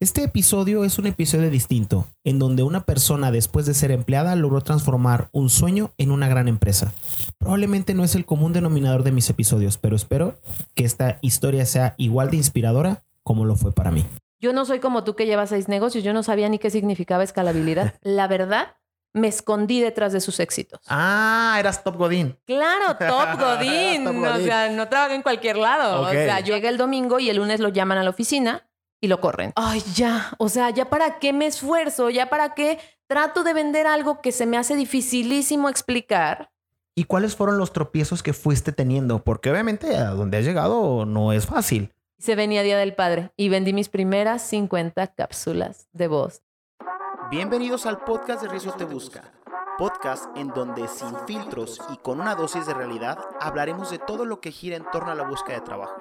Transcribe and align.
Este 0.00 0.22
episodio 0.22 0.84
es 0.84 0.96
un 1.00 1.06
episodio 1.08 1.50
distinto, 1.50 2.06
en 2.22 2.38
donde 2.38 2.62
una 2.62 2.84
persona 2.84 3.32
después 3.32 3.66
de 3.66 3.74
ser 3.74 3.90
empleada 3.90 4.36
logró 4.36 4.60
transformar 4.60 5.28
un 5.32 5.50
sueño 5.50 5.90
en 5.98 6.12
una 6.12 6.28
gran 6.28 6.46
empresa. 6.46 6.92
Probablemente 7.36 7.94
no 7.94 8.04
es 8.04 8.14
el 8.14 8.24
común 8.24 8.52
denominador 8.52 9.02
de 9.02 9.10
mis 9.10 9.28
episodios, 9.28 9.76
pero 9.76 9.96
espero 9.96 10.38
que 10.76 10.84
esta 10.84 11.18
historia 11.20 11.66
sea 11.66 11.96
igual 11.96 12.30
de 12.30 12.36
inspiradora 12.36 13.02
como 13.24 13.44
lo 13.44 13.56
fue 13.56 13.72
para 13.72 13.90
mí. 13.90 14.06
Yo 14.40 14.52
no 14.52 14.64
soy 14.66 14.78
como 14.78 15.02
tú 15.02 15.16
que 15.16 15.26
llevas 15.26 15.48
seis 15.48 15.66
negocios, 15.66 16.04
yo 16.04 16.12
no 16.12 16.22
sabía 16.22 16.48
ni 16.48 16.60
qué 16.60 16.70
significaba 16.70 17.24
escalabilidad. 17.24 17.94
La 18.02 18.28
verdad, 18.28 18.76
me 19.14 19.26
escondí 19.26 19.80
detrás 19.80 20.12
de 20.12 20.20
sus 20.20 20.38
éxitos. 20.38 20.78
Ah, 20.86 21.56
eras 21.58 21.82
Top 21.82 21.96
Godín. 21.96 22.38
Claro, 22.46 22.96
Top 22.98 23.40
Godín. 23.40 24.04
Top 24.04 24.14
O 24.14 24.20
Godín. 24.20 24.44
sea, 24.46 24.70
no 24.70 24.86
trabajé 24.86 25.16
en 25.16 25.22
cualquier 25.22 25.56
lado. 25.56 26.02
O 26.02 26.10
sea, 26.10 26.38
llega 26.38 26.68
el 26.68 26.76
domingo 26.76 27.18
y 27.18 27.30
el 27.30 27.38
lunes 27.38 27.58
lo 27.58 27.70
llaman 27.70 27.98
a 27.98 28.04
la 28.04 28.10
oficina 28.10 28.67
y 29.00 29.08
lo 29.08 29.20
corren. 29.20 29.52
Ay, 29.56 29.82
ya. 29.94 30.32
O 30.38 30.48
sea, 30.48 30.70
ya 30.70 30.90
para 30.90 31.18
qué 31.18 31.32
me 31.32 31.46
esfuerzo, 31.46 32.10
ya 32.10 32.28
para 32.28 32.54
qué 32.54 32.78
trato 33.06 33.44
de 33.44 33.54
vender 33.54 33.86
algo 33.86 34.20
que 34.20 34.32
se 34.32 34.46
me 34.46 34.56
hace 34.56 34.76
dificilísimo 34.76 35.68
explicar. 35.68 36.50
¿Y 36.94 37.04
cuáles 37.04 37.36
fueron 37.36 37.58
los 37.58 37.72
tropiezos 37.72 38.22
que 38.22 38.32
fuiste 38.32 38.72
teniendo? 38.72 39.22
Porque 39.22 39.50
obviamente 39.50 39.96
a 39.96 40.10
donde 40.10 40.38
has 40.38 40.44
llegado 40.44 41.06
no 41.06 41.32
es 41.32 41.46
fácil. 41.46 41.94
Se 42.18 42.34
venía 42.34 42.64
Día 42.64 42.76
del 42.76 42.94
Padre 42.94 43.32
y 43.36 43.48
vendí 43.48 43.72
mis 43.72 43.88
primeras 43.88 44.42
50 44.42 45.06
cápsulas 45.14 45.88
de 45.92 46.08
voz. 46.08 46.42
Bienvenidos 47.30 47.86
al 47.86 47.98
podcast 47.98 48.42
de 48.42 48.48
Rizzo 48.48 48.72
Te 48.72 48.84
Busca, 48.84 49.32
podcast 49.76 50.24
en 50.36 50.48
donde 50.48 50.88
sin 50.88 51.14
filtros 51.26 51.80
y 51.92 51.98
con 51.98 52.20
una 52.20 52.34
dosis 52.34 52.66
de 52.66 52.74
realidad 52.74 53.18
hablaremos 53.40 53.90
de 53.90 53.98
todo 53.98 54.24
lo 54.24 54.40
que 54.40 54.50
gira 54.50 54.76
en 54.76 54.90
torno 54.90 55.12
a 55.12 55.14
la 55.14 55.28
búsqueda 55.28 55.60
de 55.60 55.64
trabajo. 55.64 56.00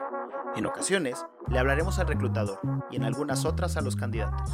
En 0.56 0.66
ocasiones 0.66 1.26
le 1.50 1.60
hablaremos 1.60 2.00
al 2.00 2.08
reclutador 2.08 2.60
y 2.90 2.96
en 2.96 3.04
algunas 3.04 3.46
otras 3.46 3.78
a 3.78 3.82
los 3.82 3.96
candidatos. 3.96 4.52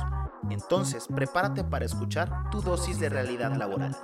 Entonces, 0.50 1.08
prepárate 1.08 1.64
para 1.64 1.86
escuchar 1.86 2.50
tu 2.52 2.62
dosis 2.62 3.00
de 3.00 3.10
realidad 3.10 3.56
laboral. 3.56 3.96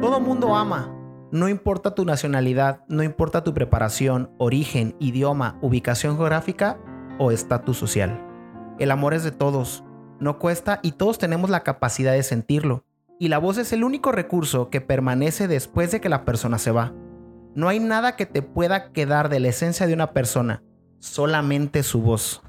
Todo 0.00 0.20
mundo 0.20 0.54
ama. 0.54 0.92
No 1.32 1.48
importa 1.48 1.94
tu 1.94 2.04
nacionalidad, 2.04 2.84
no 2.88 3.02
importa 3.02 3.42
tu 3.42 3.52
preparación, 3.52 4.30
origen, 4.38 4.96
idioma, 5.00 5.58
ubicación 5.60 6.16
geográfica 6.16 6.78
o 7.18 7.32
estatus 7.32 7.76
social. 7.76 8.24
El 8.78 8.90
amor 8.90 9.12
es 9.12 9.24
de 9.24 9.32
todos, 9.32 9.84
no 10.20 10.38
cuesta 10.38 10.78
y 10.82 10.92
todos 10.92 11.18
tenemos 11.18 11.50
la 11.50 11.64
capacidad 11.64 12.12
de 12.12 12.22
sentirlo. 12.22 12.84
Y 13.18 13.28
la 13.28 13.38
voz 13.38 13.56
es 13.56 13.72
el 13.72 13.82
único 13.82 14.12
recurso 14.12 14.68
que 14.68 14.82
permanece 14.82 15.48
después 15.48 15.90
de 15.90 16.00
que 16.00 16.10
la 16.10 16.24
persona 16.24 16.58
se 16.58 16.70
va. 16.70 16.92
No 17.54 17.68
hay 17.68 17.80
nada 17.80 18.16
que 18.16 18.26
te 18.26 18.42
pueda 18.42 18.92
quedar 18.92 19.30
de 19.30 19.40
la 19.40 19.48
esencia 19.48 19.86
de 19.86 19.94
una 19.94 20.12
persona, 20.12 20.62
solamente 20.98 21.82
su 21.82 22.02
voz. 22.02 22.42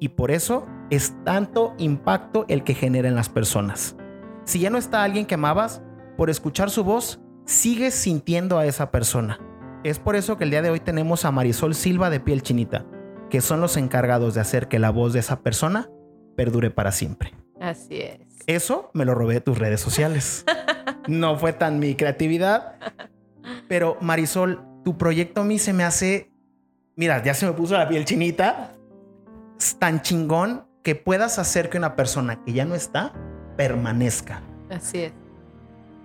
Y 0.00 0.10
por 0.10 0.32
eso 0.32 0.66
es 0.90 1.14
tanto 1.24 1.74
impacto 1.78 2.44
el 2.48 2.64
que 2.64 2.74
genera 2.74 3.08
en 3.08 3.14
las 3.14 3.28
personas. 3.28 3.96
Si 4.44 4.58
ya 4.58 4.70
no 4.70 4.78
está 4.78 5.04
alguien 5.04 5.26
que 5.26 5.34
amabas, 5.34 5.82
por 6.16 6.30
escuchar 6.30 6.70
su 6.70 6.82
voz, 6.82 7.20
sigues 7.44 7.94
sintiendo 7.94 8.58
a 8.58 8.66
esa 8.66 8.90
persona. 8.90 9.38
Es 9.84 10.00
por 10.00 10.16
eso 10.16 10.36
que 10.36 10.44
el 10.44 10.50
día 10.50 10.62
de 10.62 10.70
hoy 10.70 10.80
tenemos 10.80 11.24
a 11.24 11.30
Marisol 11.30 11.76
Silva 11.76 12.10
de 12.10 12.18
Piel 12.18 12.42
Chinita, 12.42 12.84
que 13.30 13.40
son 13.40 13.60
los 13.60 13.76
encargados 13.76 14.34
de 14.34 14.40
hacer 14.40 14.66
que 14.66 14.80
la 14.80 14.90
voz 14.90 15.12
de 15.12 15.20
esa 15.20 15.42
persona 15.42 15.88
perdure 16.34 16.70
para 16.70 16.90
siempre. 16.90 17.37
Así 17.60 18.00
es. 18.00 18.20
Eso 18.46 18.90
me 18.94 19.04
lo 19.04 19.14
robé 19.14 19.34
de 19.34 19.40
tus 19.40 19.58
redes 19.58 19.80
sociales. 19.80 20.44
No 21.06 21.38
fue 21.38 21.54
tan 21.54 21.78
mi 21.78 21.94
creatividad. 21.94 22.74
Pero 23.66 23.96
Marisol, 24.02 24.62
tu 24.84 24.98
proyecto 24.98 25.40
a 25.40 25.44
mí 25.44 25.58
se 25.58 25.72
me 25.72 25.82
hace... 25.82 26.30
Mira, 26.96 27.22
ya 27.22 27.32
se 27.32 27.46
me 27.46 27.52
puso 27.52 27.78
la 27.78 27.88
piel 27.88 28.04
chinita. 28.04 28.74
Es 29.58 29.78
tan 29.78 30.02
chingón 30.02 30.66
que 30.82 30.94
puedas 30.96 31.38
hacer 31.38 31.70
que 31.70 31.78
una 31.78 31.96
persona 31.96 32.44
que 32.44 32.52
ya 32.52 32.66
no 32.66 32.74
está 32.74 33.14
permanezca. 33.56 34.42
Así 34.70 34.98
es. 34.98 35.12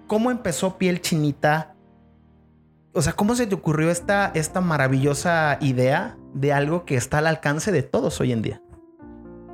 ¿Cómo 0.07 0.31
empezó 0.31 0.77
Piel 0.77 1.01
Chinita? 1.01 1.75
O 2.93 3.01
sea, 3.01 3.13
¿cómo 3.13 3.35
se 3.35 3.47
te 3.47 3.55
ocurrió 3.55 3.89
esta, 3.89 4.31
esta 4.33 4.61
maravillosa 4.61 5.57
idea 5.61 6.17
de 6.33 6.53
algo 6.53 6.85
que 6.85 6.95
está 6.95 7.19
al 7.19 7.27
alcance 7.27 7.71
de 7.71 7.83
todos 7.83 8.19
hoy 8.19 8.31
en 8.31 8.41
día? 8.41 8.62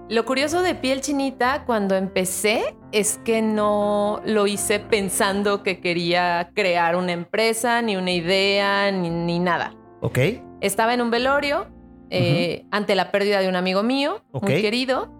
Lo 0.09 0.25
curioso 0.25 0.63
de 0.63 0.73
piel 0.73 1.01
chinita 1.01 1.65
cuando 1.67 1.95
empecé 1.95 2.75
es 2.91 3.19
que 3.23 3.43
no 3.43 4.21
lo 4.25 4.47
hice 4.47 4.79
pensando 4.79 5.61
que 5.61 5.81
quería 5.81 6.49
crear 6.55 6.95
una 6.95 7.11
empresa, 7.11 7.83
ni 7.83 7.95
una 7.95 8.11
idea, 8.11 8.91
ni, 8.91 9.11
ni 9.11 9.37
nada. 9.37 9.75
¿Ok? 10.01 10.17
Estaba 10.61 10.95
en 10.95 11.01
un 11.01 11.11
velorio 11.11 11.67
eh, 12.09 12.65
ante 12.71 12.95
la 12.95 13.11
pérdida 13.11 13.39
de 13.39 13.49
un 13.49 13.55
amigo 13.55 13.83
mío, 13.83 14.23
muy 14.31 14.59
querido, 14.59 15.13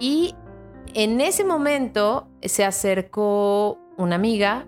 y 0.00 0.34
en 0.94 1.20
ese 1.20 1.44
momento 1.44 2.30
se 2.40 2.64
acercó 2.64 3.78
una 3.98 4.14
amiga 4.14 4.66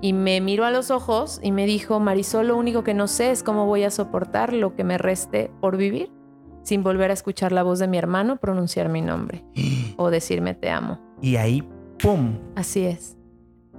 y 0.00 0.12
me 0.12 0.40
miró 0.40 0.64
a 0.64 0.70
los 0.70 0.92
ojos 0.92 1.40
y 1.42 1.50
me 1.50 1.66
dijo, 1.66 1.98
Marisol, 1.98 2.46
lo 2.46 2.56
único 2.56 2.84
que 2.84 2.94
no 2.94 3.08
sé 3.08 3.32
es 3.32 3.42
cómo 3.42 3.66
voy 3.66 3.82
a 3.82 3.90
soportar 3.90 4.52
lo 4.52 4.76
que 4.76 4.84
me 4.84 4.96
reste 4.96 5.50
por 5.60 5.76
vivir 5.76 6.12
sin 6.62 6.82
volver 6.82 7.10
a 7.10 7.14
escuchar 7.14 7.52
la 7.52 7.62
voz 7.62 7.78
de 7.78 7.88
mi 7.88 7.98
hermano 7.98 8.36
pronunciar 8.36 8.88
mi 8.88 9.00
nombre 9.02 9.44
o 9.96 10.10
decirme 10.10 10.54
te 10.54 10.70
amo. 10.70 10.98
Y 11.20 11.36
ahí, 11.36 11.62
¡pum! 11.98 12.38
Así 12.56 12.84
es. 12.86 13.16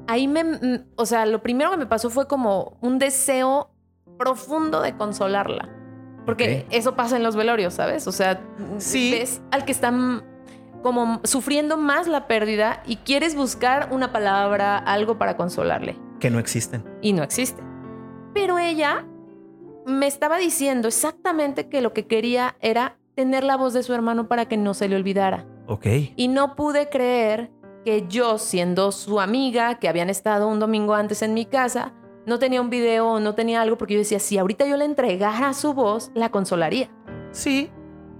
Ahí 0.07 0.27
me, 0.27 0.43
mm, 0.43 0.85
o 0.95 1.05
sea, 1.05 1.25
lo 1.25 1.41
primero 1.41 1.71
que 1.71 1.77
me 1.77 1.85
pasó 1.85 2.09
fue 2.09 2.27
como 2.27 2.77
un 2.81 2.99
deseo 2.99 3.69
profundo 4.17 4.81
de 4.81 4.95
consolarla. 4.95 5.69
Porque 6.25 6.65
eso 6.69 6.95
pasa 6.95 7.17
en 7.17 7.23
los 7.23 7.35
velorios, 7.35 7.73
¿sabes? 7.73 8.07
O 8.07 8.11
sea, 8.13 8.41
Sí. 8.77 9.11
ves 9.11 9.41
al 9.51 9.65
que 9.65 9.73
está 9.73 9.91
mm, 9.91 10.21
como 10.81 11.19
sufriendo 11.25 11.75
más 11.77 12.07
la 12.07 12.27
pérdida 12.27 12.81
y 12.85 12.97
quieres 12.97 13.35
buscar 13.35 13.89
una 13.91 14.11
palabra, 14.13 14.77
algo 14.77 15.17
para 15.17 15.35
consolarle. 15.35 15.97
Que 16.19 16.29
no 16.29 16.39
existen. 16.39 16.83
Y 17.01 17.11
no 17.13 17.23
existe. 17.23 17.61
Pero 18.33 18.57
ella 18.57 19.05
me 19.85 20.07
estaba 20.07 20.37
diciendo 20.37 20.87
exactamente 20.87 21.67
que 21.69 21.81
lo 21.81 21.93
que 21.93 22.07
quería 22.07 22.55
era 22.61 22.97
tener 23.15 23.43
la 23.43 23.57
voz 23.57 23.73
de 23.73 23.83
su 23.83 23.93
hermano 23.93 24.27
para 24.27 24.45
que 24.47 24.57
no 24.57 24.73
se 24.73 24.87
le 24.87 24.95
olvidara. 24.95 25.45
Ok. 25.67 25.85
Y 26.15 26.27
no 26.27 26.55
pude 26.55 26.89
creer 26.89 27.51
que 27.85 28.05
yo, 28.07 28.37
siendo 28.37 28.91
su 28.91 29.19
amiga, 29.19 29.75
que 29.79 29.89
habían 29.89 30.09
estado 30.09 30.47
un 30.47 30.59
domingo 30.59 30.93
antes 30.93 31.21
en 31.21 31.33
mi 31.33 31.45
casa, 31.45 31.93
no 32.25 32.39
tenía 32.39 32.61
un 32.61 32.69
video 32.69 33.07
o 33.07 33.19
no 33.19 33.35
tenía 33.35 33.61
algo, 33.61 33.77
porque 33.77 33.95
yo 33.95 33.99
decía, 33.99 34.19
si 34.19 34.37
ahorita 34.37 34.65
yo 34.65 34.77
le 34.77 34.85
entregara 34.85 35.53
su 35.53 35.73
voz, 35.73 36.09
la 36.13 36.29
consolaría. 36.29 36.89
Sí, 37.31 37.69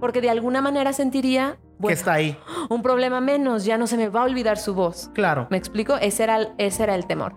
Porque 0.00 0.20
de 0.20 0.28
alguna 0.28 0.60
manera 0.60 0.92
sentiría, 0.92 1.52
que 1.56 1.78
bueno, 1.78 1.94
está 1.94 2.12
ahí. 2.14 2.36
un 2.68 2.82
problema 2.82 3.20
menos, 3.22 3.64
ya 3.64 3.78
no 3.78 3.86
se 3.86 3.96
me 3.96 4.08
va 4.10 4.20
a 4.20 4.24
olvidar 4.24 4.58
su 4.58 4.74
voz. 4.74 5.10
Claro. 5.14 5.46
¿Me 5.50 5.56
explico? 5.56 5.96
Ese 5.96 6.24
era 6.24 6.36
el, 6.36 6.48
ese 6.58 6.82
era 6.82 6.94
el 6.94 7.06
temor. 7.06 7.34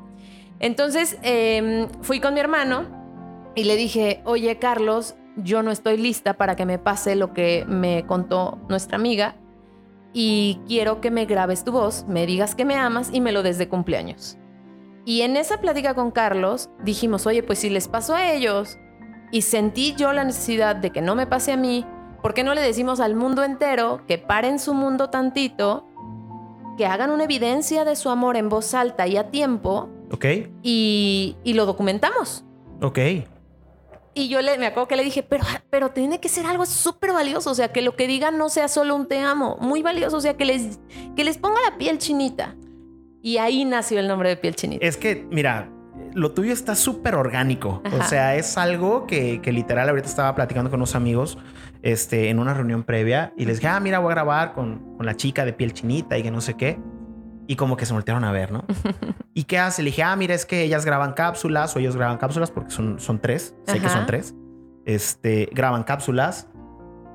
Entonces 0.60 1.18
eh, 1.24 1.88
fui 2.02 2.20
con 2.20 2.34
mi 2.34 2.40
hermano 2.42 3.07
y 3.58 3.64
le 3.64 3.76
dije, 3.76 4.22
oye 4.24 4.58
Carlos, 4.60 5.16
yo 5.36 5.64
no 5.64 5.72
estoy 5.72 5.98
lista 5.98 6.36
para 6.36 6.56
que 6.56 6.66
me 6.66 6.78
pase 6.80 7.16
lo 7.16 7.34
que 7.34 7.66
me 7.68 8.06
contó 8.06 8.60
nuestra 8.70 8.98
amiga 8.98 9.36
y 10.14 10.60
quiero 10.68 11.02
que 11.02 11.12
me 11.12 11.26
grabes 11.26 11.64
tu 11.64 11.72
voz, 11.72 12.06
me 12.08 12.26
digas 12.26 12.54
que 12.56 12.66
me 12.66 12.76
amas 12.76 13.10
y 13.12 13.20
me 13.20 13.32
lo 13.32 13.44
des 13.44 13.58
de 13.58 13.68
cumpleaños. 13.68 14.38
Y 15.06 15.22
en 15.22 15.38
esa 15.38 15.60
plática 15.60 15.96
con 15.96 16.12
Carlos 16.12 16.70
dijimos, 16.84 17.26
oye, 17.26 17.42
pues 17.42 17.60
si 17.60 17.70
les 17.70 17.88
pasó 17.88 18.14
a 18.14 18.32
ellos 18.32 18.78
y 19.32 19.42
sentí 19.42 19.94
yo 19.96 20.14
la 20.14 20.24
necesidad 20.24 20.76
de 20.76 20.92
que 20.92 21.02
no 21.02 21.16
me 21.16 21.26
pase 21.28 21.52
a 21.52 21.58
mí, 21.58 21.86
¿por 22.22 22.34
qué 22.34 22.44
no 22.44 22.54
le 22.54 22.62
decimos 22.62 23.00
al 23.00 23.16
mundo 23.16 23.44
entero 23.44 24.02
que 24.08 24.18
paren 24.18 24.60
su 24.60 24.74
mundo 24.74 25.10
tantito 25.10 25.88
que 26.78 26.86
hagan 26.86 27.10
una 27.10 27.24
evidencia 27.24 27.86
de 27.86 27.96
su 27.96 28.10
amor 28.10 28.38
en 28.38 28.50
voz 28.50 28.76
alta 28.76 29.08
y 29.08 29.18
a 29.18 29.32
tiempo 29.32 29.90
Ok. 30.12 30.26
y, 30.62 31.38
y 31.44 31.54
lo 31.54 31.66
documentamos. 31.66 32.44
Ok. 32.82 33.00
Y 34.18 34.30
yo 34.30 34.42
le, 34.42 34.58
me 34.58 34.66
acuerdo 34.66 34.88
que 34.88 34.96
le 34.96 35.04
dije, 35.04 35.22
pero, 35.22 35.44
pero 35.70 35.92
tiene 35.92 36.20
que 36.20 36.28
ser 36.28 36.48
algo 36.48 36.66
súper 36.66 37.14
valioso, 37.14 37.52
o 37.52 37.56
sea, 37.56 37.72
que 37.72 37.84
lo 37.84 37.96
que 37.96 38.08
digan 38.08 38.36
no 38.40 38.50
sea 38.50 38.68
solo 38.68 38.96
un 38.96 39.08
te 39.08 39.20
amo, 39.20 39.58
muy 39.62 39.84
valioso, 39.84 40.18
o 40.18 40.22
sea, 40.22 40.36
que 40.36 40.44
les, 40.44 40.80
que 41.16 41.24
les 41.24 41.38
ponga 41.38 41.62
la 41.70 41.78
piel 41.78 42.00
chinita. 42.00 42.56
Y 43.22 43.38
ahí 43.38 43.64
nació 43.64 44.00
el 44.00 44.08
nombre 44.08 44.30
de 44.30 44.38
piel 44.38 44.56
chinita. 44.56 44.84
Es 44.84 44.98
que, 44.98 45.28
mira, 45.30 45.70
lo 46.16 46.32
tuyo 46.32 46.52
está 46.52 46.74
súper 46.74 47.14
orgánico. 47.14 47.84
O 47.92 48.04
sea, 48.04 48.36
es 48.36 48.58
algo 48.58 49.06
que, 49.06 49.40
que 49.42 49.52
literal 49.52 49.88
ahorita 49.90 50.08
estaba 50.08 50.34
platicando 50.34 50.72
con 50.72 50.80
unos 50.80 50.96
amigos 50.96 51.38
este, 51.84 52.30
en 52.30 52.40
una 52.40 52.56
reunión 52.56 52.84
previa 52.84 53.34
y 53.38 53.46
les 53.46 53.58
dije, 53.58 53.68
ah, 53.68 53.80
mira, 53.80 54.00
voy 54.00 54.12
a 54.12 54.16
grabar 54.16 54.54
con, 54.54 54.96
con 54.98 55.06
la 55.06 55.16
chica 55.16 55.46
de 55.46 55.54
piel 55.54 55.74
chinita 55.74 56.18
y 56.18 56.24
que 56.24 56.32
no 56.32 56.42
sé 56.42 56.56
qué. 56.56 56.80
Y 57.48 57.56
como 57.56 57.78
que 57.78 57.86
se 57.86 57.94
voltearon 57.94 58.24
a 58.26 58.32
ver, 58.32 58.52
¿no? 58.52 58.66
¿Y 59.34 59.46
qué 59.46 59.58
hace? 59.58 59.82
Le 59.82 59.92
dije, 59.92 60.04
ah, 60.04 60.16
mira, 60.16 60.36
es 60.36 60.46
que 60.46 60.64
ellas 60.64 60.86
graban 60.86 61.14
cápsulas 61.14 61.76
o 61.76 61.80
ellos 61.80 61.96
graban 61.96 62.18
cápsulas 62.18 62.52
porque 62.52 62.72
son, 62.72 63.00
son 63.00 63.20
tres. 63.20 63.56
Sé 63.66 63.80
que 63.80 63.90
son 63.90 64.06
tres. 64.06 64.36
Este, 64.86 65.50
graban 65.54 65.84
cápsulas 65.84 66.48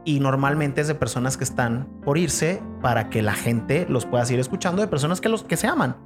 y 0.05 0.21
normalmente 0.21 0.81
es 0.81 0.89
de 0.89 0.95
personas 0.95 1.37
que 1.37 1.45
están 1.45 1.87
por 2.05 2.19
irse 2.19 2.63
para 2.81 3.09
que 3.11 3.23
la 3.23 3.35
gente 3.35 3.87
los 3.89 4.07
pueda 4.07 4.25
seguir 4.25 4.41
escuchando, 4.41 4.83
de 4.83 4.89
personas 4.89 5.21
que, 5.21 5.29
los, 5.29 5.45
que 5.45 5.57
se 5.57 5.67
aman. 5.67 5.97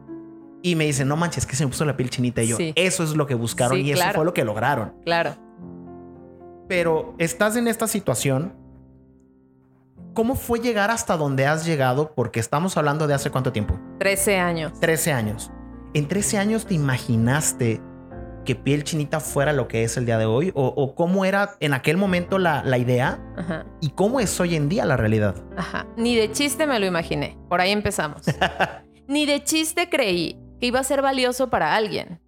Y 0.63 0.75
me 0.75 0.85
dicen, 0.85 1.07
no 1.07 1.17
manches, 1.17 1.45
es 1.45 1.47
que 1.47 1.55
se 1.55 1.65
me 1.65 1.71
puso 1.71 1.85
la 1.85 1.97
piel 1.97 2.11
chinita. 2.11 2.43
Y 2.43 2.49
yo, 2.49 2.57
Sí. 2.57 2.73
eso 2.75 3.05
es 3.05 3.15
lo 3.15 3.27
que 3.27 3.35
buscaron 3.35 3.77
Sí, 3.77 3.85
y 3.85 3.93
eso 3.93 4.05
fue 4.15 4.25
lo 4.25 4.35
que 4.35 4.45
lograron. 4.45 4.95
Claro. 5.05 5.37
Pero 6.69 7.15
estás 7.19 7.57
en 7.57 7.69
esta 7.69 7.87
situación. 7.87 8.55
¿Cómo 10.17 10.35
fue 10.35 10.61
llegar 10.61 10.91
hasta 10.91 11.19
donde 11.19 11.47
has 11.47 11.67
llegado? 11.67 12.15
Porque 12.15 12.41
estamos 12.41 12.79
hablando 12.79 13.07
de 13.07 13.13
hace 13.13 13.31
cuánto 13.31 13.53
tiempo. 13.53 13.79
13 13.99 14.39
años. 14.39 14.81
13 14.81 15.13
años. 15.13 15.51
¿En 15.93 16.09
13 16.09 16.39
años 16.39 16.65
te 16.65 16.73
imaginaste 16.73 17.83
que 18.47 18.55
piel 18.55 18.83
chinita 18.83 19.21
fuera 19.21 19.53
lo 19.53 19.69
que 19.69 19.85
es 19.85 19.99
el 19.99 20.07
día 20.07 20.17
de 20.17 20.25
hoy? 20.25 20.53
¿O, 20.55 20.69
o 20.69 20.95
cómo 20.95 21.27
era 21.27 21.57
en 21.61 21.75
aquel 21.75 21.99
momento 21.99 22.39
la, 22.39 22.65
la 22.65 22.79
idea? 22.79 23.21
Ajá. 23.37 23.67
¿Y 23.83 23.91
cómo 23.91 24.19
es 24.19 24.41
hoy 24.41 24.57
en 24.57 24.71
día 24.71 24.87
la 24.87 24.97
realidad? 24.97 25.35
Ajá. 25.55 25.87
Ni 25.99 26.17
de 26.17 26.33
chiste 26.33 26.67
me 26.67 26.81
lo 26.81 26.87
imaginé. 26.87 27.37
Por 27.51 27.61
ahí 27.61 27.73
empezamos. 27.73 28.23
Ni 29.07 29.27
de 29.27 29.45
chiste 29.45 29.91
creí 29.91 30.41
que 30.59 30.69
iba 30.69 30.81
a 30.81 30.85
ser 30.85 31.03
valioso 31.03 31.51
para 31.51 31.75
alguien. 31.75 32.23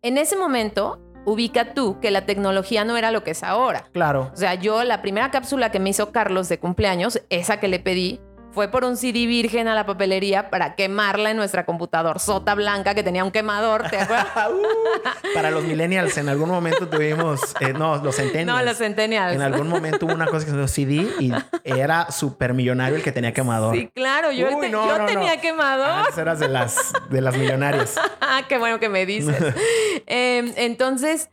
En 0.00 0.16
ese 0.16 0.36
momento, 0.36 0.98
ubica 1.24 1.74
tú 1.74 2.00
que 2.00 2.10
la 2.10 2.26
tecnología 2.26 2.84
no 2.84 2.96
era 2.96 3.10
lo 3.10 3.24
que 3.24 3.32
es 3.32 3.42
ahora. 3.42 3.84
Claro. 3.92 4.30
O 4.32 4.36
sea, 4.36 4.54
yo 4.54 4.84
la 4.84 5.02
primera 5.02 5.30
cápsula 5.30 5.70
que 5.70 5.80
me 5.80 5.90
hizo 5.90 6.12
Carlos 6.12 6.48
de 6.48 6.58
cumpleaños, 6.58 7.22
esa 7.30 7.60
que 7.60 7.68
le 7.68 7.78
pedí, 7.78 8.20
fue 8.52 8.68
por 8.68 8.84
un 8.84 8.96
CD 8.96 9.26
virgen 9.26 9.68
a 9.68 9.74
la 9.74 9.86
papelería 9.86 10.50
para 10.50 10.74
quemarla 10.74 11.30
en 11.30 11.36
nuestra 11.36 11.64
computador 11.64 12.18
sota 12.18 12.54
blanca 12.56 12.94
que 12.94 13.02
tenía 13.02 13.24
un 13.24 13.30
quemador, 13.30 13.88
¿te 13.88 13.98
acuerdas? 13.98 14.26
Uh, 14.50 15.34
para 15.34 15.50
los 15.50 15.64
millennials, 15.64 16.16
en 16.16 16.28
algún 16.28 16.48
momento 16.48 16.88
tuvimos, 16.88 17.40
eh, 17.60 17.72
no, 17.72 17.96
los 18.02 18.16
centennials. 18.16 18.46
no, 18.58 18.62
los 18.64 18.78
centennials. 18.78 19.34
En 19.34 19.42
algún 19.42 19.68
momento 19.68 20.06
hubo 20.06 20.14
una 20.14 20.26
cosa 20.26 20.44
que 20.44 20.50
se 20.50 20.56
llama 20.56 20.68
CD 20.68 21.08
y 21.20 21.32
era 21.64 22.10
súper 22.10 22.54
millonario 22.54 22.96
el 22.96 23.02
que 23.02 23.12
tenía 23.12 23.32
quemador. 23.32 23.74
Sí, 23.76 23.88
claro, 23.94 24.32
yo, 24.32 24.48
Uy, 24.48 24.60
te- 24.60 24.68
no, 24.70 24.86
yo 24.86 24.98
no, 24.98 25.06
tenía 25.06 25.36
no. 25.36 25.40
quemador. 25.40 25.88
Antes 25.88 26.18
eras 26.18 26.38
de 26.40 26.48
las, 26.48 26.92
de 27.10 27.20
las 27.20 27.36
millonarias. 27.36 27.96
Ah, 28.20 28.42
qué 28.48 28.58
bueno 28.58 28.78
que 28.80 28.88
me 28.88 29.06
dices. 29.06 29.36
Eh, 30.06 30.52
entonces, 30.56 31.30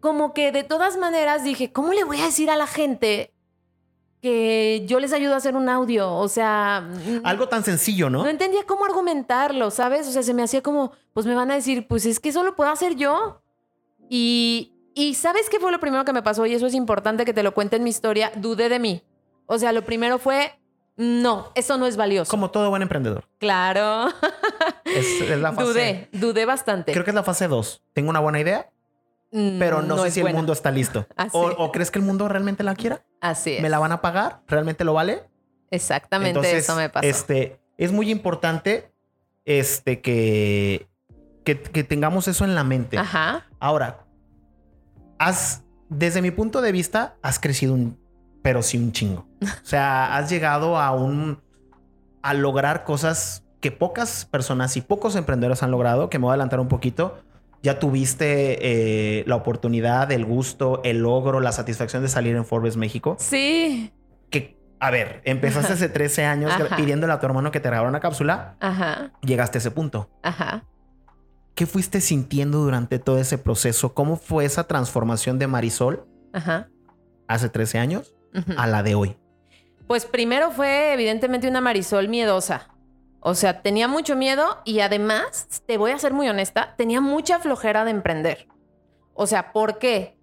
como 0.00 0.32
que 0.34 0.50
de 0.52 0.64
todas 0.64 0.96
maneras 0.96 1.44
dije, 1.44 1.72
¿cómo 1.72 1.92
le 1.92 2.04
voy 2.04 2.20
a 2.20 2.24
decir 2.24 2.50
a 2.50 2.56
la 2.56 2.66
gente 2.66 3.32
que 4.20 4.84
yo 4.86 5.00
les 5.00 5.12
ayudo 5.12 5.34
a 5.34 5.36
hacer 5.36 5.54
un 5.56 5.68
audio? 5.68 6.12
O 6.14 6.28
sea, 6.28 6.86
mm, 6.88 7.20
Algo 7.24 7.48
tan 7.48 7.64
sencillo, 7.64 8.10
¿no? 8.10 8.22
no 8.22 8.28
entendía 8.28 8.64
cómo 8.66 8.84
argumentarlo, 8.84 9.70
¿sabes? 9.70 10.06
O 10.08 10.10
sea, 10.12 10.22
se 10.22 10.34
me 10.34 10.42
hacía 10.42 10.62
como, 10.62 10.92
pues 11.12 11.26
me 11.26 11.34
van 11.34 11.50
a 11.50 11.54
decir, 11.54 11.86
pues 11.86 12.06
es 12.06 12.20
que 12.20 12.30
eso 12.30 12.42
lo 12.42 12.54
puedo 12.56 12.70
hacer 12.70 12.96
yo. 12.96 13.40
Y, 14.08 14.72
y 14.94 15.14
¿sabes 15.14 15.48
qué 15.50 15.60
fue 15.60 15.70
lo 15.72 15.80
primero 15.80 16.04
que 16.04 16.12
me 16.12 16.22
pasó? 16.22 16.46
Y 16.46 16.54
eso 16.54 16.66
es 16.66 16.74
importante 16.74 17.24
que 17.24 17.34
te 17.34 17.42
lo 17.42 17.52
cuente 17.54 17.76
en 17.76 17.84
mi 17.84 17.90
historia. 17.90 18.32
Dudé 18.36 18.68
de 18.68 18.78
mí. 18.78 19.02
O 19.46 19.58
sea, 19.58 19.72
lo 19.72 19.82
primero 19.84 20.18
fue, 20.18 20.52
no, 20.96 21.52
eso 21.54 21.78
no 21.78 21.86
es 21.86 21.96
valioso. 21.96 22.30
Como 22.30 22.50
todo 22.50 22.68
buen 22.70 22.82
emprendedor. 22.82 23.24
Claro. 23.38 24.08
Es, 24.84 25.20
es 25.20 25.38
la 25.38 25.52
fase. 25.54 25.66
Dudé, 25.68 26.08
dudé 26.12 26.44
bastante. 26.44 26.92
Creo 26.92 27.04
que 27.04 27.10
es 27.10 27.14
la 27.14 27.22
fase 27.22 27.48
2. 27.48 27.82
Tengo 27.92 28.10
una 28.10 28.20
buena 28.20 28.40
idea, 28.40 28.70
pero 29.30 29.82
no, 29.82 29.98
sé 30.04 30.10
si 30.10 30.20
el 30.20 30.34
mundo 30.34 30.52
está 30.52 30.70
listo. 30.70 31.06
O, 31.32 31.46
o 31.46 31.72
crees 31.72 31.90
que 31.90 31.98
el 31.98 32.04
mundo 32.04 32.28
realmente 32.28 32.62
la 32.62 32.74
quiera? 32.74 33.02
Así 33.20 33.54
es. 33.54 33.62
¿Me 33.62 33.68
la 33.68 33.78
van 33.78 33.92
a 33.92 34.00
pagar? 34.00 34.40
¿Realmente 34.46 34.84
lo 34.84 34.94
vale? 34.94 35.24
Exactamente 35.70 36.30
Entonces, 36.30 36.64
eso 36.64 36.76
me 36.76 36.88
pasó. 36.88 37.06
Este, 37.06 37.60
es 37.76 37.92
muy 37.92 38.10
importante 38.10 38.92
este, 39.44 40.00
que, 40.00 40.88
que, 41.44 41.60
que 41.60 41.84
tengamos 41.84 42.28
eso 42.28 42.44
en 42.44 42.54
la 42.54 42.64
mente. 42.64 42.98
Ajá. 42.98 43.46
Ahora, 43.60 44.06
has, 45.18 45.64
desde 45.88 46.22
mi 46.22 46.30
punto 46.30 46.60
de 46.60 46.72
vista, 46.72 47.16
has 47.22 47.38
crecido 47.38 47.74
un, 47.74 47.98
pero 48.42 48.62
sí 48.62 48.78
un 48.78 48.92
chingo. 48.92 49.26
O 49.42 49.66
sea, 49.66 50.16
has 50.16 50.30
llegado 50.30 50.78
a 50.78 50.92
un, 50.92 51.42
a 52.22 52.34
lograr 52.34 52.84
cosas 52.84 53.44
que 53.60 53.72
pocas 53.72 54.24
personas 54.24 54.76
y 54.76 54.80
pocos 54.80 55.16
emprendedores 55.16 55.62
han 55.62 55.70
logrado, 55.70 56.08
que 56.10 56.18
me 56.18 56.24
voy 56.24 56.30
a 56.30 56.34
adelantar 56.34 56.60
un 56.60 56.68
poquito. 56.68 57.18
Ya 57.62 57.78
tuviste 57.78 59.20
eh, 59.20 59.24
la 59.26 59.36
oportunidad, 59.36 60.12
el 60.12 60.24
gusto, 60.24 60.80
el 60.84 60.98
logro, 60.98 61.40
la 61.40 61.52
satisfacción 61.52 62.02
de 62.02 62.08
salir 62.08 62.36
en 62.36 62.44
Forbes 62.44 62.76
México. 62.76 63.16
Sí. 63.18 63.92
Que, 64.30 64.56
a 64.78 64.90
ver, 64.90 65.22
empezaste 65.24 65.72
hace 65.72 65.88
13 65.88 66.24
años 66.24 66.52
Ajá. 66.52 66.76
pidiéndole 66.76 67.12
a 67.12 67.18
tu 67.18 67.26
hermano 67.26 67.50
que 67.50 67.58
te 67.60 67.68
regalara 67.68 67.88
una 67.88 68.00
cápsula. 68.00 68.56
Ajá. 68.60 69.12
Llegaste 69.22 69.58
a 69.58 69.60
ese 69.60 69.70
punto. 69.72 70.08
Ajá. 70.22 70.64
¿Qué 71.56 71.66
fuiste 71.66 72.00
sintiendo 72.00 72.58
durante 72.58 73.00
todo 73.00 73.18
ese 73.18 73.36
proceso? 73.38 73.92
¿Cómo 73.92 74.16
fue 74.16 74.44
esa 74.44 74.68
transformación 74.68 75.40
de 75.40 75.48
Marisol 75.48 76.06
Ajá. 76.32 76.68
hace 77.26 77.48
13 77.48 77.78
años 77.78 78.14
a 78.56 78.68
la 78.68 78.84
de 78.84 78.94
hoy? 78.94 79.16
Pues 79.88 80.04
primero 80.06 80.52
fue 80.52 80.92
evidentemente 80.92 81.48
una 81.48 81.60
Marisol 81.60 82.08
miedosa. 82.08 82.68
O 83.28 83.34
sea, 83.34 83.60
tenía 83.60 83.88
mucho 83.88 84.16
miedo 84.16 84.58
y 84.64 84.80
además, 84.80 85.46
te 85.66 85.76
voy 85.76 85.90
a 85.90 85.98
ser 85.98 86.14
muy 86.14 86.28
honesta, 86.28 86.74
tenía 86.78 87.02
mucha 87.02 87.38
flojera 87.38 87.84
de 87.84 87.90
emprender. 87.90 88.48
O 89.12 89.26
sea, 89.26 89.52
¿por 89.52 89.78
qué? 89.78 90.16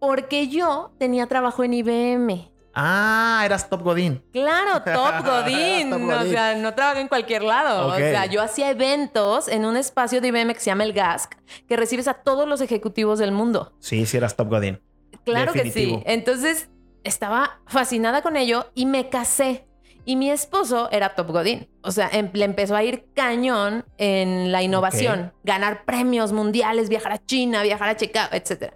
Porque 0.00 0.48
yo 0.48 0.92
tenía 0.98 1.26
trabajo 1.28 1.62
en 1.62 1.74
IBM. 1.74 2.50
Ah, 2.74 3.42
eras 3.44 3.68
Top 3.70 3.82
Godín. 3.82 4.24
Claro, 4.32 4.82
Top 4.82 5.24
Godín. 5.24 5.90
Top 5.90 6.02
O 6.02 6.06
Godín. 6.06 6.30
sea, 6.32 6.56
no 6.56 6.74
trabajé 6.74 7.00
en 7.02 7.08
cualquier 7.08 7.42
lado. 7.42 7.86
Ok. 7.88 7.94
O 7.94 7.98
sea, 7.98 8.26
yo 8.26 8.42
hacía 8.42 8.70
eventos 8.70 9.46
en 9.46 9.64
un 9.64 9.76
espacio 9.76 10.20
de 10.20 10.28
IBM 10.28 10.52
que 10.54 10.60
se 10.60 10.66
llama 10.66 10.82
el 10.84 10.92
GASC, 10.92 11.34
que 11.68 11.76
recibes 11.76 12.08
a 12.08 12.14
todos 12.14 12.48
los 12.48 12.60
ejecutivos 12.60 13.18
del 13.20 13.30
mundo. 13.30 13.74
Sí, 13.78 14.06
sí 14.06 14.16
eras 14.16 14.34
Top 14.34 14.48
Godín. 14.48 14.80
Claro 15.24 15.52
que 15.52 15.70
sí. 15.70 16.02
Entonces, 16.04 16.68
estaba 17.04 17.60
fascinada 17.66 18.22
con 18.22 18.36
ello 18.36 18.66
y 18.74 18.86
me 18.86 19.08
casé. 19.08 19.66
Y 20.04 20.16
mi 20.16 20.30
esposo 20.30 20.88
era 20.90 21.14
Top 21.14 21.28
Godín. 21.30 21.68
O 21.82 21.92
sea, 21.92 22.08
em- 22.12 22.30
le 22.32 22.44
empezó 22.44 22.74
a 22.74 22.82
ir 22.82 23.06
cañón 23.14 23.84
en 23.98 24.50
la 24.52 24.62
innovación. 24.62 25.32
Ganar 25.44 25.84
premios 25.84 26.32
mundiales, 26.32 26.88
viajar 26.88 27.12
a 27.12 27.18
China, 27.24 27.62
viajar 27.62 27.88
a 27.90 27.96
Chicago, 27.96 28.30
etc. 28.32 28.72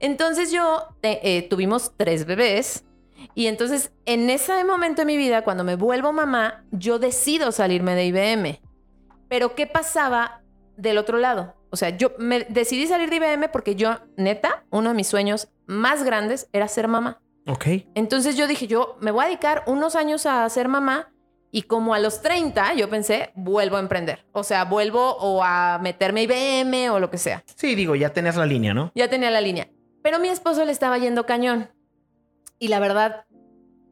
Entonces 0.00 0.50
yo 0.52 0.88
te- 1.00 1.36
eh, 1.38 1.42
tuvimos 1.42 1.92
tres 1.96 2.26
bebés. 2.26 2.84
Y 3.34 3.46
entonces, 3.46 3.92
en 4.04 4.28
ese 4.28 4.64
momento 4.64 5.02
de 5.02 5.06
mi 5.06 5.16
vida, 5.16 5.42
cuando 5.42 5.64
me 5.64 5.76
vuelvo 5.76 6.12
mamá, 6.12 6.64
yo 6.72 6.98
decido 6.98 7.52
salirme 7.52 7.94
de 7.94 8.04
IBM. 8.06 8.60
Pero, 9.28 9.54
¿qué 9.54 9.66
pasaba 9.66 10.42
del 10.76 10.98
otro 10.98 11.18
lado? 11.18 11.54
O 11.70 11.76
sea, 11.76 11.90
yo 11.90 12.12
me 12.18 12.40
decidí 12.44 12.86
salir 12.86 13.08
de 13.10 13.16
IBM 13.16 13.48
porque 13.48 13.74
yo, 13.76 13.98
neta, 14.16 14.64
uno 14.70 14.90
de 14.90 14.94
mis 14.94 15.08
sueños 15.08 15.48
más 15.66 16.02
grandes 16.04 16.48
era 16.52 16.68
ser 16.68 16.86
mamá. 16.86 17.20
Ok. 17.46 17.66
Entonces 17.94 18.36
yo 18.36 18.46
dije, 18.46 18.66
yo 18.66 18.96
me 19.00 19.10
voy 19.10 19.24
a 19.24 19.28
dedicar 19.28 19.62
unos 19.66 19.96
años 19.96 20.26
a 20.26 20.48
ser 20.48 20.68
mamá 20.68 21.10
y 21.50 21.62
como 21.62 21.94
a 21.94 21.98
los 21.98 22.20
30, 22.22 22.74
yo 22.74 22.88
pensé, 22.90 23.30
vuelvo 23.34 23.76
a 23.76 23.80
emprender. 23.80 24.24
O 24.32 24.42
sea, 24.42 24.64
vuelvo 24.64 25.16
o 25.18 25.42
a 25.44 25.78
meterme 25.80 26.22
IBM 26.22 26.90
o 26.90 26.98
lo 27.00 27.10
que 27.10 27.18
sea. 27.18 27.44
Sí, 27.54 27.74
digo, 27.74 27.94
ya 27.94 28.10
tenías 28.12 28.36
la 28.36 28.46
línea, 28.46 28.74
¿no? 28.74 28.90
Ya 28.94 29.08
tenía 29.08 29.30
la 29.30 29.40
línea. 29.40 29.68
Pero 30.02 30.18
mi 30.18 30.28
esposo 30.28 30.64
le 30.64 30.72
estaba 30.72 30.98
yendo 30.98 31.26
cañón. 31.26 31.70
Y 32.58 32.68
la 32.68 32.80
verdad, 32.80 33.24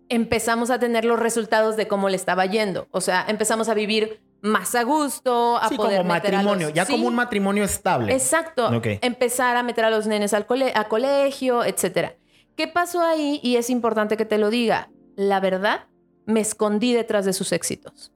empezamos 0.08 0.70
a 0.70 0.78
tener 0.78 1.04
los 1.04 1.18
resultados 1.20 1.76
de 1.76 1.86
cómo 1.88 2.08
le 2.08 2.16
estaba 2.16 2.46
yendo. 2.46 2.88
O 2.90 3.00
sea, 3.00 3.24
empezamos 3.28 3.68
a 3.68 3.74
vivir 3.74 4.22
más 4.40 4.74
a 4.74 4.82
gusto, 4.82 5.56
a 5.58 5.68
sí, 5.68 5.76
poder 5.76 5.98
como 5.98 6.14
meter 6.14 6.34
a 6.34 6.38
los- 6.42 6.44
matrimonio, 6.46 6.74
ya 6.74 6.84
Sí, 6.84 6.92
como 6.92 7.06
un 7.06 7.14
matrimonio 7.14 7.64
estable. 7.64 8.12
Exacto. 8.12 8.76
Ok. 8.76 8.86
Empezar 9.02 9.56
a 9.56 9.62
meter 9.62 9.84
a 9.84 9.90
los 9.90 10.06
nenes 10.06 10.34
al 10.34 10.46
cole- 10.46 10.72
a 10.74 10.88
colegio, 10.88 11.64
etcétera. 11.64 12.16
¿Qué 12.56 12.68
pasó 12.68 13.02
ahí? 13.02 13.40
Y 13.42 13.56
es 13.56 13.70
importante 13.70 14.16
que 14.16 14.24
te 14.24 14.38
lo 14.38 14.50
diga. 14.50 14.90
La 15.16 15.40
verdad, 15.40 15.86
me 16.26 16.40
escondí 16.40 16.92
detrás 16.92 17.24
de 17.24 17.32
sus 17.32 17.52
éxitos. 17.52 18.12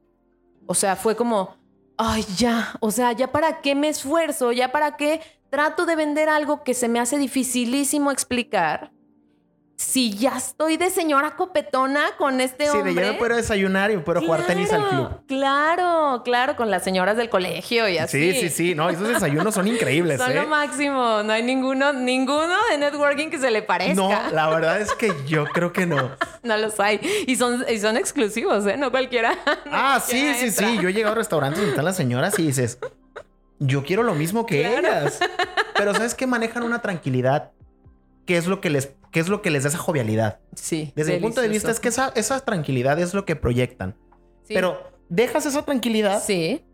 O 0.66 0.74
sea, 0.74 0.96
fue 0.96 1.16
como, 1.16 1.56
ay, 1.96 2.24
ya, 2.36 2.76
o 2.80 2.90
sea, 2.90 3.12
ya 3.12 3.32
para 3.32 3.60
qué 3.60 3.74
me 3.74 3.88
esfuerzo, 3.88 4.52
ya 4.52 4.72
para 4.72 4.96
qué 4.96 5.20
trato 5.50 5.86
de 5.86 5.96
vender 5.96 6.28
algo 6.28 6.62
que 6.62 6.74
se 6.74 6.88
me 6.88 7.00
hace 7.00 7.18
dificilísimo 7.18 8.10
explicar. 8.10 8.92
Si 9.78 10.14
ya 10.16 10.38
estoy 10.38 10.78
de 10.78 10.88
señora 10.88 11.37
copetona 11.37 12.12
con 12.16 12.40
este 12.40 12.64
Sí, 12.64 12.73
de 12.73 12.78
hombre. 12.78 12.95
ya 12.95 13.12
me 13.12 13.18
puedo 13.18 13.37
desayunar 13.37 13.90
y 13.90 13.97
me 13.97 14.02
puedo 14.02 14.23
jugar 14.23 14.47
tenis 14.47 14.73
al 14.73 14.88
club. 14.88 15.21
Claro, 15.28 16.23
claro, 16.25 16.56
con 16.56 16.71
las 16.71 16.83
señoras 16.83 17.18
del 17.18 17.28
colegio 17.28 17.87
y 17.87 17.99
así. 17.99 18.33
Sí, 18.33 18.40
sí, 18.40 18.49
sí. 18.49 18.75
No, 18.75 18.88
esos 18.88 19.06
desayunos 19.06 19.52
son 19.54 19.68
increíbles, 19.68 20.18
Son 20.18 20.33
¿eh? 20.33 20.37
lo 20.37 20.47
máximo. 20.49 21.23
No 21.23 21.30
hay 21.33 21.42
ninguno, 21.42 21.92
ninguno 21.92 22.54
de 22.71 22.78
networking 22.78 23.28
que 23.28 23.38
se 23.38 23.50
le 23.50 23.61
parezca. 23.61 23.95
No, 23.95 24.09
No, 24.09 24.30
la 24.30 24.49
verdad 24.49 24.80
es 24.80 24.92
que 24.95 25.12
yo 25.26 25.45
creo 25.45 25.75
que 25.75 25.85
no. 25.87 26.11
los 26.42 26.80
hay. 26.80 26.99
Y 27.26 27.37
son, 27.37 27.62
y 27.68 27.78
son 27.78 27.99
exclusivos, 27.99 28.64
¿eh? 28.66 28.78
No 28.78 28.90
cualquiera. 28.90 29.33
no 29.66 29.71
Ah, 29.73 30.00
sí, 30.02 30.18
sí, 30.38 30.47
entra. 30.47 30.68
sí. 30.68 30.78
Yo 30.80 30.88
he 30.88 30.95
llegado 30.95 31.12
a 31.12 31.18
restaurantes 31.18 31.59
donde 31.59 31.73
están 31.73 31.85
las 31.85 31.97
señoras 31.97 32.38
y 32.38 32.47
dices, 32.47 32.78
yo 33.59 33.85
quiero 33.85 34.02
lo 34.02 34.14
mismo 34.14 34.47
que 34.47 34.62
Claro. 34.62 34.78
ellas. 34.88 35.18
Pero 35.76 35.92
¿sabes 35.92 36.14
qué? 36.14 36.26
Manejan 36.26 36.62
una 36.62 36.80
tranquilidad. 36.80 37.52
¿Qué 38.25 38.38
es 38.38 38.47
lo 38.47 38.61
que 38.62 38.71
les, 38.71 38.90
qué 39.10 39.20
es 39.20 39.28
lo 39.28 39.42
que 39.42 39.50
les 39.50 39.62
da 39.64 39.68
esa 39.70 39.78
jovialidad? 39.78 40.40
Sí. 40.54 40.92
Desde 40.96 41.14
mi 41.14 41.20
punto 41.20 41.40
de 41.40 41.48
vista 41.48 41.70
es 41.70 41.80
que 41.80 41.88
esa, 41.88 42.12
esa 42.14 42.40
tranquilidad 42.40 42.98
es 43.00 43.14
lo 43.14 43.25
que 43.25 43.36
proyectan. 43.36 43.96
Pero 44.48 44.90
dejas 45.08 45.46
esa 45.46 45.62
tranquilidad 45.64 46.22
Sí. 46.22 46.64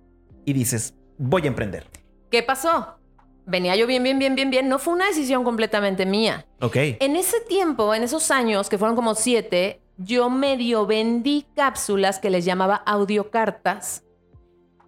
y 0.45 0.53
dices, 0.53 0.95
voy 1.19 1.43
a 1.45 1.47
emprender. 1.47 1.87
¿Qué 2.31 2.43
pasó? 2.43 2.99
Venía 3.45 3.75
yo 3.77 3.87
bien, 3.87 4.03
bien, 4.03 4.19
bien, 4.19 4.35
bien, 4.35 4.51
bien. 4.51 4.69
No 4.69 4.79
fue 4.79 4.95
una 4.95 5.07
decisión 5.09 5.43
completamente 5.45 6.07
mía. 6.07 6.47
Ok. 6.61 6.77
En 6.77 7.17
ese 7.17 7.41
tiempo, 7.41 7.95
en 7.95 8.03
esos 8.05 8.31
años, 8.31 8.69
que 8.69 8.79
fueron 8.79 8.95
como 8.95 9.15
siete, 9.15 9.81
yo 9.97 10.31
medio 10.31 10.87
vendí 10.87 11.47
cápsulas 11.57 12.19
que 12.19 12.31
les 12.31 12.45
llamaba 12.45 12.77
audiocartas 12.87 14.05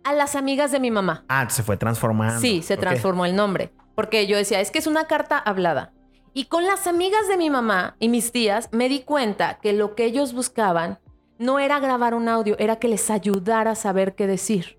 a 0.05 0.13
las 0.13 0.37
amigas 0.37 0.71
de 0.71 0.81
mi 0.81 0.91
mamá. 0.91 1.25
Ah, 1.29 1.49
se 1.51 1.63
fue 1.63 1.77
transformando. 1.77 2.41
Sí, 2.41 2.63
se 2.63 2.77
transformó 2.77 3.25
el 3.25 3.35
nombre. 3.35 3.73
Porque 3.95 4.27
yo 4.27 4.37
decía, 4.37 4.61
es 4.61 4.71
que 4.71 4.79
es 4.79 4.87
una 4.87 5.07
carta 5.07 5.39
hablada. 5.39 5.93
Y 6.35 6.47
con 6.47 6.67
las 6.67 6.87
amigas 6.87 7.29
de 7.29 7.37
mi 7.37 7.49
mamá 7.49 7.97
y 8.01 8.09
mis 8.09 8.33
tías 8.33 8.69
me 8.73 8.89
di 8.89 9.01
cuenta 9.01 9.59
que 9.63 9.73
lo 9.73 9.95
que 9.95 10.05
ellos 10.05 10.33
buscaban 10.35 10.99
no 11.39 11.59
era 11.61 11.79
grabar 11.81 12.15
un 12.15 12.29
audio, 12.29 12.57
era 12.59 12.77
que 12.77 12.89
les 12.89 13.09
ayudara 13.11 13.71
a 13.73 13.75
saber 13.77 14.15
qué 14.15 14.27
decir. 14.27 14.79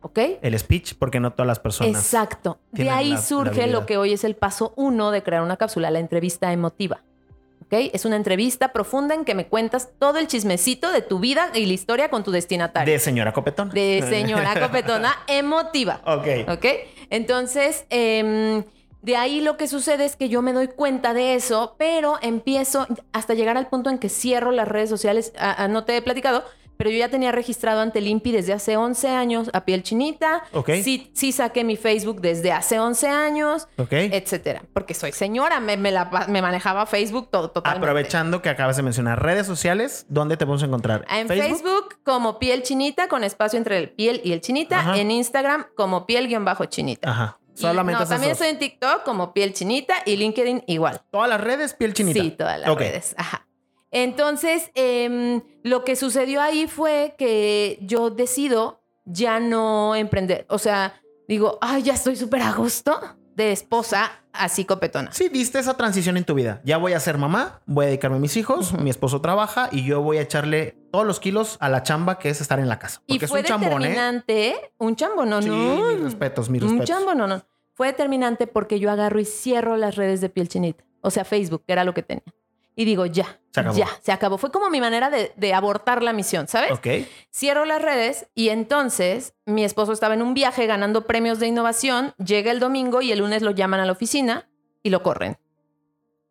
¿Ok? 0.00 0.18
El 0.40 0.58
speech, 0.58 0.94
porque 0.98 1.20
no 1.20 1.32
todas 1.32 1.46
las 1.48 1.58
personas. 1.58 1.92
Exacto. 2.02 2.58
De 2.70 2.90
ahí 2.90 3.10
la- 3.10 3.16
surge 3.22 3.66
lo 3.66 3.86
que 3.86 3.96
hoy 3.98 4.12
es 4.12 4.24
el 4.24 4.36
paso 4.36 4.72
uno 4.76 5.10
de 5.10 5.22
crear 5.22 5.42
una 5.42 5.56
cápsula, 5.56 5.90
la 5.90 5.98
entrevista 5.98 6.52
emotiva. 6.52 7.02
¿Ok? 7.64 7.72
Es 7.92 8.04
una 8.04 8.14
entrevista 8.16 8.72
profunda 8.72 9.14
en 9.16 9.24
que 9.24 9.34
me 9.34 9.48
cuentas 9.48 9.88
todo 9.98 10.18
el 10.18 10.28
chismecito 10.28 10.92
de 10.92 11.02
tu 11.02 11.18
vida 11.18 11.50
y 11.54 11.66
la 11.66 11.72
historia 11.72 12.08
con 12.08 12.22
tu 12.22 12.30
destinatario. 12.30 12.92
De 12.92 13.00
señora 13.00 13.32
copetona. 13.32 13.72
De 13.72 14.02
señora 14.08 14.58
copetona 14.60 15.12
emotiva. 15.26 16.00
Ok. 16.06 16.48
¿Ok? 16.48 16.64
Entonces, 17.10 17.84
em, 17.90 18.62
de 19.06 19.14
ahí 19.16 19.40
lo 19.40 19.56
que 19.56 19.68
sucede 19.68 20.04
es 20.04 20.16
que 20.16 20.28
yo 20.28 20.42
me 20.42 20.52
doy 20.52 20.66
cuenta 20.66 21.14
de 21.14 21.36
eso, 21.36 21.76
pero 21.78 22.18
empiezo 22.22 22.88
hasta 23.12 23.34
llegar 23.34 23.56
al 23.56 23.68
punto 23.68 23.88
en 23.88 23.98
que 23.98 24.08
cierro 24.08 24.50
las 24.50 24.66
redes 24.66 24.90
sociales. 24.90 25.32
Ah, 25.38 25.54
ah, 25.58 25.68
no 25.68 25.84
te 25.84 25.96
he 25.96 26.02
platicado, 26.02 26.42
pero 26.76 26.90
yo 26.90 26.98
ya 26.98 27.08
tenía 27.08 27.30
registrado 27.30 27.82
ante 27.82 28.00
el 28.00 28.08
INPI 28.08 28.32
desde 28.32 28.52
hace 28.52 28.76
11 28.76 29.08
años 29.10 29.48
a 29.52 29.64
piel 29.64 29.84
chinita. 29.84 30.42
Ok. 30.52 30.70
Sí, 30.82 31.12
sí 31.14 31.30
saqué 31.30 31.62
mi 31.62 31.76
Facebook 31.76 32.20
desde 32.20 32.50
hace 32.50 32.80
11 32.80 33.06
años, 33.06 33.68
Ok. 33.78 33.92
etcétera. 33.92 34.64
Porque 34.72 34.92
soy 34.92 35.12
señora, 35.12 35.60
me, 35.60 35.76
me 35.76 35.92
la 35.92 36.26
me 36.26 36.42
manejaba 36.42 36.84
Facebook 36.84 37.28
todo, 37.30 37.52
totalmente. 37.52 37.86
Aprovechando 37.86 38.42
que 38.42 38.48
acabas 38.48 38.76
de 38.76 38.82
mencionar 38.82 39.22
redes 39.22 39.46
sociales, 39.46 40.04
¿dónde 40.08 40.36
te 40.36 40.46
podemos 40.46 40.64
encontrar? 40.64 41.06
En 41.08 41.28
Facebook? 41.28 42.00
como 42.02 42.40
piel 42.40 42.64
chinita, 42.64 43.06
con 43.06 43.22
espacio 43.22 43.56
entre 43.56 43.78
el 43.78 43.88
piel 43.90 44.20
y 44.24 44.32
el 44.32 44.40
chinita. 44.40 44.80
Ajá. 44.80 44.98
En 44.98 45.12
Instagram 45.12 45.66
como 45.76 46.06
piel-chinita. 46.06 47.08
Ajá. 47.08 47.38
Solamente 47.56 48.02
no, 48.02 48.08
también 48.08 48.32
estoy 48.32 48.48
en 48.48 48.58
TikTok 48.58 49.02
como 49.02 49.32
piel 49.32 49.52
chinita 49.52 49.94
y 50.04 50.16
LinkedIn 50.16 50.64
igual. 50.66 51.02
Todas 51.10 51.28
las 51.28 51.40
redes, 51.40 51.74
piel 51.74 51.94
chinita. 51.94 52.20
Sí, 52.20 52.30
todas 52.30 52.60
las 52.60 52.74
redes. 52.74 53.14
Ajá. 53.16 53.46
Entonces, 53.90 54.70
em, 54.74 55.40
lo 55.62 55.84
que 55.84 55.96
sucedió 55.96 56.42
ahí 56.42 56.66
fue 56.66 57.14
que 57.16 57.78
yo 57.80 58.10
decido 58.10 58.82
ya 59.04 59.40
no 59.40 59.94
emprender. 59.94 60.44
O 60.48 60.58
sea, 60.58 61.00
digo, 61.28 61.58
ay, 61.60 61.82
ya 61.82 61.94
estoy 61.94 62.16
súper 62.16 62.42
a 62.42 62.52
gusto 62.52 63.00
de 63.36 63.52
esposa 63.52 64.10
así 64.32 64.64
copetona. 64.64 65.12
Sí, 65.12 65.28
diste 65.28 65.58
esa 65.58 65.76
transición 65.76 66.16
en 66.16 66.24
tu 66.24 66.34
vida. 66.34 66.60
Ya 66.64 66.78
voy 66.78 66.94
a 66.94 67.00
ser 67.00 67.18
mamá, 67.18 67.60
voy 67.66 67.84
a 67.84 67.88
dedicarme 67.88 68.16
a 68.16 68.20
mis 68.20 68.36
hijos, 68.36 68.72
mi 68.78 68.90
esposo 68.90 69.20
trabaja 69.20 69.68
y 69.70 69.84
yo 69.84 70.00
voy 70.02 70.16
a 70.18 70.22
echarle 70.22 70.76
todos 70.90 71.06
los 71.06 71.20
kilos 71.20 71.56
a 71.60 71.68
la 71.68 71.82
chamba 71.82 72.18
que 72.18 72.30
es 72.30 72.40
estar 72.40 72.58
en 72.58 72.68
la 72.68 72.78
casa. 72.78 73.02
Y 73.06 73.14
Porque 73.14 73.28
fue 73.28 73.40
es 73.40 73.44
un 73.44 73.48
chambón, 73.48 73.82
¿eh? 73.82 73.88
determinante. 73.88 74.72
Un 74.78 74.96
chambo, 74.96 75.24
no, 75.24 75.40
Sí, 75.42 75.48
no. 75.48 75.90
mis 75.92 76.00
respetos, 76.00 76.48
mis 76.50 76.62
Un 76.62 76.78
respetos. 76.78 76.88
chambo, 76.96 77.14
no, 77.14 77.26
no. 77.26 77.44
Fue 77.74 77.88
determinante 77.88 78.46
porque 78.46 78.80
yo 78.80 78.90
agarro 78.90 79.20
y 79.20 79.26
cierro 79.26 79.76
las 79.76 79.96
redes 79.96 80.20
de 80.22 80.30
piel 80.30 80.48
chinita. 80.48 80.84
O 81.02 81.10
sea, 81.10 81.24
Facebook, 81.24 81.62
que 81.66 81.72
era 81.74 81.84
lo 81.84 81.92
que 81.94 82.02
tenía. 82.02 82.24
Y 82.78 82.84
digo, 82.84 83.06
ya, 83.06 83.40
Se 83.52 83.60
acabó. 83.60 83.76
ya, 83.78 83.88
se 84.02 84.12
acabó. 84.12 84.36
Fue 84.36 84.52
como 84.52 84.68
mi 84.68 84.80
manera 84.82 85.08
de, 85.08 85.32
de 85.36 85.54
abortar 85.54 86.02
la 86.02 86.12
misión, 86.12 86.46
¿sabes? 86.46 86.70
Ok. 86.72 86.86
Cierro 87.34 87.64
las 87.64 87.80
redes 87.80 88.28
y 88.34 88.50
entonces 88.50 89.34
mi 89.46 89.64
esposo 89.64 89.92
estaba 89.92 90.12
en 90.14 90.20
un 90.22 90.34
viaje 90.34 90.66
ganando 90.66 91.06
premios 91.06 91.38
de 91.38 91.46
innovación. 91.46 92.14
Llega 92.22 92.50
el 92.52 92.60
domingo 92.60 93.00
y 93.00 93.12
el 93.12 93.20
lunes 93.20 93.40
lo 93.40 93.50
llaman 93.52 93.80
a 93.80 93.86
la 93.86 93.92
oficina 93.92 94.48
y 94.82 94.90
lo 94.90 95.02
corren. 95.02 95.38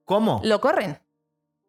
¿Cómo? 0.04 0.40
Lo 0.44 0.62
corren. 0.62 1.00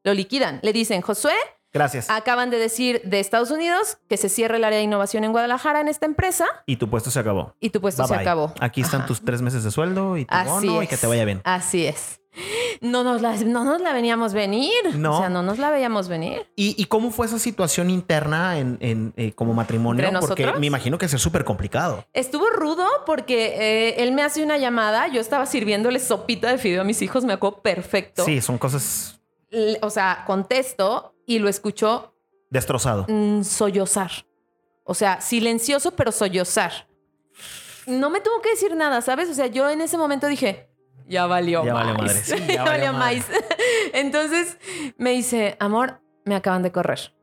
Lo 0.05 0.13
liquidan. 0.13 0.61
Le 0.63 0.73
dicen, 0.75 1.01
Josué, 1.01 1.33
Gracias. 1.73 2.11
acaban 2.11 2.51
de 2.51 2.59
decir 2.59 3.01
de 3.05 3.19
Estados 3.19 3.51
Unidos 3.51 3.97
que 4.09 4.19
se 4.19 4.29
cierre 4.29 4.59
el 4.59 4.65
área 4.65 4.79
de 4.79 4.85
innovación 4.85 5.25
en 5.25 5.33
Guadalajara 5.33 5.81
en 5.81 5.89
esta 5.89 6.05
empresa 6.07 6.47
Y 6.67 6.77
tu 6.77 6.89
puesto 6.91 7.11
se 7.11 7.19
acabó. 7.19 7.55
y 7.61 7.71
tu 7.71 7.81
puesto 7.81 8.03
Bye, 8.03 8.09
se 8.09 8.15
bye. 8.15 8.23
acabó. 8.23 8.53
Aquí 8.61 8.83
están 8.83 9.07
tus 9.07 9.23
tres 9.25 9.41
meses 9.41 9.65
de 9.65 9.71
sueldo 9.71 10.19
y 10.19 10.27
tu 10.27 10.35
Así 10.35 10.67
bono 10.69 10.83
y 10.83 10.87
que 10.87 10.97
te 10.99 11.07
vaya 11.07 11.25
bien. 11.25 11.41
Así 11.45 11.87
es. 11.87 12.21
No 12.81 13.03
nos 13.03 13.23
la, 13.23 13.35
no 13.37 13.65
nos 13.65 13.81
la 13.81 13.93
veníamos 13.93 14.35
venir. 14.35 14.71
No. 14.97 15.17
O 15.17 15.19
sea, 15.19 15.29
no 15.29 15.43
nos 15.43 15.59
la 15.59 15.71
veíamos 15.71 16.09
venir. 16.09 16.47
¿Y, 16.55 16.75
y 16.81 16.85
cómo 16.87 17.11
fue 17.11 17.27
esa 17.27 17.39
situación 17.39 17.89
interna 17.91 18.59
en, 18.59 18.77
en, 18.81 19.15
eh, 19.17 19.33
como 19.33 19.55
matrimonio? 19.55 20.05
¿Entre 20.05 20.21
Porque 20.21 20.53
me 20.59 20.67
imagino 20.67 20.99
que 20.99 21.07
es 21.07 21.13
súper 21.13 21.45
complicado. 21.45 22.05
Estuvo 22.13 22.49
rudo 22.51 22.87
porque 23.07 23.55
eh, 23.59 24.03
él 24.03 24.13
me 24.13 24.23
hace 24.23 24.43
una 24.43 24.59
llamada. 24.59 25.09
Yo 25.09 25.21
estaba 25.21 25.47
sirviéndole 25.47 25.99
sopita 25.99 26.51
de 26.51 26.59
fideo 26.59 26.83
a 26.83 26.85
mis 26.85 27.01
hijos. 27.03 27.25
Me 27.25 27.33
acuerdo 27.33 27.63
perfecto. 27.63 28.25
Sí, 28.25 28.41
son 28.41 28.59
cosas 28.59 29.19
O 29.81 29.91
sea, 29.91 30.25
contesto 30.27 31.15
y 31.27 31.39
lo 31.39 31.49
escucho 31.49 32.15
destrozado. 32.51 33.07
mm, 33.09 33.43
sollozar. 33.45 34.11
O 34.85 34.95
sea, 34.95 35.21
silencioso, 35.21 35.93
pero 35.93 36.13
sollozar. 36.13 36.87
No 37.87 38.11
me 38.11 38.21
tuvo 38.21 38.41
que 38.43 38.51
decir 38.51 38.75
nada, 38.77 39.01
¿sabes? 39.01 39.29
O 39.31 39.35
sea, 39.35 39.47
yo 39.47 39.69
en 39.71 39.81
ese 39.81 39.97
momento 39.97 40.27
dije, 40.27 40.69
ya 41.07 41.27
valió 41.27 41.65
Ya 41.65 41.75
valió 41.75 41.95
madre. 41.95 42.15
Sí, 42.15 42.37
ya 42.49 42.55
ya 42.55 42.65
valió 42.65 42.93
valió 42.93 42.93
madre. 42.93 43.17
más. 43.19 43.27
Entonces 43.93 44.59
me 44.99 45.11
dice, 45.13 45.57
amor, 45.61 46.01
me 46.25 46.35
acaban 46.35 46.63
de 46.63 46.73
correr. 46.73 47.15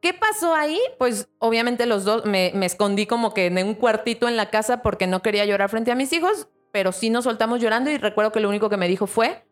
¿Qué 0.00 0.12
pasó 0.14 0.54
ahí? 0.54 0.80
Pues 0.98 1.28
obviamente 1.38 1.86
los 1.86 2.04
dos 2.04 2.24
me, 2.24 2.50
me 2.54 2.66
escondí 2.66 3.06
como 3.06 3.34
que 3.34 3.46
en 3.46 3.58
un 3.58 3.74
cuartito 3.74 4.28
en 4.28 4.36
la 4.36 4.50
casa 4.50 4.82
porque 4.82 5.06
no 5.06 5.22
quería 5.22 5.44
llorar 5.44 5.70
frente 5.70 5.92
a 5.92 5.94
mis 5.94 6.12
hijos, 6.12 6.48
pero 6.72 6.90
sí 6.90 7.08
nos 7.08 7.24
soltamos 7.24 7.60
llorando 7.60 7.90
y 7.90 7.98
recuerdo 7.98 8.32
que 8.32 8.40
lo 8.40 8.48
único 8.48 8.68
que 8.68 8.76
me 8.76 8.88
dijo 8.88 9.06
fue, 9.06 9.46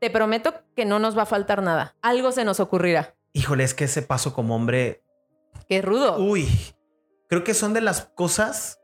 te 0.00 0.10
prometo 0.10 0.54
que 0.76 0.84
no 0.84 1.00
nos 1.00 1.18
va 1.18 1.22
a 1.22 1.26
faltar 1.26 1.62
nada. 1.62 1.96
Algo 2.02 2.30
se 2.30 2.44
nos 2.44 2.60
ocurrirá. 2.60 3.16
Híjole, 3.32 3.64
es 3.64 3.74
que 3.74 3.84
ese 3.84 4.02
paso 4.02 4.32
como 4.32 4.54
hombre 4.54 5.02
Qué 5.68 5.82
rudo. 5.82 6.18
Uy, 6.18 6.48
creo 7.28 7.44
que 7.44 7.54
son 7.54 7.74
de 7.74 7.80
las 7.80 8.02
cosas 8.02 8.77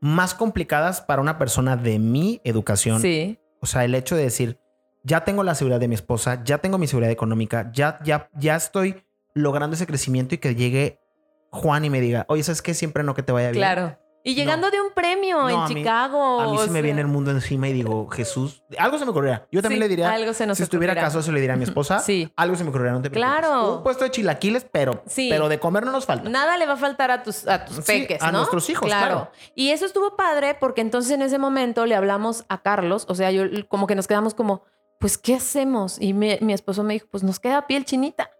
más 0.00 0.34
complicadas 0.34 1.00
para 1.00 1.22
una 1.22 1.38
persona 1.38 1.76
de 1.76 1.98
mi 1.98 2.40
educación. 2.44 3.00
Sí. 3.00 3.38
O 3.60 3.66
sea, 3.66 3.84
el 3.84 3.94
hecho 3.94 4.16
de 4.16 4.22
decir, 4.22 4.58
ya 5.02 5.24
tengo 5.24 5.42
la 5.42 5.54
seguridad 5.54 5.80
de 5.80 5.88
mi 5.88 5.94
esposa, 5.94 6.42
ya 6.44 6.58
tengo 6.58 6.78
mi 6.78 6.86
seguridad 6.86 7.12
económica, 7.12 7.70
ya, 7.72 8.00
ya, 8.02 8.30
ya 8.34 8.56
estoy 8.56 9.04
logrando 9.34 9.76
ese 9.76 9.86
crecimiento 9.86 10.34
y 10.34 10.38
que 10.38 10.54
llegue 10.54 11.00
Juan 11.50 11.84
y 11.84 11.90
me 11.90 12.00
diga, 12.00 12.24
oye, 12.28 12.42
¿sabes 12.42 12.62
qué? 12.62 12.74
Siempre 12.74 13.02
no 13.02 13.14
que 13.14 13.22
te 13.22 13.32
vaya 13.32 13.50
bien. 13.50 13.60
Claro. 13.60 13.98
Y 14.22 14.34
llegando 14.34 14.70
de 14.70 14.80
un 14.80 14.90
premio 14.92 15.38
No, 15.42 15.48
en 15.48 15.56
a 15.60 15.68
mí- 15.68 15.74
Chicago. 15.76 16.40
A 16.40 16.50
mí 16.50 16.58
se 16.58 16.70
me 16.70 16.82
viene 16.82 17.00
el 17.00 17.06
mundo 17.06 17.30
encima 17.30 17.68
y 17.68 17.72
digo, 17.72 18.06
Jesús, 18.08 18.62
algo 18.78 18.98
se 18.98 19.04
me 19.06 19.12
ocurriría. 19.12 19.46
Yo 19.50 19.62
también 19.62 19.78
sí, 19.78 19.80
le 19.84 19.88
diría, 19.88 20.10
Algo 20.12 20.34
se 20.34 20.46
nos 20.46 20.58
si 20.58 20.62
estuviera 20.62 20.94
caso, 20.94 21.22
se 21.22 21.32
le 21.32 21.40
diría 21.40 21.54
a 21.54 21.56
mi 21.56 21.64
esposa, 21.64 21.98
Sí. 22.00 22.30
algo 22.36 22.54
se 22.56 22.64
me 22.64 22.70
ocurriría, 22.70 22.92
no 22.92 23.00
te 23.02 23.10
preocupes. 23.10 23.40
Claro. 23.40 23.76
Un 23.78 23.82
puesto 23.82 24.04
de 24.04 24.10
chilaquiles, 24.10 24.66
pero, 24.70 25.02
Sí. 25.06 25.28
pero 25.30 25.48
de 25.48 25.58
comer 25.58 25.86
no 25.86 25.92
nos 25.92 26.04
falta. 26.04 26.28
Nada 26.28 26.58
le 26.58 26.66
va 26.66 26.74
a 26.74 26.76
faltar 26.76 27.10
a 27.10 27.22
tus, 27.22 27.46
a 27.48 27.64
tus 27.64 27.76
Sí, 27.76 27.82
peques, 27.86 28.22
a 28.22 28.30
¿no? 28.30 28.38
nuestros 28.38 28.68
hijos, 28.68 28.86
claro. 28.86 29.30
Y 29.54 29.70
eso 29.70 29.86
estuvo 29.86 30.16
padre 30.16 30.54
porque 30.58 30.82
entonces 30.82 31.12
en 31.12 31.22
ese 31.22 31.38
momento 31.38 31.86
le 31.86 31.94
hablamos 31.94 32.44
a 32.48 32.60
Carlos, 32.62 33.06
o 33.08 33.14
sea, 33.14 33.30
yo 33.30 33.44
como 33.68 33.86
que 33.86 33.94
nos 33.94 34.06
quedamos 34.06 34.34
como, 34.34 34.64
pues, 34.98 35.16
¿qué 35.16 35.34
hacemos? 35.36 35.96
Y 35.98 36.12
mi, 36.12 36.36
mi 36.42 36.52
esposo 36.52 36.82
me 36.84 36.92
dijo, 36.92 37.06
pues 37.10 37.22
nos 37.22 37.40
queda 37.40 37.66
piel 37.66 37.86
chinita. 37.86 38.30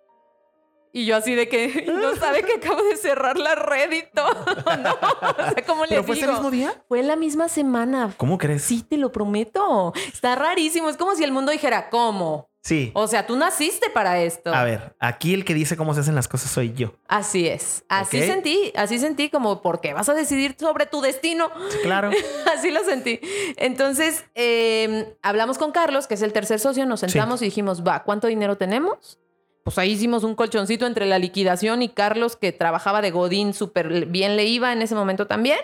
Y 0.92 1.06
yo 1.06 1.16
así 1.16 1.34
de 1.34 1.48
que 1.48 1.64
"Y 1.86 1.90
no 1.90 2.14
sabe 2.16 2.42
que 2.42 2.54
acabo 2.54 2.82
de 2.82 2.96
cerrar 2.96 3.38
la 3.38 3.54
red 3.54 3.92
y 3.92 4.02
todo. 4.14 4.34
no, 4.82 4.92
o 4.94 5.52
sea, 5.52 5.64
¿cómo 5.66 5.84
le 5.84 5.90
¿Pero 5.90 6.04
fue 6.04 6.14
digo? 6.16 6.26
ese 6.26 6.32
mismo 6.34 6.50
día? 6.50 6.82
Fue 6.88 7.02
la 7.02 7.16
misma 7.16 7.48
semana. 7.48 8.12
¿Cómo 8.16 8.38
crees? 8.38 8.62
Sí, 8.62 8.82
te 8.82 8.96
lo 8.96 9.12
prometo. 9.12 9.92
Está 10.12 10.34
rarísimo. 10.36 10.88
Es 10.88 10.96
como 10.96 11.14
si 11.14 11.24
el 11.24 11.32
mundo 11.32 11.52
dijera, 11.52 11.90
¿cómo? 11.90 12.48
Sí. 12.62 12.90
O 12.94 13.08
sea, 13.08 13.26
tú 13.26 13.36
naciste 13.36 13.88
para 13.88 14.20
esto. 14.20 14.52
A 14.52 14.64
ver, 14.64 14.94
aquí 15.00 15.32
el 15.32 15.46
que 15.46 15.54
dice 15.54 15.78
cómo 15.78 15.94
se 15.94 16.00
hacen 16.00 16.14
las 16.14 16.28
cosas 16.28 16.50
soy 16.50 16.74
yo. 16.74 16.92
Así 17.08 17.48
es. 17.48 17.84
Así 17.88 18.20
sentí. 18.20 18.70
Así 18.76 18.98
sentí 18.98 19.30
como, 19.30 19.62
¿por 19.62 19.80
qué 19.80 19.94
vas 19.94 20.10
a 20.10 20.14
decidir 20.14 20.56
sobre 20.60 20.84
tu 20.84 21.00
destino? 21.00 21.50
Claro. 21.82 22.10
Así 22.54 22.70
lo 22.70 22.84
sentí. 22.84 23.18
Entonces, 23.56 24.24
eh, 24.34 25.16
hablamos 25.22 25.56
con 25.56 25.72
Carlos, 25.72 26.06
que 26.06 26.14
es 26.14 26.22
el 26.22 26.34
tercer 26.34 26.60
socio, 26.60 26.84
nos 26.84 27.00
sentamos 27.00 27.40
y 27.40 27.46
dijimos, 27.46 27.82
va, 27.82 28.02
¿cuánto 28.02 28.26
dinero 28.26 28.58
tenemos? 28.58 29.18
Pues 29.64 29.78
ahí 29.78 29.92
hicimos 29.92 30.24
un 30.24 30.34
colchoncito 30.34 30.86
entre 30.86 31.06
la 31.06 31.18
liquidación 31.18 31.82
y 31.82 31.90
Carlos, 31.90 32.36
que 32.36 32.52
trabajaba 32.52 33.02
de 33.02 33.10
Godín, 33.10 33.52
súper 33.52 34.06
bien 34.06 34.36
le 34.36 34.46
iba 34.46 34.72
en 34.72 34.82
ese 34.82 34.94
momento 34.94 35.26
también. 35.26 35.58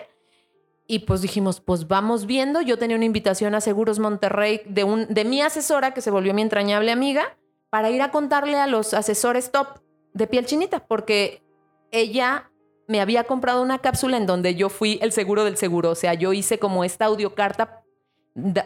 Y 0.85 0.99
pues 0.99 1.21
dijimos, 1.21 1.59
pues 1.59 1.87
vamos 1.87 2.25
viendo. 2.25 2.61
Yo 2.61 2.77
tenía 2.77 2.95
una 2.95 3.05
invitación 3.05 3.55
a 3.55 3.61
Seguros 3.61 3.99
Monterrey 3.99 4.61
de, 4.65 4.83
un, 4.83 5.07
de 5.07 5.25
mi 5.25 5.41
asesora, 5.41 5.93
que 5.93 6.01
se 6.01 6.11
volvió 6.11 6.33
mi 6.33 6.41
entrañable 6.41 6.91
amiga, 6.91 7.37
para 7.69 7.89
ir 7.89 8.01
a 8.01 8.11
contarle 8.11 8.57
a 8.57 8.67
los 8.67 8.93
asesores 8.93 9.51
top 9.51 9.79
de 10.13 10.27
piel 10.27 10.45
chinita, 10.45 10.87
porque 10.87 11.43
ella 11.91 12.49
me 12.87 13.01
había 13.01 13.25
comprado 13.25 13.61
una 13.61 13.79
cápsula 13.79 14.15
en 14.15 14.25
donde 14.25 14.55
yo 14.55 14.69
fui 14.69 14.99
el 15.01 15.11
seguro 15.11 15.43
del 15.43 15.57
seguro. 15.57 15.89
O 15.89 15.95
sea, 15.95 16.13
yo 16.13 16.31
hice 16.33 16.59
como 16.59 16.83
esta 16.83 17.05
audiocarta. 17.05 17.83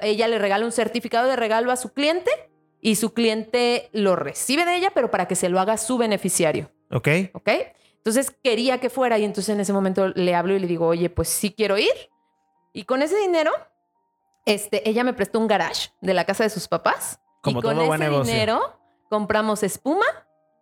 Ella 0.01 0.27
le 0.27 0.37
regala 0.37 0.65
un 0.65 0.71
certificado 0.71 1.27
de 1.27 1.37
regalo 1.37 1.71
a 1.71 1.77
su 1.77 1.93
cliente 1.93 2.29
y 2.81 2.95
su 2.95 3.13
cliente 3.13 3.89
lo 3.93 4.15
recibe 4.15 4.65
de 4.65 4.75
ella, 4.75 4.91
pero 4.93 5.11
para 5.11 5.27
que 5.27 5.35
se 5.35 5.49
lo 5.49 5.59
haga 5.59 5.77
su 5.77 5.97
beneficiario. 5.97 6.71
¿Ok? 6.91 7.07
¿Ok? 7.33 7.49
Entonces 7.97 8.31
quería 8.43 8.79
que 8.79 8.89
fuera 8.89 9.19
y 9.19 9.23
entonces 9.23 9.53
en 9.53 9.59
ese 9.59 9.73
momento 9.73 10.07
le 10.09 10.33
hablo 10.35 10.55
y 10.55 10.59
le 10.59 10.67
digo, 10.67 10.87
oye, 10.87 11.09
pues 11.09 11.29
sí 11.29 11.53
quiero 11.55 11.77
ir. 11.77 11.93
Y 12.73 12.83
con 12.85 13.01
ese 13.03 13.17
dinero, 13.17 13.51
este, 14.45 14.89
ella 14.89 15.03
me 15.03 15.13
prestó 15.13 15.39
un 15.39 15.47
garage 15.47 15.89
de 16.01 16.13
la 16.13 16.25
casa 16.25 16.43
de 16.43 16.49
sus 16.49 16.67
papás. 16.67 17.19
Como 17.41 17.59
y 17.59 17.61
con 17.61 17.73
todo 17.75 17.81
ese 17.81 17.87
buen 17.87 17.99
negocio. 17.99 18.33
dinero 18.33 18.81
compramos 19.09 19.61
espuma 19.61 20.05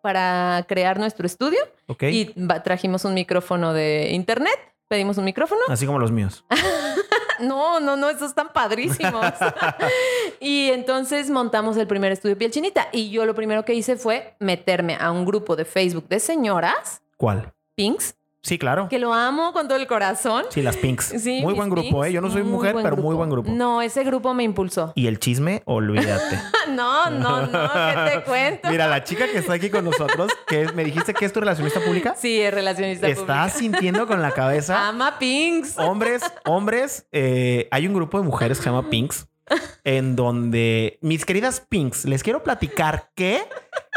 para 0.01 0.65
crear 0.67 0.97
nuestro 0.97 1.25
estudio 1.25 1.59
¿Ok? 1.87 2.03
y 2.03 2.25
trajimos 2.63 3.05
un 3.05 3.13
micrófono 3.13 3.73
de 3.73 4.09
internet 4.11 4.57
pedimos 4.89 5.17
un 5.17 5.23
micrófono. 5.23 5.61
Así 5.69 5.85
como 5.85 5.99
los 5.99 6.11
míos. 6.11 6.43
No, 7.39 7.79
no, 7.79 7.95
no, 7.95 8.09
esos 8.09 8.31
están 8.31 8.51
padrísimos. 8.51 9.25
y 10.41 10.71
entonces 10.71 11.29
montamos 11.29 11.77
el 11.77 11.87
primer 11.87 12.11
estudio 12.11 12.37
Piel 12.37 12.51
Chinita. 12.51 12.89
Y 12.91 13.11
yo 13.11 13.25
lo 13.25 13.33
primero 13.33 13.63
que 13.63 13.73
hice 13.73 13.95
fue 13.95 14.35
meterme 14.39 14.97
a 14.99 15.09
un 15.11 15.23
grupo 15.23 15.55
de 15.55 15.63
Facebook 15.63 16.09
de 16.09 16.19
señoras, 16.19 17.01
¿Cuál? 17.15 17.53
Pinks, 17.75 18.15
Sí, 18.41 18.57
claro. 18.57 18.87
que 18.89 18.99
lo 18.99 19.13
amo 19.13 19.51
con 19.51 19.67
todo 19.67 19.77
el 19.77 19.85
corazón. 19.85 20.45
Sí, 20.49 20.61
las 20.61 20.77
Pinks. 20.77 21.13
Sí, 21.19 21.41
muy 21.41 21.53
buen 21.53 21.69
grupo, 21.69 21.89
Pinks, 21.89 22.07
¿eh? 22.07 22.13
Yo 22.13 22.21
no 22.21 22.31
soy 22.31 22.43
mujer, 22.43 22.75
pero 22.81 22.95
muy 22.95 23.15
buen 23.15 23.29
grupo. 23.29 23.51
No, 23.51 23.81
ese 23.81 24.03
grupo 24.05 24.33
me 24.33 24.43
impulsó. 24.43 24.93
Y 24.95 25.07
el 25.07 25.19
chisme, 25.19 25.61
olvídate. 25.65 26.39
No, 26.69 27.09
no, 27.09 27.47
no, 27.47 27.71
¿qué 27.73 28.11
te 28.13 28.23
cuento? 28.25 28.69
Mira, 28.69 28.87
la 28.87 29.03
chica 29.03 29.25
que 29.31 29.39
está 29.39 29.53
aquí 29.53 29.69
con 29.71 29.83
nosotros, 29.83 30.31
que 30.47 30.61
es- 30.63 30.73
me 30.75 30.83
dijiste 30.85 31.13
que 31.15 31.25
es 31.25 31.33
tu 31.33 31.39
relacionista 31.39 31.79
pública, 31.81 32.13
Sí, 32.15 32.39
es 32.39 32.53
relacionista 32.53 33.07
está 33.07 33.23
pública. 33.25 33.49
sintiendo 33.49 34.05
con 34.07 34.21
la 34.21 34.31
cabeza. 34.31 34.87
Ama 34.87 35.17
Pinks. 35.17 35.77
Hombres, 35.79 36.21
hombres, 36.45 37.07
eh, 37.11 37.67
hay 37.71 37.87
un 37.87 37.93
grupo 37.95 38.19
de 38.19 38.23
mujeres 38.25 38.59
que 38.59 38.63
se 38.65 38.69
llama 38.69 38.87
Pinks, 38.89 39.27
en 39.83 40.15
donde 40.15 40.99
mis 41.01 41.25
queridas 41.25 41.59
Pinks, 41.67 42.05
les 42.05 42.21
quiero 42.21 42.43
platicar 42.43 43.09
que 43.15 43.41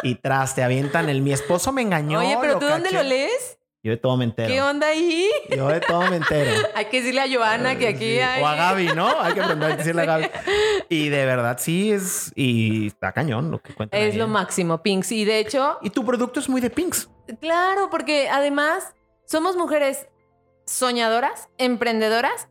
y 0.03 0.15
tras 0.15 0.55
te 0.55 0.63
avientan 0.63 1.11
el 1.11 1.21
mi 1.21 1.33
esposo 1.35 1.73
me 1.73 1.83
engañó. 1.83 2.21
Oye, 2.21 2.39
pero 2.41 2.59
¿tú 2.59 2.67
dónde 2.67 2.85
caché". 2.89 3.03
lo 3.03 3.09
lees? 3.09 3.59
Yo 3.85 3.91
de 3.91 3.97
todo 3.97 4.17
me 4.17 4.25
entero. 4.25 4.49
¿Qué 4.49 4.63
onda 4.63 4.87
ahí? 4.87 5.29
Yo 5.51 5.67
de 5.67 5.81
todo 5.81 6.03
me 6.09 6.17
entero. 6.17 6.51
Hay 6.77 6.85
que 6.85 6.99
decirle 7.01 7.21
a 7.21 7.27
Joana 7.29 7.77
que 7.77 7.89
aquí 7.89 8.05
Sí. 8.15 8.19
hay... 8.21 8.41
O 8.41 8.47
a 8.47 8.55
Gaby, 8.55 8.93
¿no? 8.95 9.21
Hay 9.21 9.35
que 9.35 9.41
aprender 9.41 9.73
a 9.73 9.77
decirle 9.77 10.03
a 10.03 10.05
Gaby. 10.05 10.31
Y 10.89 11.09
de 11.09 11.25
verdad 11.27 11.57
sí 11.61 11.91
es. 11.93 12.31
Y 12.37 12.87
está 12.89 13.13
cañón 13.13 13.51
lo 13.51 13.61
que 13.61 13.75
cuentan. 13.75 14.01
Es 14.01 14.13
ahí, 14.13 14.19
lo 14.19 14.25
¿eh? 14.27 14.29
máximo, 14.29 14.83
Pinks. 14.83 15.11
Y 15.11 15.25
de 15.25 15.41
hecho, 15.41 15.79
Y 15.83 15.91
tu 15.91 16.05
producto 16.05 16.39
es 16.39 16.49
muy 16.49 16.61
de 16.61 16.71
Pinks. 16.71 17.09
claro, 17.41 17.89
porque 17.91 18.29
además 18.29 18.95
somos 19.25 19.57
mujeres 19.57 20.07
soñadoras, 20.65 21.49
emprendedoras 21.59 22.49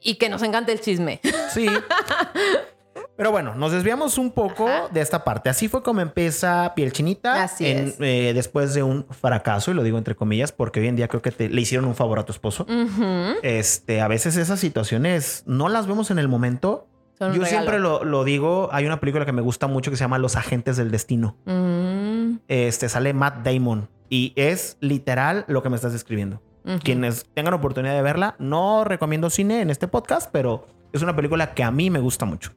y 0.00 0.14
que 0.14 0.30
nos 0.30 0.42
encanta 0.42 0.72
el 0.72 0.80
chisme. 0.80 1.20
Sí. 1.52 1.66
Pero 3.20 3.32
bueno, 3.32 3.54
nos 3.54 3.70
desviamos 3.72 4.16
un 4.16 4.30
poco 4.30 4.66
Ajá. 4.66 4.88
de 4.90 5.00
esta 5.02 5.24
parte. 5.24 5.50
Así 5.50 5.68
fue 5.68 5.82
como 5.82 6.00
empieza 6.00 6.72
Piel 6.74 6.90
Chinita. 6.90 7.42
Así 7.42 7.66
en- 7.66 7.88
es. 7.88 7.96
eh, 8.00 8.32
después 8.34 8.72
de 8.72 8.82
un 8.82 9.04
fracaso, 9.10 9.70
y 9.70 9.74
lo 9.74 9.82
digo 9.82 9.98
entre 9.98 10.14
comillas, 10.16 10.52
porque 10.52 10.80
hoy 10.80 10.88
en 10.88 10.96
día 10.96 11.06
creo 11.06 11.20
que 11.20 11.30
te- 11.30 11.50
le 11.50 11.60
hicieron 11.60 11.84
un 11.86 11.94
favor 11.94 12.18
a 12.18 12.24
tu 12.24 12.32
esposo. 12.32 12.64
Ujú. 12.64 13.36
Este, 13.42 14.00
a 14.00 14.08
veces 14.08 14.36
esas 14.38 14.58
situaciones 14.58 15.42
no 15.46 15.68
las 15.68 15.86
vemos 15.86 16.10
en 16.10 16.18
el 16.18 16.28
momento. 16.28 16.86
Son 17.18 17.34
Yo 17.34 17.44
siempre 17.44 17.78
lo, 17.78 18.02
lo 18.04 18.24
digo. 18.24 18.70
Hay 18.72 18.86
una 18.86 18.98
película 19.00 19.26
que 19.26 19.32
me 19.32 19.42
gusta 19.42 19.66
mucho 19.66 19.90
que 19.90 19.98
se 19.98 20.04
llama 20.04 20.16
Los 20.18 20.36
Agentes 20.36 20.78
del 20.78 20.90
Destino. 20.90 21.36
Mm, 21.44 22.36
Este 22.48 22.88
sale 22.88 23.12
Matt 23.12 23.44
Damon 23.44 23.88
y 24.08 24.32
es 24.36 24.78
literal 24.80 25.44
lo 25.46 25.62
que 25.62 25.68
me 25.68 25.76
estás 25.76 25.92
describiendo. 25.92 26.40
ujú. 26.64 26.78
Quienes 26.82 27.26
tengan 27.34 27.52
oportunidad 27.54 27.94
de 27.94 28.02
verla, 28.02 28.34
no 28.38 28.84
recomiendo 28.84 29.28
cine 29.30 29.60
en 29.60 29.68
este 29.70 29.88
podcast, 29.88 30.30
pero 30.32 30.66
es 30.92 31.02
una 31.02 31.14
película 31.16 31.54
que 31.54 31.62
a 31.62 31.70
mí 31.70 31.90
me 31.90 31.98
gusta 32.00 32.24
mucho 32.24 32.52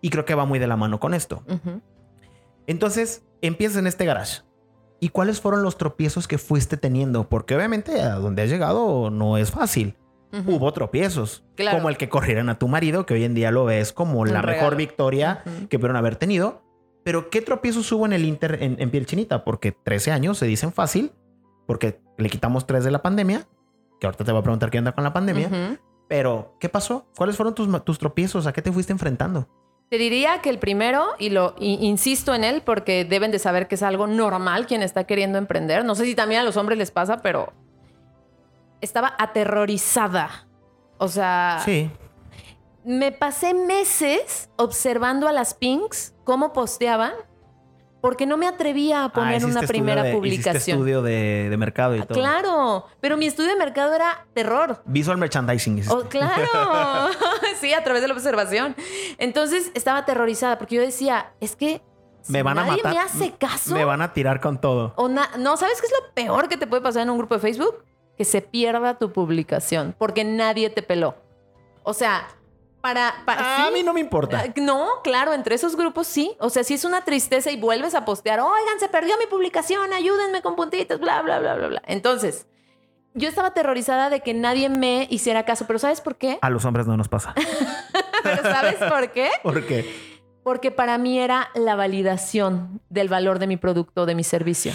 y 0.00 0.10
creo 0.10 0.24
que 0.24 0.34
va 0.34 0.44
muy 0.46 0.58
de 0.58 0.66
la 0.66 0.76
mano 0.76 0.98
con 1.00 1.14
esto. 1.14 1.42
Entonces, 2.66 3.24
empiezas 3.40 3.78
en 3.78 3.86
este 3.86 4.04
garage. 4.04 4.42
¿Y 5.00 5.10
cuáles 5.10 5.40
fueron 5.40 5.62
los 5.62 5.78
tropiezos 5.78 6.26
que 6.26 6.38
fuiste 6.38 6.76
teniendo? 6.76 7.28
Porque 7.28 7.54
obviamente 7.54 8.00
a 8.02 8.16
donde 8.16 8.42
has 8.42 8.48
llegado 8.50 9.10
no 9.10 9.36
es 9.38 9.50
fácil. 9.50 9.96
Hubo 10.46 10.70
tropiezos, 10.72 11.42
Claro. 11.56 11.78
como 11.78 11.88
el 11.88 11.96
que 11.96 12.10
corrieran 12.10 12.50
a 12.50 12.58
tu 12.58 12.68
marido, 12.68 13.06
que 13.06 13.14
hoy 13.14 13.24
en 13.24 13.34
día 13.34 13.50
lo 13.50 13.64
ves 13.64 13.92
como 13.94 14.20
Un 14.20 14.32
la 14.32 14.42
regalo. 14.42 14.62
mejor 14.62 14.76
victoria 14.76 15.42
que 15.70 15.78
pudieron 15.78 15.96
haber 15.96 16.16
tenido. 16.16 16.62
Pero 17.04 17.30
¿qué 17.30 17.40
tropiezos 17.40 17.90
hubo 17.92 18.04
en 18.04 18.12
el 18.12 18.24
Inter 18.26 18.58
en, 18.60 18.76
en 18.78 18.90
piel 18.90 19.06
chinita? 19.06 19.42
Porque 19.44 19.72
13 19.72 20.10
años 20.12 20.36
se 20.36 20.44
dicen 20.44 20.72
fácil, 20.72 21.12
porque 21.66 22.00
le 22.18 22.28
quitamos 22.28 22.66
3 22.66 22.84
de 22.84 22.90
la 22.90 23.00
pandemia, 23.00 23.46
que 24.00 24.06
ahorita 24.06 24.24
te 24.24 24.32
voy 24.32 24.40
a 24.40 24.42
preguntar 24.42 24.70
qué 24.70 24.78
onda 24.78 24.92
con 24.92 25.04
la 25.04 25.14
pandemia. 25.14 25.78
Pero, 26.08 26.56
¿qué 26.58 26.68
pasó? 26.68 27.06
¿Cuáles 27.16 27.36
fueron 27.36 27.54
tus, 27.54 27.84
tus 27.84 27.98
tropiezos? 27.98 28.46
¿A 28.46 28.52
qué 28.52 28.62
te 28.62 28.72
fuiste 28.72 28.92
enfrentando? 28.92 29.46
Te 29.90 29.96
diría 29.98 30.40
que 30.42 30.50
el 30.50 30.58
primero, 30.58 31.06
y 31.18 31.30
lo 31.30 31.54
y- 31.58 31.86
insisto 31.86 32.34
en 32.34 32.44
él 32.44 32.62
porque 32.64 33.04
deben 33.04 33.30
de 33.30 33.38
saber 33.38 33.68
que 33.68 33.74
es 33.76 33.82
algo 33.82 34.06
normal 34.06 34.66
quien 34.66 34.82
está 34.82 35.04
queriendo 35.04 35.38
emprender. 35.38 35.84
No 35.84 35.94
sé 35.94 36.04
si 36.04 36.14
también 36.14 36.40
a 36.40 36.44
los 36.44 36.56
hombres 36.56 36.78
les 36.78 36.90
pasa, 36.90 37.18
pero 37.22 37.52
estaba 38.80 39.14
aterrorizada. 39.18 40.46
O 40.98 41.08
sea, 41.08 41.60
Sí. 41.64 41.90
me 42.84 43.12
pasé 43.12 43.54
meses 43.54 44.50
observando 44.56 45.28
a 45.28 45.32
las 45.32 45.54
Pinks 45.54 46.14
cómo 46.24 46.52
posteaban 46.52 47.12
porque 48.00 48.26
no 48.26 48.36
me 48.36 48.46
atrevía 48.46 49.04
a 49.04 49.08
poner 49.08 49.34
Ah, 49.34 49.36
hiciste 49.38 49.58
una 49.58 49.66
primera 49.66 50.02
de- 50.02 50.12
publicación. 50.12 50.76
estudio 50.78 51.02
de, 51.02 51.48
de 51.50 51.56
mercado 51.56 51.96
y 51.96 52.00
Ah, 52.00 52.06
todo. 52.06 52.18
Claro, 52.18 52.86
pero 53.00 53.16
mi 53.16 53.26
estudio 53.26 53.50
de 53.50 53.56
mercado 53.56 53.94
era 53.94 54.26
terror. 54.34 54.82
Visual 54.84 55.16
merchandising. 55.18 55.82
Oh, 55.90 56.02
claro, 56.02 56.44
sí, 57.60 57.72
a 57.72 57.82
través 57.82 58.02
de 58.02 58.08
la 58.08 58.14
observación. 58.14 58.76
Entonces 59.18 59.70
estaba 59.74 59.98
aterrorizada 59.98 60.58
porque 60.58 60.76
yo 60.76 60.82
decía, 60.82 61.32
es 61.40 61.56
que 61.56 61.82
si 62.22 62.32
Me 62.32 62.42
van 62.42 62.58
a 62.58 62.62
nadie 62.66 62.76
matar. 62.82 62.92
me 62.94 63.00
hace 63.00 63.32
caso. 63.38 63.74
Me 63.74 63.84
van 63.84 64.02
a 64.02 64.12
tirar 64.12 64.40
con 64.40 64.60
todo. 64.60 64.92
o 64.96 65.08
no, 65.08 65.56
¿sabes 65.56 65.80
qué 65.80 65.86
es 65.86 65.92
lo 65.92 66.12
peor 66.14 66.48
que 66.48 66.56
te 66.56 66.66
puede 66.66 66.82
pasar 66.82 67.02
en 67.02 67.10
un 67.10 67.18
grupo 67.18 67.34
de 67.34 67.40
Facebook? 67.40 67.84
Que 68.16 68.24
se 68.24 68.42
pierda 68.42 68.98
tu 68.98 69.12
publicación 69.12 69.94
porque 69.98 70.24
nadie 70.24 70.70
te 70.70 70.82
peló. 70.82 71.14
O 71.84 71.94
sea, 71.94 72.28
para... 72.80 73.14
para 73.24 73.40
Ah, 73.42 73.56
sí. 73.62 73.68
A 73.68 73.70
mí 73.72 73.82
no 73.82 73.92
me 73.92 74.00
importa. 74.00 74.44
Ah, 74.46 74.52
No, 74.56 74.86
claro, 75.02 75.32
entre 75.32 75.54
esos 75.54 75.76
grupos 75.76 76.06
sí. 76.06 76.36
O 76.40 76.50
sea, 76.50 76.64
si 76.64 76.74
es 76.74 76.84
una 76.84 77.04
tristeza 77.04 77.50
y 77.50 77.56
vuelves 77.60 77.94
a 77.94 78.04
postear, 78.04 78.40
oigan, 78.40 78.78
se 78.80 78.88
perdió 78.88 79.16
mi 79.18 79.26
publicación, 79.26 79.92
ayúdenme 79.92 80.42
con 80.42 80.56
puntitos, 80.56 81.00
bla, 81.00 81.22
bla, 81.22 81.38
bla, 81.40 81.54
bla, 81.54 81.68
bla. 81.68 81.82
Entonces, 81.86 82.46
yo 83.14 83.28
estaba 83.28 83.48
aterrorizada 83.48 84.10
de 84.10 84.20
que 84.20 84.34
nadie 84.34 84.68
me 84.68 85.06
hiciera 85.10 85.44
caso, 85.44 85.66
pero 85.66 85.78
¿sabes 85.78 86.00
por 86.00 86.16
qué? 86.16 86.38
A 86.40 86.50
los 86.50 86.64
hombres 86.64 86.86
no 86.86 86.96
nos 86.96 87.08
pasa. 87.08 87.34
¿Pero 88.22 88.42
sabes 88.42 88.76
por 88.76 89.10
qué? 89.12 89.30
¿Por 89.42 89.66
qué? 89.66 90.18
Porque 90.44 90.70
para 90.70 90.98
mí 90.98 91.18
era 91.18 91.50
la 91.54 91.74
validación 91.74 92.80
del 92.88 93.08
valor 93.08 93.38
de 93.38 93.46
mi 93.46 93.56
producto, 93.56 94.06
de 94.06 94.14
mi 94.14 94.24
servicio. 94.24 94.72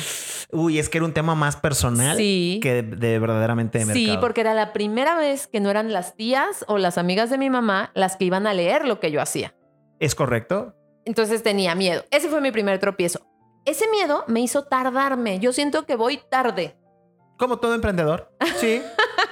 Uy, 0.54 0.80
es 0.80 0.89
que 0.89 1.00
era 1.00 1.06
un 1.06 1.13
tema 1.13 1.36
más 1.36 1.56
personal 1.56 2.16
Sí. 2.18 2.60
que 2.62 2.82
de, 2.82 2.84
de 2.84 3.20
verdaderamente 3.20 3.80
de 3.80 3.86
Sí, 3.94 4.02
mercado. 4.06 4.22
porque 4.22 4.42
era 4.42 4.54
la 4.54 4.72
primera 4.74 5.16
vez 5.18 5.48
que 5.48 5.60
no 5.60 5.70
eran 5.70 5.92
las 5.94 6.16
tías 6.16 6.63
o 6.68 6.78
las 6.78 6.98
amigas 6.98 7.30
de 7.30 7.38
mi 7.38 7.50
mamá 7.50 7.92
las 7.96 8.16
que 8.18 8.26
iban 8.26 8.48
a 8.48 8.54
leer 8.54 8.88
lo 8.88 9.00
que 9.00 9.12
yo 9.12 9.22
hacía. 9.22 9.54
¿Es 10.00 10.16
correcto? 10.16 10.76
Entonces 11.06 11.44
tenía 11.44 11.76
miedo. 11.76 12.04
Ese 12.12 12.30
fue 12.30 12.39
mi 12.42 12.52
primer 12.52 12.80
tropiezo. 12.80 13.26
Ese 13.66 13.89
miedo 13.89 14.24
me 14.28 14.42
hizo 14.42 14.63
tardarme. 14.63 15.39
Yo 15.39 15.54
siento 15.54 15.86
que 15.86 15.96
voy 15.96 16.20
tarde. 16.30 16.76
Como 17.44 17.58
todo 17.58 17.74
emprendedor. 17.76 18.32
Sí, 18.58 18.82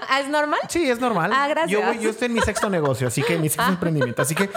¿Ah, 0.10 0.20
¿Es 0.20 0.28
normal? 0.28 0.60
sí, 0.68 0.90
es 0.90 1.00
normal. 1.00 1.32
Ah, 1.34 1.48
gracias. 1.48 1.72
Yo, 1.72 1.82
voy- 1.86 1.98
yo 2.00 2.10
estoy 2.10 2.26
en 2.26 2.34
mi 2.34 2.42
sexto 2.42 2.70
negocio, 2.70 3.08
así 3.08 3.22
que 3.24 3.38
mi 3.38 3.48
sexto 3.48 3.72
emprendimiento. 3.72 4.22
Así 4.22 4.36
que, 4.36 4.50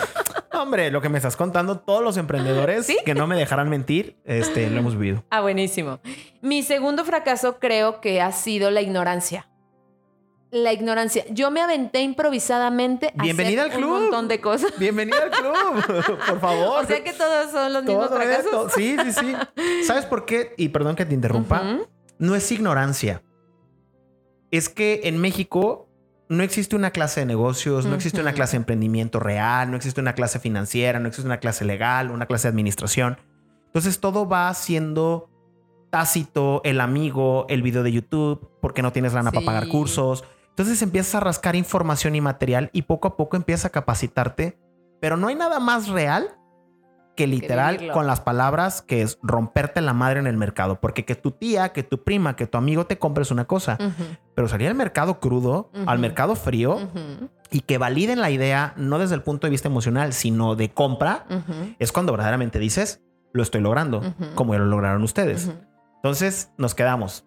hombre, 0.53 0.91
lo 0.91 1.01
que 1.01 1.09
me 1.09 1.19
estás 1.19 1.37
contando, 1.37 1.79
todos 1.79 2.03
los 2.03 2.17
emprendedores 2.17 2.85
¿Sí? 2.87 2.99
que 3.05 3.15
no 3.15 3.29
me 3.29 3.37
dejarán 3.37 3.69
mentir, 3.69 4.19
este, 4.25 4.69
lo 4.71 4.79
hemos 4.81 4.97
vivido. 4.99 5.25
Ah, 5.31 5.41
buenísimo. 5.41 6.01
Mi 6.43 6.65
segundo 6.65 7.05
fracaso 7.05 7.61
creo 7.61 8.01
que 8.01 8.21
ha 8.21 8.33
sido 8.33 8.73
la 8.73 8.81
ignorancia. 8.81 9.49
La 10.51 10.73
ignorancia. 10.73 11.25
Yo 11.31 11.53
me 11.53 11.61
aventé 11.61 12.01
improvisadamente 12.03 13.13
a 13.17 13.23
Bienvenida 13.23 13.63
hacer 13.63 13.75
al 13.75 13.79
club. 13.79 13.93
un 13.93 14.03
montón 14.03 14.27
de 14.29 14.41
cosas. 14.41 14.73
Bienvenido 14.79 15.19
al 15.23 15.31
club, 15.31 16.17
por 16.29 16.41
favor. 16.41 16.83
O 16.85 16.87
sea 16.87 17.05
que 17.05 17.13
todos 17.13 17.53
son 17.53 17.73
los 17.73 17.85
mismos 17.85 18.09
fracasos. 18.09 18.45
esto. 18.47 18.69
Sí, 18.71 18.97
sí, 19.05 19.13
sí. 19.13 19.85
¿Sabes 19.87 20.07
por 20.07 20.25
qué? 20.27 20.55
Y 20.57 20.71
perdón 20.71 20.97
que 20.97 21.05
te 21.07 21.15
interrumpa. 21.15 21.63
No 22.19 22.35
es 22.37 22.51
ignorancia. 22.53 23.23
Es 24.57 24.69
que 24.69 25.01
en 25.03 25.19
México 25.19 25.89
no 26.29 26.45
existe 26.45 26.77
una 26.77 26.93
clase 26.93 27.19
de 27.19 27.27
negocios, 27.27 27.87
no 27.87 27.97
existe 27.97 28.21
una 28.21 28.35
clase 28.35 28.53
de 28.53 28.59
emprendimiento 28.59 29.19
real, 29.19 29.69
no 29.69 29.77
existe 29.77 30.01
una 30.01 30.15
clase 30.15 30.39
financiera, 30.39 31.01
no 31.01 31.09
existe 31.09 31.27
una 31.27 31.39
clase 31.39 31.65
legal, 31.65 32.13
una 32.13 32.27
clase 32.27 32.47
de 32.47 32.51
administración. 32.51 33.19
Entonces 33.67 33.99
todo 33.99 34.29
va 34.29 34.55
siendo 34.55 35.29
tácito, 35.91 36.61
el 36.63 36.81
amigo, 36.81 37.47
el 37.49 37.63
video 37.63 37.83
de 37.83 37.91
YouTube, 37.91 38.49
porque 38.61 38.81
no 38.81 38.93
tienes 38.93 39.13
lana 39.13 39.33
para 39.33 39.45
pagar 39.45 39.67
cursos. 39.67 40.23
Entonces 40.51 40.81
empiezas 40.83 41.17
a 41.17 41.21
rascar 41.21 41.57
información 41.57 42.15
y 42.15 42.21
material 42.21 42.71
y 42.73 42.83
poco 42.83 43.09
a 43.09 43.17
poco 43.17 43.37
empiezas 43.37 43.65
a 43.65 43.71
capacitarte, 43.71 44.57
pero 45.01 45.17
no 45.17 45.27
hay 45.27 45.35
nada 45.35 45.59
más 45.59 45.89
real 45.89 46.37
que 47.17 47.27
literal 47.27 47.91
con 47.93 48.07
las 48.07 48.21
palabras 48.21 48.83
que 48.83 49.03
es 49.03 49.19
romperte 49.23 49.81
la 49.81 49.93
madre 49.93 50.21
en 50.21 50.27
el 50.27 50.37
mercado, 50.37 50.81
porque 50.81 51.05
que 51.05 51.15
tu 51.15 51.31
tía, 51.31 51.71
que 51.71 51.83
tu 51.83 52.03
prima, 52.03 52.37
que 52.37 52.47
tu 52.47 52.59
amigo 52.59 52.87
te 52.87 52.99
compres 52.99 53.31
una 53.31 53.45
cosa, 53.45 53.79
pero 54.35 54.49
salir 54.49 54.69
al 54.69 54.75
mercado 54.75 55.21
crudo, 55.21 55.71
al 55.87 55.99
mercado 55.99 56.35
frío 56.37 56.79
y 57.51 57.61
que 57.61 57.79
validen 57.79 58.21
la 58.21 58.31
idea 58.31 58.75
no 58.77 58.99
desde 58.99 59.15
el 59.15 59.23
punto 59.23 59.47
de 59.47 59.53
vista 59.53 59.69
emocional, 59.69 60.13
sino 60.13 60.57
de 60.57 60.71
compra, 60.71 61.27
es 61.79 61.93
cuando 61.93 62.13
verdaderamente 62.13 62.59
dices, 62.59 63.03
lo 63.33 63.43
estoy 63.43 63.61
logrando, 63.61 64.03
como 64.35 64.55
ya 64.55 64.61
lo 64.61 64.67
lograron 64.67 65.03
ustedes. 65.03 65.51
Entonces 65.97 66.51
nos 66.59 66.75
quedamos. 66.75 67.25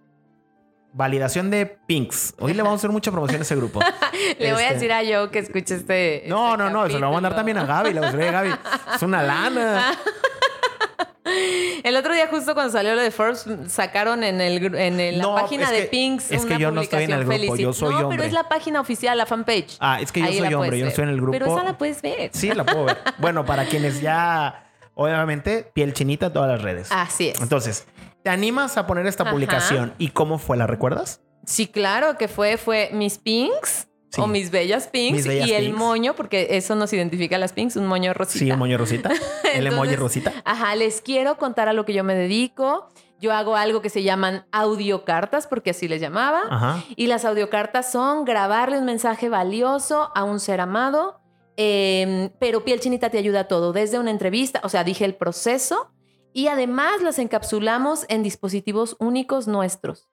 Validación 0.94 1.52
de 1.52 1.66
Pinks. 1.66 2.34
Hoy 2.40 2.54
le 2.54 2.64
vamos 2.64 2.78
a 2.78 2.82
hacer 2.82 2.90
mucha 2.92 3.12
promoción 3.12 3.40
a 3.42 3.44
ese 3.44 3.56
grupo. 3.56 3.80
Le 4.40 4.54
voy 4.54 4.64
a 4.64 4.70
Este- 4.72 4.74
decir 4.88 4.92
a 4.94 5.00
Joe 5.06 5.30
que 5.30 5.40
escuche 5.40 5.76
este. 5.76 6.24
No, 6.28 6.52
este 6.54 6.64
no, 6.64 6.70
no, 6.72 6.88
se 6.90 6.94
lo 7.00 7.08
voy 7.08 7.18
a 7.18 7.22
mandar 7.22 7.34
capítulo. 7.34 7.36
también 7.36 7.58
a 7.58 7.66
Gaby. 7.66 7.94
La 7.94 8.02
voy 8.02 8.10
a 8.10 8.12
decir, 8.12 8.22
"Oye, 8.22 8.32
Gaby, 8.32 8.50
es 8.96 9.02
una 9.04 9.22
lana. 9.24 9.92
El 11.84 11.96
otro 11.98 12.14
día, 12.14 12.28
justo 12.32 12.54
cuando 12.54 12.72
salió 12.72 12.96
lo 12.96 13.02
de 13.02 13.12
Forbes, 13.12 13.46
sacaron 13.68 14.24
en, 14.24 14.40
el, 14.42 14.74
en 14.76 15.00
el- 15.00 15.18
la 15.18 15.24
No, 15.24 15.36
página 15.36 15.70
de 15.70 15.82
que- 15.82 15.88
Pinks 15.88 16.32
es 16.32 16.46
que 16.46 16.58
yo 16.58 16.72
no 16.72 16.82
estoy 16.82 17.04
en 17.04 17.12
el 17.12 17.26
grupo, 17.26 17.56
yo 17.58 17.74
soy 17.74 17.94
no, 17.94 18.00
hombre. 18.02 18.18
pero 18.18 18.24
es 18.28 18.34
la 18.34 18.48
página 18.48 18.80
oficial, 18.80 19.18
la 19.18 19.26
fanpage. 19.26 19.76
Ah, 19.80 20.00
es 20.02 20.12
que 20.12 20.22
yo 20.22 20.26
Ahí 20.26 20.38
soy 20.40 20.54
hombre, 20.54 20.78
yo 20.80 20.86
no 20.86 20.90
estoy 20.90 21.04
en 21.04 21.10
el 21.10 21.18
grupo. 21.18 21.32
Pero 21.34 21.46
esa 21.56 21.64
la 21.66 21.78
puedes 21.78 22.02
ver. 22.02 22.30
Sí, 22.34 22.52
la 22.54 22.66
puedo 22.66 22.86
ver. 22.86 22.98
Bueno, 23.18 23.46
para 23.46 23.66
quienes 23.66 24.00
ya, 24.02 24.68
obviamente, 24.96 25.70
piel 25.74 25.94
chinita 25.94 26.32
todas 26.32 26.50
las 26.50 26.62
redes. 26.62 26.88
Así 26.92 27.30
es. 27.30 27.42
Entonces, 27.42 27.86
¿te 28.28 28.34
animas 28.34 28.78
a 28.78 28.86
poner 28.88 29.08
esta 29.08 29.24
Ajá. 29.24 29.32
publicación? 29.32 29.94
¿Y 29.98 30.10
cómo 30.10 30.38
fue? 30.38 30.58
¿La 30.58 30.68
recuerdas? 30.68 31.22
Sí, 31.46 31.68
claro, 31.68 32.18
que 32.18 32.28
fue, 32.28 32.58
fue 32.58 32.90
mis 32.92 33.18
Pinks. 33.18 33.88
Sí. 34.10 34.22
O 34.22 34.28
mis 34.28 34.52
bellas 34.52 34.88
pinks 34.88 35.18
Mis 35.18 35.28
bellas 35.28 35.48
y 35.50 35.54
el 35.54 35.66
pinks. 35.66 35.78
moño, 35.80 36.14
porque 36.16 36.48
eso 36.52 36.76
nos 36.76 36.94
identifica 36.94 37.36
a 37.36 37.40
las 37.40 37.52
pinks, 37.52 37.76
un 37.76 37.88
moño 37.88 38.14
rosita. 38.14 38.40
Sí, 38.40 38.50
el 38.50 38.58
moño 38.58 38.78
rosita. 38.78 39.10
el 39.54 39.68
emoji 39.68 39.90
Entonces, 39.94 40.00
rosita. 40.00 40.34
Ajá, 40.46 40.76
les 40.76 41.02
quiero 41.02 41.38
contar 41.38 41.68
a 41.68 41.74
lo 41.74 41.84
que 41.86 41.94
yo 41.94 42.04
me 42.06 42.16
dedico. 42.16 42.88
Yo 43.20 43.34
hago 43.34 43.56
algo 43.58 43.82
que 43.82 43.90
se 43.90 44.04
llaman 44.04 44.46
audiocartas, 44.54 45.48
porque 45.48 45.72
así 45.72 45.88
les 45.90 46.00
llamaba. 46.02 46.42
Ajá. 46.50 46.84
Y 46.96 47.08
las 47.08 47.26
audiocartas 47.26 47.92
son 47.92 48.24
grabarle 48.26 48.78
un 48.78 48.86
mensaje 48.86 49.28
valioso 49.30 50.10
a 50.16 50.24
un 50.24 50.40
ser 50.40 50.62
amado. 50.62 51.20
eh, 51.58 52.30
pero 52.40 52.64
Piel 52.64 52.80
Chinita 52.80 53.10
te 53.10 53.18
ayuda 53.18 53.42
a 53.42 53.48
todo, 53.48 53.74
desde 53.74 54.00
una 54.00 54.12
entrevista, 54.12 54.62
o 54.64 54.70
sea, 54.70 54.84
dije 54.84 55.04
el 55.06 55.16
proceso. 55.16 55.92
Y 56.38 56.50
además 56.50 57.02
las 57.02 57.18
encapsulamos 57.18 58.06
en 58.10 58.22
dispositivos 58.22 58.96
únicos 59.00 59.48
nuestros. 59.48 60.08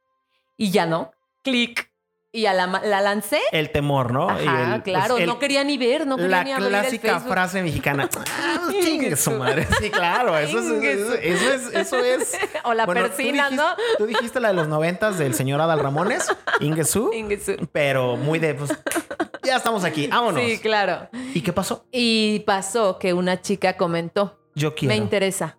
Y 0.56 0.70
ya 0.70 0.86
no, 0.86 1.12
clic. 1.42 1.90
Y 2.32 2.40
ya 2.42 2.54
la, 2.54 2.66
la 2.66 3.02
lancé. 3.02 3.40
El 3.52 3.70
temor, 3.70 4.10
¿no? 4.10 4.28
Y 4.42 4.46
Ajá, 4.46 4.76
el- 4.76 4.82
claro, 4.82 5.14
pues, 5.16 5.20
el- 5.24 5.28
no 5.28 5.38
quería 5.38 5.62
ni 5.64 5.76
ver, 5.76 6.06
no 6.06 6.16
quería 6.16 6.30
la 6.38 6.44
ni 6.44 6.52
abrir 6.52 6.66
el 6.68 6.70
clásica 6.80 7.20
frase 7.20 7.62
mexicana. 7.62 8.08
Ah, 8.26 8.60
pues, 8.64 8.84
chingue 8.86 9.14
su 9.16 9.32
madre. 9.32 9.68
Sí, 9.78 9.90
claro. 9.90 10.38
Eso 10.38 10.58
es. 10.58 10.82
Eso, 10.82 11.12
es. 11.52 11.74
Eso 11.74 11.98
es. 12.02 12.38
O 12.64 12.72
la 12.72 12.86
Bueno, 12.86 13.02
tú 13.02 13.08
persina, 13.08 13.50
dijiste- 13.50 13.56
¿no? 13.62 13.76
Tú 13.98 14.06
dijiste 14.06 14.40
la 14.40 14.48
de 14.48 14.54
los 14.54 14.66
noventas 14.68 15.18
del 15.18 15.34
señor 15.34 15.60
Adal 15.60 15.80
Ramones, 15.80 16.26
Ingesu, 16.60 17.12
Ingesu. 17.12 17.68
pero 17.70 18.16
muy 18.16 18.38
de. 18.38 18.54
Pues, 18.54 18.72
ya 19.42 19.56
estamos 19.56 19.84
aquí. 19.84 20.06
Vámonos. 20.06 20.40
Sí, 20.42 20.58
claro. 20.58 21.06
¿Y 21.34 21.42
qué 21.42 21.52
pasó? 21.52 21.84
Y 21.92 22.38
pasó 22.46 22.98
que 22.98 23.12
una 23.12 23.42
chica 23.42 23.76
comentó, 23.76 24.40
Yo 24.54 24.74
quiero. 24.74 24.94
me 24.94 24.96
interesa. 24.96 25.58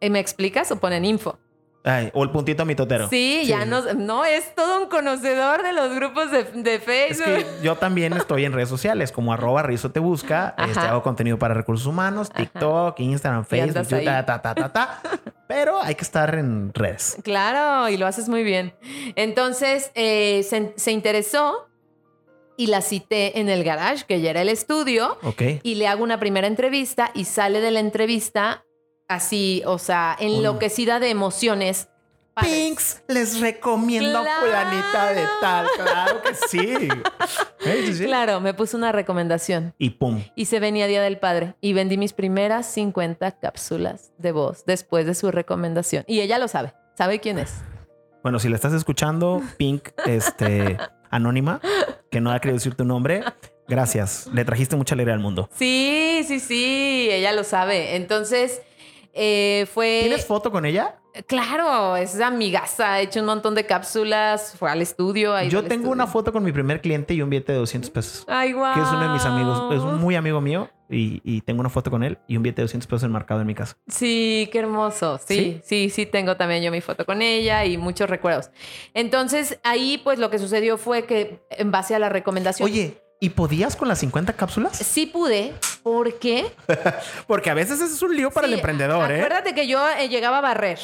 ¿Y 0.00 0.10
¿Me 0.10 0.18
explicas 0.20 0.70
o 0.72 0.76
ponen 0.76 1.04
info? 1.04 1.38
Ay, 1.84 2.10
o 2.12 2.22
el 2.24 2.30
puntito 2.30 2.66
mitotero. 2.66 3.08
Sí, 3.08 3.44
ya 3.46 3.64
no, 3.64 3.80
no 3.94 4.24
es 4.24 4.54
todo 4.54 4.82
un 4.82 4.88
conocedor 4.88 5.62
de 5.62 5.72
los 5.72 5.94
grupos 5.94 6.30
de, 6.30 6.42
de 6.44 6.74
Es 6.74 6.82
Facebook. 6.82 7.24
que 7.24 7.46
yo 7.62 7.76
también 7.76 8.12
estoy 8.12 8.44
en 8.44 8.52
redes 8.52 8.68
sociales, 8.68 9.10
como 9.12 9.32
arroba 9.32 9.62
Rizo 9.62 9.90
te 9.90 10.00
busca. 10.00 10.54
Este, 10.58 10.80
hago 10.80 11.02
contenido 11.02 11.38
para 11.38 11.54
recursos 11.54 11.86
humanos, 11.86 12.30
TikTok, 12.30 12.98
Instagram, 13.00 13.44
Facebook, 13.46 13.84
YouTube, 13.84 14.04
ta, 14.04 14.26
ta, 14.26 14.42
ta, 14.42 14.54
ta, 14.54 14.68
ta. 14.72 15.00
Pero 15.48 15.80
hay 15.80 15.94
que 15.94 16.02
estar 16.02 16.34
en 16.34 16.74
redes. 16.74 17.16
Claro, 17.22 17.88
y 17.88 17.96
lo 17.96 18.06
haces 18.06 18.28
muy 18.28 18.42
bien. 18.42 18.74
Entonces 19.16 19.90
eh, 19.94 20.42
se, 20.48 20.74
se 20.76 20.90
interesó 20.92 21.68
y 22.56 22.66
la 22.66 22.82
cité 22.82 23.38
en 23.40 23.48
el 23.48 23.62
garage, 23.64 24.04
que 24.06 24.20
ya 24.20 24.30
era 24.30 24.42
el 24.42 24.48
estudio, 24.48 25.16
Ok. 25.22 25.42
y 25.62 25.76
le 25.76 25.86
hago 25.86 26.02
una 26.02 26.18
primera 26.18 26.48
entrevista 26.48 27.12
y 27.14 27.24
sale 27.24 27.60
de 27.60 27.70
la 27.70 27.80
entrevista 27.80 28.64
así, 29.08 29.62
o 29.66 29.78
sea, 29.78 30.16
enloquecida 30.18 31.00
de 31.00 31.10
emociones. 31.10 31.88
Pinks, 32.40 33.02
les 33.08 33.40
recomiendo 33.40 34.22
Claro. 34.22 34.46
fulanita 34.46 35.12
de 35.12 35.24
tal. 35.40 35.66
Claro 35.76 36.22
que 36.22 36.34
sí. 36.48 36.88
Sí, 37.58 37.70
sí, 37.86 37.94
sí. 37.94 38.04
Claro, 38.04 38.40
me 38.40 38.54
puso 38.54 38.76
una 38.76 38.92
recomendación. 38.92 39.74
Y 39.76 39.90
pum. 39.90 40.22
Y 40.36 40.44
se 40.44 40.60
venía 40.60 40.86
Día 40.86 41.02
del 41.02 41.18
Padre 41.18 41.56
y 41.60 41.72
vendí 41.72 41.96
mis 41.98 42.12
primeras 42.12 42.66
50 42.66 43.40
cápsulas 43.40 44.12
de 44.18 44.30
voz 44.30 44.64
después 44.66 45.04
de 45.04 45.14
su 45.16 45.32
recomendación. 45.32 46.04
Y 46.06 46.20
ella 46.20 46.38
lo 46.38 46.46
sabe, 46.46 46.74
sabe 46.96 47.18
quién 47.18 47.40
es. 47.40 47.54
Bueno, 48.22 48.38
si 48.38 48.48
le 48.48 48.54
estás 48.54 48.72
escuchando, 48.72 49.42
Pink, 49.56 49.88
este, 50.06 50.78
anónima, 51.10 51.60
que 52.08 52.20
no 52.20 52.30
ha 52.30 52.38
querido 52.38 52.58
decir 52.58 52.76
tu 52.76 52.84
nombre, 52.84 53.24
gracias. 53.66 54.28
Le 54.32 54.44
trajiste 54.44 54.76
mucha 54.76 54.94
alegría 54.94 55.14
al 55.14 55.20
mundo. 55.20 55.48
Sí, 55.56 56.24
sí, 56.26 56.38
sí, 56.38 57.08
ella 57.10 57.32
lo 57.32 57.42
sabe. 57.42 57.96
Entonces, 57.96 58.62
eh, 59.20 59.66
fue... 59.66 59.98
¿Tienes 60.02 60.24
foto 60.24 60.50
con 60.52 60.64
ella? 60.64 61.00
Claro, 61.26 61.96
es 61.96 62.20
amigaza, 62.20 62.94
ha 62.94 63.00
hecho 63.00 63.18
un 63.18 63.26
montón 63.26 63.56
de 63.56 63.66
cápsulas, 63.66 64.54
fue 64.56 64.70
al 64.70 64.80
estudio. 64.80 65.40
Yo 65.42 65.58
al 65.58 65.64
tengo 65.66 65.90
una 65.90 66.06
foto 66.06 66.32
con 66.32 66.44
mi 66.44 66.52
primer 66.52 66.80
cliente 66.80 67.14
y 67.14 67.22
un 67.22 67.28
billete 67.28 67.52
de 67.52 67.58
200 67.58 67.90
pesos. 67.90 68.24
Ay, 68.28 68.52
guau. 68.52 68.74
Que 68.74 68.80
es 68.80 68.88
uno 68.88 69.02
de 69.02 69.08
mis 69.08 69.24
amigos, 69.24 69.74
es 69.74 69.82
un 69.82 70.00
muy 70.00 70.14
amigo 70.14 70.40
mío 70.40 70.70
y, 70.88 71.20
y 71.24 71.40
tengo 71.40 71.60
una 71.60 71.70
foto 71.70 71.90
con 71.90 72.04
él 72.04 72.18
y 72.28 72.36
un 72.36 72.44
billete 72.44 72.62
de 72.62 72.64
200 72.64 72.86
pesos 72.86 73.02
enmarcado 73.02 73.40
en 73.40 73.48
mi 73.48 73.54
casa. 73.56 73.76
Sí, 73.88 74.48
qué 74.52 74.60
hermoso. 74.60 75.18
Sí, 75.26 75.60
sí, 75.64 75.90
sí, 75.90 76.06
tengo 76.06 76.36
también 76.36 76.62
yo 76.62 76.70
mi 76.70 76.80
foto 76.80 77.04
con 77.04 77.20
ella 77.20 77.64
y 77.64 77.78
muchos 77.78 78.08
recuerdos. 78.08 78.50
Entonces, 78.94 79.58
ahí 79.64 80.00
pues 80.04 80.20
lo 80.20 80.30
que 80.30 80.38
sucedió 80.38 80.78
fue 80.78 81.04
que 81.04 81.42
en 81.50 81.72
base 81.72 81.96
a 81.96 81.98
la 81.98 82.10
recomendación... 82.10 82.64
Oye, 82.66 83.02
¿y 83.20 83.30
podías 83.30 83.76
con 83.76 83.88
las 83.88 83.98
50 83.98 84.32
cápsulas? 84.34 84.76
Sí 84.76 85.06
pude, 85.06 85.54
porque... 85.82 86.52
Porque 87.26 87.50
a 87.50 87.54
veces 87.54 87.80
ese 87.80 87.94
es 87.94 88.02
un 88.02 88.14
lío 88.16 88.30
para 88.30 88.46
el 88.46 88.54
emprendedor, 88.54 89.10
¿eh? 89.10 89.16
Acuérdate 89.22 89.54
que 89.54 89.66
yo 89.66 89.80
eh, 89.98 90.08
llegaba 90.08 90.38
a 90.38 90.40
barrer, 90.40 90.78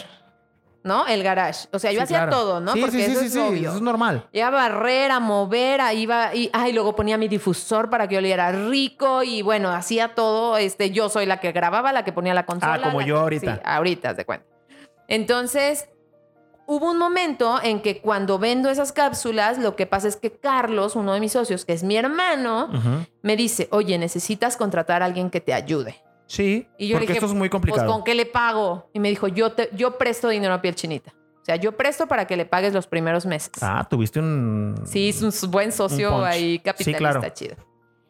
¿no? 0.83 1.07
El 1.07 1.23
garage. 1.23 1.69
O 1.73 1.79
sea, 1.79 1.93
yo 1.93 1.99
Sí, 2.01 2.05
hacía 2.05 2.19
claro. 2.19 2.33
todo, 2.33 2.61
¿no? 2.61 2.73
Sí, 2.73 2.81
Porque 2.81 2.97
sí, 2.99 3.05
sí, 3.05 3.11
eso 3.13 3.21
sí, 3.21 3.27
es 3.27 3.37
obvio. 3.37 3.69
eso 3.69 3.77
es 3.77 3.83
normal. 3.83 4.27
Llegaba 4.33 4.65
a 4.65 4.69
barrer, 4.69 5.11
a 5.13 5.21
mover, 5.21 5.81
a 5.81 5.93
iba 5.95 6.35
y 6.35 6.51
ay, 6.53 6.73
luego 6.73 6.95
ponía 6.97 7.17
mi 7.19 7.29
difusor 7.29 7.89
para 7.91 8.09
que 8.09 8.19
oliera 8.19 8.51
rico 8.53 9.23
y 9.23 9.43
bueno, 9.43 9.71
hacía 9.73 10.15
todo. 10.15 10.57
Este, 10.59 10.91
yo 10.91 11.09
soy 11.09 11.27
la 11.27 11.41
que 11.41 11.53
grababa, 11.53 11.93
la 11.93 12.05
que 12.05 12.13
ponía 12.13 12.35
la 12.35 12.45
consola. 12.47 12.75
Ah, 12.75 12.83
como 12.83 13.01
yo 13.01 13.15
que- 13.17 13.21
ahorita. 13.21 13.61
Ahorita, 13.65 14.15
de 14.15 14.25
cuenta. 14.25 14.47
Entonces, 15.09 15.87
hubo 16.67 16.91
un 16.91 16.99
momento 16.99 17.59
en 17.63 17.81
que 17.81 18.01
cuando 18.01 18.39
vendo 18.39 18.69
esas 18.71 18.93
cápsulas, 18.93 19.59
lo 19.59 19.77
que 19.77 19.87
pasa 19.87 20.09
es 20.09 20.17
que 20.17 20.31
Carlos, 20.33 20.97
uno 20.97 21.13
de 21.15 21.21
mis 21.21 21.33
socios, 21.33 21.65
que 21.65 21.73
es 21.73 21.83
mi 21.83 21.97
hermano, 21.97 22.69
me 23.23 23.37
dice, 23.37 23.69
oye, 23.71 23.99
necesitas 23.99 24.57
contratar 24.57 25.03
a 25.03 25.07
alguien 25.07 25.31
que 25.31 25.41
te 25.41 25.53
ayude. 25.55 25.97
Sí, 26.27 26.67
Y 26.79 26.89
yo 26.89 26.95
le 26.95 27.01
porque 27.01 27.07
dije, 27.13 27.19
esto 27.19 27.27
es 27.27 27.33
muy 27.33 27.49
Pues, 27.49 27.51
complicado. 27.51 27.93
¿con 27.93 28.03
qué 28.03 28.15
le 28.15 28.25
pago? 28.27 28.89
Y 28.95 28.99
me 28.99 29.11
dijo, 29.11 29.29
yo, 29.29 29.53
te, 29.53 29.69
yo 29.75 29.99
presto 29.99 30.29
dinero 30.31 30.55
a 30.55 30.63
piel 30.63 30.75
chinita. 30.75 31.13
O 31.43 31.45
sea, 31.45 31.57
yo 31.57 31.73
presto 31.77 32.07
para 32.07 32.27
que 32.27 32.37
le 32.39 32.47
pagues 32.47 32.73
los 32.73 32.87
primeros 32.87 33.27
meses. 33.27 33.53
Ah, 33.61 33.87
tuviste 33.89 34.21
un... 34.21 34.75
Sí, 34.87 35.11
es 35.11 35.21
un 35.21 35.51
buen 35.51 35.71
socio 35.71 36.25
ahí, 36.25 36.59
capitalista 36.61 36.99
claro. 36.99 37.29
chido. 37.35 37.57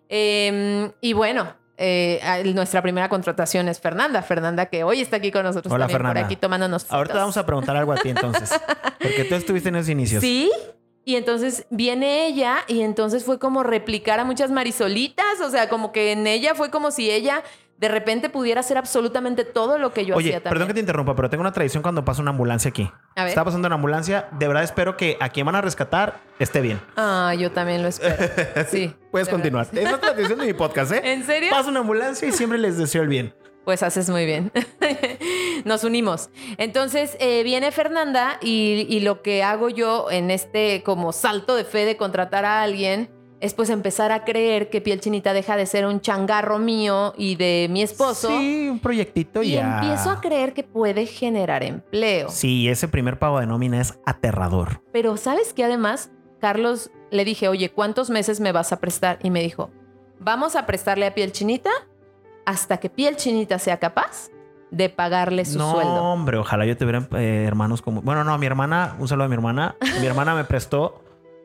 Eh, 0.08 0.92
y 1.00 1.12
bueno, 1.12 1.52
eh, 1.76 2.52
nuestra 2.54 2.82
primera 2.82 3.08
contratación 3.08 3.68
es 3.68 3.80
Fernanda. 3.80 4.22
Fernanda, 4.22 4.66
que 4.66 4.84
hoy 4.84 5.00
está 5.00 5.16
aquí 5.16 5.30
con 5.30 5.42
nosotros 5.42 5.72
Hola, 5.72 5.84
también 5.84 5.98
Fernanda. 5.98 6.20
por 6.20 6.26
aquí 6.26 6.36
tomándonos 6.36 6.82
fotos. 6.82 6.96
Ahorita 6.96 7.14
vamos 7.14 7.36
a 7.36 7.46
preguntar 7.46 7.76
algo 7.76 7.92
a 7.92 7.96
ti 7.96 8.10
entonces. 8.10 8.50
Porque 9.00 9.24
tú 9.24 9.34
estuviste 9.34 9.68
en 9.68 9.76
esos 9.76 9.88
inicios. 9.88 10.20
Sí. 10.20 10.50
Y 11.06 11.16
entonces 11.16 11.66
viene 11.68 12.26
ella 12.26 12.64
y 12.66 12.80
entonces 12.80 13.24
fue 13.24 13.38
como 13.38 13.62
replicar 13.62 14.20
a 14.20 14.24
muchas 14.24 14.50
marisolitas. 14.50 15.40
O 15.42 15.50
sea, 15.50 15.68
como 15.68 15.92
que 15.92 16.12
en 16.12 16.26
ella 16.26 16.54
fue 16.54 16.70
como 16.70 16.90
si 16.90 17.10
ella 17.10 17.42
de 17.76 17.88
repente 17.88 18.30
pudiera 18.30 18.60
hacer 18.60 18.78
absolutamente 18.78 19.44
todo 19.44 19.78
lo 19.78 19.92
que 19.92 20.06
yo 20.06 20.14
Oye, 20.16 20.28
hacía 20.30 20.40
también. 20.40 20.54
perdón 20.54 20.68
que 20.68 20.74
te 20.74 20.80
interrumpa, 20.80 21.16
pero 21.16 21.28
tengo 21.28 21.40
una 21.42 21.52
tradición 21.52 21.82
cuando 21.82 22.04
pasa 22.04 22.22
una 22.22 22.30
ambulancia 22.30 22.68
aquí. 22.70 22.90
A 23.16 23.22
ver. 23.24 23.28
Está 23.30 23.44
pasando 23.44 23.66
una 23.66 23.74
ambulancia. 23.74 24.28
De 24.32 24.46
verdad 24.46 24.62
espero 24.62 24.96
que 24.96 25.16
a 25.20 25.28
quien 25.28 25.46
van 25.46 25.56
a 25.56 25.60
rescatar 25.60 26.20
esté 26.38 26.60
bien. 26.60 26.80
Ah, 26.96 27.34
yo 27.38 27.50
también 27.52 27.82
lo 27.82 27.88
espero. 27.88 28.16
Sí. 28.68 28.94
Puedes 29.10 29.26
de 29.28 29.32
continuar. 29.32 29.66
Esa 29.72 29.80
es 29.80 29.90
la 29.92 30.00
tradición 30.00 30.38
de 30.38 30.46
mi 30.46 30.52
podcast, 30.54 30.92
¿eh? 30.92 31.00
¿En 31.12 31.24
serio? 31.24 31.50
Pasa 31.50 31.68
una 31.68 31.80
ambulancia 31.80 32.28
y 32.28 32.32
siempre 32.32 32.58
les 32.58 32.78
deseo 32.78 33.02
el 33.02 33.08
bien. 33.08 33.34
Pues 33.64 33.82
haces 33.82 34.10
muy 34.10 34.26
bien. 34.26 34.52
Nos 35.64 35.84
unimos. 35.84 36.28
Entonces 36.58 37.16
eh, 37.18 37.42
viene 37.44 37.72
Fernanda 37.72 38.38
y, 38.42 38.86
y 38.88 39.00
lo 39.00 39.22
que 39.22 39.42
hago 39.42 39.68
yo 39.68 40.10
en 40.10 40.30
este 40.30 40.82
como 40.84 41.12
salto 41.12 41.56
de 41.56 41.64
fe 41.64 41.84
de 41.86 41.96
contratar 41.96 42.44
a 42.44 42.62
alguien 42.62 43.10
es 43.44 43.52
pues 43.52 43.68
empezar 43.68 44.10
a 44.10 44.24
creer 44.24 44.70
que 44.70 44.80
Piel 44.80 45.00
Chinita 45.00 45.34
deja 45.34 45.54
de 45.54 45.66
ser 45.66 45.84
un 45.84 46.00
changarro 46.00 46.58
mío 46.58 47.12
y 47.18 47.36
de 47.36 47.66
mi 47.70 47.82
esposo. 47.82 48.28
Sí, 48.28 48.68
un 48.70 48.78
proyectito 48.78 49.42
y 49.42 49.50
ya. 49.50 49.80
empiezo 49.82 50.08
a 50.08 50.22
creer 50.22 50.54
que 50.54 50.62
puede 50.62 51.04
generar 51.04 51.62
empleo. 51.62 52.30
Sí, 52.30 52.70
ese 52.70 52.88
primer 52.88 53.18
pago 53.18 53.40
de 53.40 53.46
nómina 53.46 53.82
es 53.82 53.98
aterrador. 54.06 54.80
Pero 54.92 55.18
sabes 55.18 55.52
que 55.52 55.62
además, 55.62 56.10
Carlos 56.40 56.90
le 57.10 57.26
dije, 57.26 57.48
oye, 57.48 57.70
¿cuántos 57.70 58.08
meses 58.08 58.40
me 58.40 58.50
vas 58.50 58.72
a 58.72 58.80
prestar? 58.80 59.18
Y 59.22 59.28
me 59.28 59.42
dijo, 59.42 59.70
vamos 60.18 60.56
a 60.56 60.64
prestarle 60.64 61.04
a 61.06 61.14
Piel 61.14 61.30
Chinita 61.30 61.70
hasta 62.46 62.78
que 62.78 62.88
Piel 62.88 63.16
Chinita 63.16 63.58
sea 63.58 63.78
capaz 63.78 64.30
de 64.70 64.88
pagarle 64.88 65.44
su 65.44 65.58
no, 65.58 65.70
sueldo. 65.70 66.02
hombre, 66.02 66.38
ojalá 66.38 66.64
yo 66.64 66.78
tuviera 66.78 67.06
eh, 67.18 67.44
hermanos 67.46 67.82
como. 67.82 68.00
Bueno, 68.00 68.24
no, 68.24 68.38
mi 68.38 68.46
hermana, 68.46 68.96
un 68.98 69.06
saludo 69.06 69.26
a 69.26 69.28
mi 69.28 69.34
hermana. 69.34 69.76
Mi 70.00 70.06
hermana 70.06 70.34
me 70.34 70.44
prestó 70.44 71.03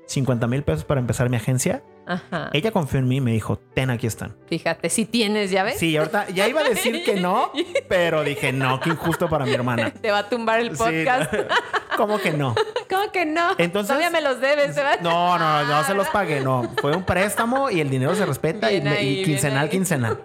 50 0.09 0.47
mil 0.47 0.63
pesos 0.63 0.83
para 0.85 0.99
empezar 0.99 1.29
mi 1.29 1.37
agencia. 1.37 1.83
Ajá. 2.07 2.49
Ella 2.53 2.71
confió 2.71 2.97
en 2.99 3.07
mí 3.07 3.17
y 3.17 3.21
me 3.21 3.31
dijo, 3.31 3.57
ten, 3.75 3.91
aquí 3.91 4.07
están. 4.07 4.35
Fíjate, 4.47 4.89
si 4.89 5.05
tienes, 5.05 5.51
¿ya 5.51 5.61
ves? 5.61 5.77
Sí, 5.77 5.95
ahorita 5.95 6.27
ya 6.29 6.47
iba 6.47 6.61
a 6.61 6.63
decir 6.63 7.03
que 7.05 7.21
no, 7.21 7.51
pero 7.87 8.23
dije, 8.23 8.51
no, 8.51 8.79
qué 8.79 8.89
injusto 8.89 9.29
para 9.29 9.45
mi 9.45 9.53
hermana. 9.53 9.91
Te 10.01 10.09
va 10.09 10.19
a 10.19 10.27
tumbar 10.29 10.59
el 10.61 10.71
Sí, 10.75 10.77
podcast. 10.83 11.31
¿Cómo 11.97 12.17
que 12.17 12.31
no? 12.31 12.55
¿Cómo 12.89 13.11
que 13.11 13.27
no? 13.27 13.51
Entonces- 13.59 13.89
Todavía 13.95 14.09
me 14.09 14.21
los 14.21 14.41
debes, 14.41 14.75
¿verdad? 14.75 14.99
No, 15.01 15.37
no, 15.37 15.63
no 15.65 15.83
se 15.83 15.93
los 15.93 16.07
pagué, 16.09 16.41
no. 16.41 16.71
Fue 16.81 16.95
un 16.95 17.03
préstamo 17.03 17.69
y 17.69 17.79
el 17.79 17.91
dinero 17.91 18.15
se 18.15 18.25
respeta 18.25 18.71
y, 18.71 18.79
ahí, 18.87 19.19
y 19.19 19.23
quincenal, 19.25 19.69
quincenal. 19.69 20.19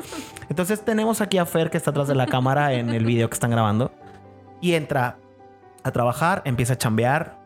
Entonces 0.49 0.83
tenemos 0.83 1.21
aquí 1.21 1.37
a 1.37 1.45
Fer 1.45 1.69
que 1.69 1.77
está 1.77 1.91
atrás 1.91 2.09
de 2.09 2.15
la 2.15 2.27
cámara 2.27 2.73
en 2.73 2.89
el 2.89 3.05
video 3.05 3.29
que 3.29 3.35
están 3.35 3.51
grabando. 3.51 3.93
Y 4.63 4.73
entra 4.73 5.19
a 5.83 5.91
trabajar, 5.91 6.41
empieza 6.47 6.73
a 6.73 6.79
chambear 6.79 7.44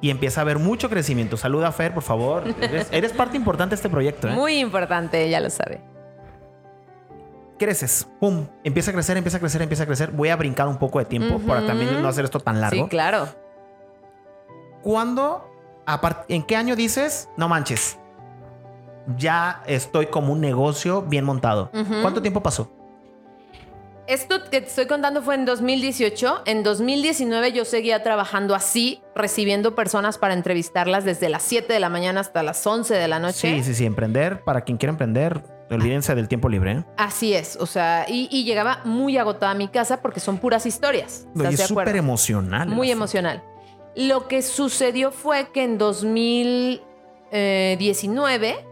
y 0.00 0.10
empieza 0.10 0.40
a 0.42 0.44
ver 0.44 0.58
mucho 0.58 0.88
crecimiento. 0.88 1.36
Saluda 1.36 1.68
a 1.68 1.72
Fer, 1.72 1.94
por 1.94 2.02
favor. 2.02 2.44
Eres, 2.60 2.88
eres 2.90 3.12
parte 3.12 3.36
importante 3.36 3.70
de 3.70 3.76
este 3.76 3.88
proyecto. 3.88 4.28
¿eh? 4.28 4.32
Muy 4.32 4.58
importante, 4.58 5.24
ella 5.24 5.40
lo 5.40 5.50
sabe. 5.50 5.80
Creces, 7.58 8.06
pum, 8.20 8.46
empieza 8.64 8.90
a 8.90 8.94
crecer, 8.94 9.16
empieza 9.16 9.38
a 9.38 9.40
crecer, 9.40 9.62
empieza 9.62 9.84
a 9.84 9.86
crecer. 9.86 10.10
Voy 10.10 10.28
a 10.28 10.36
brincar 10.36 10.68
un 10.68 10.76
poco 10.76 10.98
de 10.98 11.06
tiempo 11.06 11.38
para 11.38 11.66
también 11.66 12.02
no 12.02 12.08
hacer 12.08 12.26
esto 12.26 12.38
tan 12.38 12.60
largo. 12.60 12.84
Sí, 12.84 12.88
claro. 12.90 13.28
¿Cuándo, 14.82 15.50
en 16.28 16.42
qué 16.42 16.56
año 16.56 16.76
dices, 16.76 17.30
no 17.38 17.48
manches, 17.48 17.98
ya 19.16 19.62
estoy 19.66 20.06
como 20.06 20.34
un 20.34 20.40
negocio 20.40 21.02
bien 21.02 21.24
montado? 21.24 21.70
¿Cuánto 22.02 22.20
tiempo 22.20 22.42
pasó? 22.42 22.70
Esto 24.08 24.44
que 24.44 24.60
te 24.60 24.68
estoy 24.68 24.86
contando 24.86 25.20
fue 25.20 25.34
en 25.34 25.44
2018. 25.44 26.42
En 26.46 26.62
2019 26.62 27.52
yo 27.52 27.64
seguía 27.64 28.04
trabajando 28.04 28.54
así, 28.54 29.02
recibiendo 29.16 29.74
personas 29.74 30.16
para 30.16 30.32
entrevistarlas 30.32 31.04
desde 31.04 31.28
las 31.28 31.42
7 31.42 31.72
de 31.72 31.80
la 31.80 31.88
mañana 31.88 32.20
hasta 32.20 32.44
las 32.44 32.64
11 32.64 32.94
de 32.94 33.08
la 33.08 33.18
noche. 33.18 33.56
Sí, 33.56 33.64
sí, 33.64 33.74
sí, 33.74 33.84
emprender, 33.84 34.44
para 34.44 34.60
quien 34.60 34.78
quiera 34.78 34.92
emprender, 34.92 35.42
olvídense 35.70 36.14
del 36.14 36.28
tiempo 36.28 36.48
libre. 36.48 36.72
¿eh? 36.72 36.84
Así 36.96 37.34
es, 37.34 37.56
o 37.56 37.66
sea, 37.66 38.06
y, 38.08 38.28
y 38.30 38.44
llegaba 38.44 38.78
muy 38.84 39.18
agotada 39.18 39.50
a 39.50 39.56
mi 39.56 39.66
casa 39.66 40.00
porque 40.00 40.20
son 40.20 40.38
puras 40.38 40.66
historias. 40.66 41.26
Y 41.34 41.38
¿Estás 41.38 41.54
es 41.54 41.62
súper 41.66 41.96
emocional. 41.96 42.68
Muy 42.68 42.92
emocional. 42.92 43.42
Lo 43.96 44.28
que 44.28 44.42
sucedió 44.42 45.10
fue 45.10 45.48
que 45.52 45.64
en 45.64 45.78
2019 45.78 48.64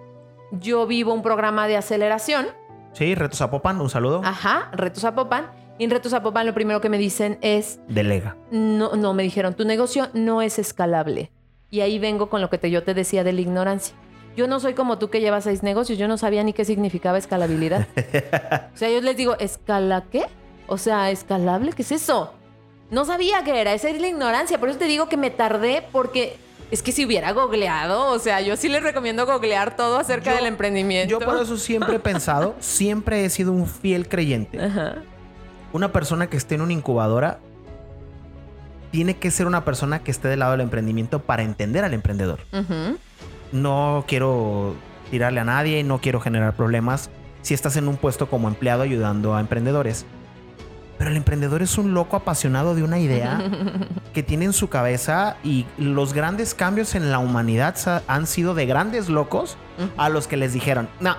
yo 0.52 0.86
vivo 0.86 1.12
un 1.12 1.22
programa 1.22 1.66
de 1.66 1.76
aceleración. 1.76 2.46
Sí, 2.94 3.14
Retos 3.14 3.38
Zapopan, 3.38 3.80
un 3.80 3.90
saludo. 3.90 4.22
ajá, 4.24 4.70
Retos 4.72 5.02
Zapopan, 5.02 5.50
y 5.78 5.84
en 5.84 5.90
Retos 5.90 6.12
Zapopan 6.12 6.46
lo 6.46 6.54
primero 6.54 6.80
que 6.80 6.88
me 6.88 6.96
dicen 6.96 7.38
es, 7.42 7.80
Delega. 7.88 8.36
no, 8.50 8.94
no, 8.96 9.12
me 9.12 9.22
dijeron, 9.24 9.54
tu 9.54 9.64
negocio 9.64 10.08
no 10.14 10.40
es 10.40 10.58
escalable. 10.58 11.30
Y 11.70 11.80
ahí 11.80 11.98
vengo 11.98 12.30
con 12.30 12.40
lo 12.40 12.48
que 12.50 12.58
te, 12.58 12.70
yo 12.70 12.84
te 12.84 12.94
decía 12.94 13.24
de 13.24 13.32
la 13.32 13.40
ignorancia. 13.40 13.96
Yo 14.36 14.46
no 14.46 14.60
soy 14.60 14.74
como 14.74 14.98
tú 14.98 15.10
que 15.10 15.20
llevas 15.20 15.44
seis 15.44 15.62
negocios, 15.62 15.98
yo 15.98 16.08
no 16.08 16.18
sabía 16.18 16.42
ni 16.44 16.52
qué 16.52 16.64
significaba 16.64 17.18
escalabilidad. 17.18 17.86
o 18.74 18.76
sea, 18.76 18.88
yo 18.90 19.00
les 19.00 19.16
digo, 19.16 19.36
¿escala 19.38 20.04
qué? 20.10 20.24
O 20.66 20.78
sea, 20.78 21.10
¿escalable? 21.10 21.72
¿Qué 21.72 21.82
es 21.82 21.92
eso? 21.92 22.32
No 22.90 23.04
sabía 23.04 23.42
qué 23.44 23.60
era, 23.60 23.74
esa 23.74 23.88
es 23.88 24.00
la 24.00 24.06
ignorancia. 24.08 24.58
Por 24.58 24.68
eso 24.68 24.78
te 24.78 24.86
digo 24.86 25.08
que 25.08 25.16
me 25.16 25.30
tardé 25.30 25.84
porque 25.90 26.36
es 26.74 26.82
que 26.82 26.92
si 26.92 27.04
hubiera 27.06 27.32
googleado, 27.32 28.10
o 28.12 28.18
sea, 28.18 28.40
yo 28.40 28.56
sí 28.56 28.68
les 28.68 28.82
recomiendo 28.82 29.24
googlear 29.26 29.76
todo 29.76 29.98
acerca 29.98 30.30
Yo- 30.30 30.36
del 30.36 30.46
emprendimiento. 30.46 31.10
Yo 31.10 31.24
por 31.24 31.40
eso 31.40 31.56
siempre 31.56 31.96
he 31.96 31.98
pensado, 32.00 32.54
siempre 32.60 33.24
he 33.24 33.30
sido 33.30 33.52
un 33.52 33.66
fiel 33.66 34.08
creyente. 34.08 34.60
Ajá. 34.62 34.96
Una 35.72 35.92
persona 35.92 36.28
que 36.28 36.36
esté 36.36 36.54
en 36.56 36.60
una 36.62 36.72
incubadora 36.72 37.38
tiene 38.90 39.16
que 39.16 39.30
ser 39.30 39.46
una 39.46 39.64
persona 39.64 40.00
que 40.04 40.10
esté 40.10 40.28
del 40.28 40.38
lado 40.40 40.52
del 40.52 40.60
emprendimiento 40.60 41.20
para 41.22 41.42
entender 41.42 41.84
al 41.84 41.94
emprendedor. 41.94 42.38
No 43.52 44.04
quiero 44.06 44.74
tirarle 45.10 45.40
a 45.40 45.44
nadie, 45.44 45.82
no 45.82 46.00
quiero 46.00 46.20
generar 46.20 46.54
problemas 46.54 47.10
si 47.42 47.54
estás 47.54 47.76
en 47.76 47.88
un 47.88 47.96
puesto 47.96 48.28
como 48.28 48.48
empleado 48.48 48.82
ayudando 48.82 49.34
a 49.34 49.40
emprendedores. 49.40 50.06
Pero 50.98 51.10
el 51.10 51.16
emprendedor 51.16 51.62
es 51.62 51.76
un 51.76 51.92
loco 51.92 52.16
apasionado 52.16 52.74
de 52.74 52.82
una 52.82 52.98
idea 52.98 53.42
que 54.14 54.22
tiene 54.22 54.44
en 54.44 54.52
su 54.52 54.68
cabeza 54.68 55.36
y 55.42 55.66
los 55.76 56.12
grandes 56.12 56.54
cambios 56.54 56.94
en 56.94 57.10
la 57.10 57.18
humanidad 57.18 57.76
han 58.06 58.26
sido 58.26 58.54
de 58.54 58.66
grandes 58.66 59.08
locos 59.08 59.56
a 59.96 60.08
los 60.08 60.28
que 60.28 60.36
les 60.36 60.52
dijeron, 60.52 60.88
no, 61.00 61.16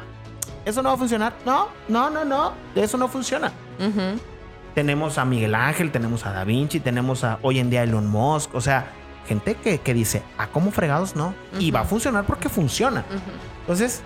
eso 0.66 0.82
no 0.82 0.90
va 0.90 0.96
a 0.96 0.98
funcionar, 0.98 1.34
no, 1.46 1.68
no, 1.90 2.10
no, 2.10 2.24
no, 2.26 2.54
eso 2.76 2.98
no 2.98 3.08
funciona. 3.08 3.52
Tenemos 4.74 5.18
a 5.18 5.26
Miguel 5.26 5.56
Ángel, 5.56 5.92
tenemos 5.92 6.26
a 6.26 6.32
Da 6.32 6.44
Vinci, 6.44 6.80
tenemos 6.80 7.24
a 7.24 7.40
hoy 7.42 7.60
en 7.60 7.70
día 7.70 7.84
Elon 7.84 8.08
Musk, 8.08 8.54
o 8.56 8.62
sea, 8.62 8.88
gente 9.28 9.56
que, 9.56 9.80
que 9.80 9.94
dice, 9.94 10.24
¿a 10.38 10.48
cómo 10.48 10.72
fregados 10.72 11.16
no? 11.16 11.34
Y 11.60 11.72
va 11.72 11.82
a 11.82 11.86
funcionar 11.86 12.26
porque 12.26 12.50
funciona. 12.50 13.06
Entonces, 13.62 14.02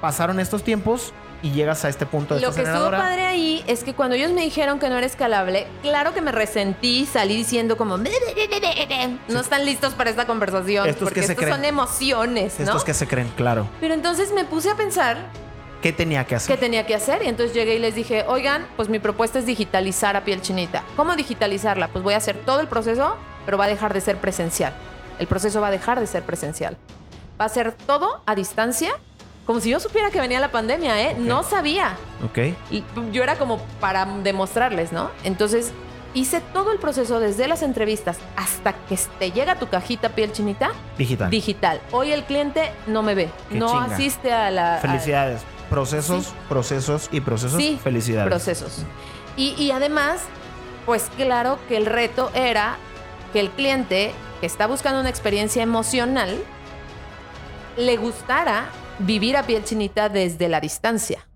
pasaron 0.00 0.40
estos 0.40 0.62
tiempos 0.62 1.12
y 1.42 1.52
llegas 1.52 1.84
a 1.84 1.88
este 1.88 2.06
punto 2.06 2.34
de 2.34 2.40
Lo 2.40 2.52
que 2.52 2.62
estuvo 2.62 2.90
padre 2.90 3.26
ahí 3.26 3.64
es 3.66 3.84
que 3.84 3.94
cuando 3.94 4.16
ellos 4.16 4.32
me 4.32 4.42
dijeron 4.42 4.78
que 4.78 4.88
no 4.88 4.96
era 4.96 5.06
escalable, 5.06 5.66
claro 5.82 6.12
que 6.12 6.20
me 6.20 6.32
resentí, 6.32 7.06
salí 7.06 7.36
diciendo 7.36 7.76
como 7.76 7.98
no 7.98 9.40
están 9.40 9.64
listos 9.64 9.94
para 9.94 10.10
esta 10.10 10.26
conversación 10.26 10.88
Estos 10.88 11.04
porque 11.04 11.20
que 11.20 11.26
se 11.26 11.32
estos 11.32 11.44
creen. 11.44 11.56
son 11.56 11.64
emociones, 11.64 12.58
¿no? 12.58 12.64
Estos 12.64 12.84
que 12.84 12.94
se 12.94 13.06
creen, 13.06 13.28
claro. 13.36 13.68
Pero 13.80 13.94
entonces 13.94 14.32
me 14.32 14.44
puse 14.44 14.70
a 14.70 14.74
pensar 14.74 15.16
¿Qué 15.82 15.92
tenía 15.92 16.24
que 16.26 16.34
hacer? 16.34 16.56
qué 16.56 16.60
tenía 16.60 16.86
que 16.86 16.94
hacer 16.94 17.22
y 17.22 17.28
entonces 17.28 17.54
llegué 17.54 17.76
y 17.76 17.78
les 17.78 17.94
dije, 17.94 18.24
oigan, 18.26 18.66
pues 18.76 18.88
mi 18.88 18.98
propuesta 18.98 19.38
es 19.38 19.46
digitalizar 19.46 20.16
a 20.16 20.24
piel 20.24 20.42
chinita. 20.42 20.82
¿Cómo 20.96 21.14
digitalizarla? 21.14 21.88
Pues 21.88 22.02
voy 22.02 22.14
a 22.14 22.16
hacer 22.16 22.36
todo 22.44 22.60
el 22.60 22.66
proceso, 22.66 23.16
pero 23.44 23.58
va 23.58 23.66
a 23.66 23.68
dejar 23.68 23.94
de 23.94 24.00
ser 24.00 24.16
presencial. 24.16 24.72
El 25.20 25.28
proceso 25.28 25.60
va 25.60 25.68
a 25.68 25.70
dejar 25.70 26.00
de 26.00 26.06
ser 26.06 26.24
presencial. 26.24 26.76
Va 27.40 27.44
a 27.44 27.48
ser 27.48 27.72
todo 27.72 28.22
a 28.26 28.34
distancia, 28.34 28.92
como 29.48 29.60
si 29.60 29.70
yo 29.70 29.80
supiera 29.80 30.10
que 30.10 30.20
venía 30.20 30.40
la 30.40 30.50
pandemia, 30.52 31.00
¿eh? 31.00 31.16
No 31.18 31.42
sabía. 31.42 31.96
Ok. 32.22 32.38
Y 32.70 32.84
yo 33.12 33.22
era 33.22 33.36
como 33.38 33.56
para 33.80 34.04
demostrarles, 34.04 34.92
¿no? 34.92 35.10
Entonces 35.24 35.72
hice 36.12 36.42
todo 36.52 36.70
el 36.70 36.78
proceso 36.78 37.18
desde 37.18 37.48
las 37.48 37.62
entrevistas 37.62 38.18
hasta 38.36 38.74
que 38.74 38.98
te 39.18 39.32
llega 39.32 39.54
tu 39.58 39.66
cajita 39.70 40.10
piel 40.10 40.32
chinita 40.32 40.72
Digital. 40.98 41.30
digital. 41.30 41.80
Hoy 41.92 42.12
el 42.12 42.24
cliente 42.24 42.70
no 42.86 43.02
me 43.02 43.14
ve, 43.14 43.30
Qué 43.48 43.58
no 43.58 43.68
chinga. 43.68 43.94
asiste 43.94 44.30
a 44.34 44.50
la 44.50 44.74
a- 44.76 44.78
Felicidades. 44.80 45.40
Procesos, 45.70 46.26
Sí. 46.26 46.32
procesos 46.50 47.08
y 47.10 47.22
procesos. 47.22 47.56
Sí, 47.58 47.80
Felicidades. 47.82 48.28
procesos. 48.28 48.82
Y, 49.34 49.54
y 49.56 49.70
además, 49.70 50.20
pues 50.84 51.10
claro 51.16 51.58
que 51.68 51.78
el 51.78 51.86
reto 51.86 52.30
era 52.34 52.76
que 53.32 53.40
el 53.40 53.48
cliente 53.48 54.12
que 54.42 54.46
está 54.46 54.66
buscando 54.66 55.00
una 55.00 55.08
experiencia 55.08 55.62
emocional 55.62 56.36
le 57.78 57.96
gustara 57.96 58.66
vivir 59.00 59.36
a 59.36 59.44
piel 59.44 59.64
chinita 59.64 60.08
desde 60.08 60.48
la 60.48 60.60
distancia. 60.60 61.26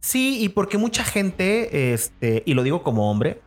Sí, 0.00 0.42
y 0.42 0.50
porque 0.50 0.76
mucha 0.78 1.02
gente, 1.04 1.92
este, 1.94 2.42
y 2.46 2.54
lo 2.54 2.62
digo 2.62 2.82
como 2.82 3.10
hombre, 3.10 3.40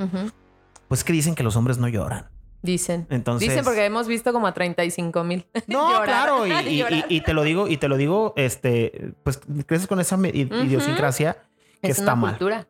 pues 0.88 1.04
que 1.04 1.14
dicen 1.14 1.36
que 1.36 1.44
los 1.44 1.56
hombres 1.56 1.78
no 1.78 1.88
lloran. 1.88 2.30
Dicen. 2.64 3.06
Entonces. 3.12 3.48
Dicen 3.50 3.64
porque 3.64 3.86
hemos 3.86 4.08
visto 4.08 4.34
como 4.34 4.48
a 4.48 4.54
35 4.54 5.24
mil. 5.24 5.46
No, 5.68 6.02
claro, 6.04 6.48
y, 6.48 6.52
y- 6.68 6.82
y- 6.82 7.06
y 7.10 7.22
te 7.22 7.34
lo 7.34 7.44
digo, 7.44 7.68
y 7.68 7.78
te 7.78 7.88
lo 7.88 7.98
digo, 7.98 8.34
este, 8.36 9.12
pues 9.24 9.40
creces 9.68 9.88
con 9.88 10.00
esa 10.00 10.18
idiosincrasia 10.18 11.38
que 11.82 11.92
es 11.92 12.00
está 12.00 12.14
una 12.14 12.22
mal. 12.22 12.32
cultura. 12.32 12.68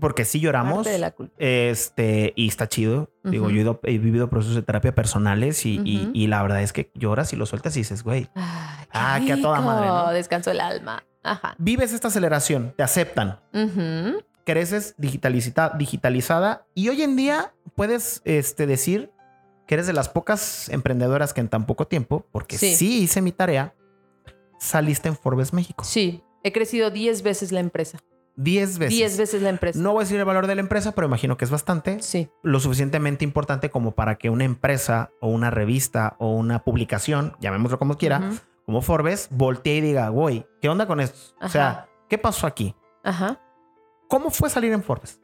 Porque 0.00 0.24
sí 0.24 0.40
lloramos. 0.40 0.84
De 0.86 0.98
la. 0.98 1.14
Este, 1.38 2.32
y 2.36 2.48
está 2.48 2.68
chido. 2.68 3.10
Digo, 3.24 3.50
yo 3.50 3.56
he, 3.58 3.60
ido- 3.62 3.80
he 3.84 3.98
vivido 3.98 4.28
procesos 4.30 4.56
de 4.56 4.62
terapia 4.62 4.94
personales 4.94 5.64
y, 5.66 6.26
la 6.28 6.42
verdad 6.42 6.62
es 6.62 6.72
que 6.72 6.90
lloras 6.94 7.32
y 7.32 7.36
lo 7.36 7.46
sueltas 7.46 7.76
y 7.76 7.80
dices, 7.80 8.02
güey, 8.02 8.28
Ay, 8.34 8.84
qué 8.84 8.88
Ah, 8.92 9.20
que 9.26 9.32
a 9.34 9.40
toda 9.42 9.60
madre, 9.60 9.86
¿no? 9.86 10.10
Descanso 10.12 10.50
el 10.50 10.60
alma. 10.60 11.04
Ajá. 11.22 11.54
vives 11.58 11.92
esta 11.92 12.08
aceleración, 12.08 12.72
te 12.78 12.82
aceptan, 12.82 13.38
creces 14.46 14.94
digitalizada, 14.96 15.76
digitalizada 15.76 16.66
y 16.74 16.88
hoy 16.88 17.02
en 17.02 17.14
día 17.14 17.52
puedes 17.74 18.22
este, 18.24 18.66
decir 18.66 19.10
que 19.66 19.74
eres 19.74 19.86
de 19.86 19.92
las 19.92 20.08
pocas 20.08 20.68
emprendedoras 20.70 21.34
que 21.34 21.40
en 21.42 21.48
tan 21.48 21.66
poco 21.66 21.86
tiempo, 21.86 22.26
porque 22.32 22.56
Sí. 22.58 22.74
sí, 22.74 23.02
hice 23.02 23.20
mi 23.20 23.32
tarea, 23.32 23.74
saliste 24.58 25.08
en 25.08 25.16
Forbes 25.16 25.52
México. 25.52 25.84
Sí, 25.84 26.22
he 26.42 26.52
crecido 26.52 26.90
10 26.90 27.22
veces 27.22 27.52
la 27.52 27.60
empresa. 27.60 27.98
10 28.42 28.78
veces. 28.78 28.96
10 28.96 29.18
veces 29.18 29.42
la 29.42 29.50
empresa. 29.50 29.78
No 29.78 29.92
voy 29.92 30.00
a 30.00 30.04
decir 30.04 30.18
el 30.18 30.24
valor 30.24 30.46
de 30.46 30.54
la 30.54 30.60
empresa, 30.60 30.92
pero 30.92 31.06
imagino 31.06 31.36
que 31.36 31.44
es 31.44 31.50
bastante. 31.50 32.00
Sí. 32.00 32.30
Lo 32.42 32.58
suficientemente 32.60 33.24
importante 33.24 33.70
como 33.70 33.92
para 33.92 34.16
que 34.16 34.30
una 34.30 34.44
empresa 34.44 35.10
o 35.20 35.28
una 35.28 35.50
revista 35.50 36.16
o 36.18 36.34
una 36.34 36.64
publicación, 36.64 37.34
llamémoslo 37.40 37.78
como 37.78 37.96
quiera, 37.96 38.30
como 38.64 38.80
Forbes, 38.80 39.28
voltee 39.30 39.76
y 39.76 39.80
diga, 39.80 40.08
güey, 40.08 40.46
¿qué 40.62 40.68
onda 40.68 40.86
con 40.86 41.00
esto? 41.00 41.34
O 41.40 41.48
sea. 41.48 41.86
¿qué 42.08 42.18
pasó 42.18 42.46
aquí? 42.46 42.74
Ajá. 43.04 43.40
¿Cómo 44.08 44.30
fue 44.30 44.50
salir 44.50 44.72
en 44.72 44.82
Forbes? 44.82 45.20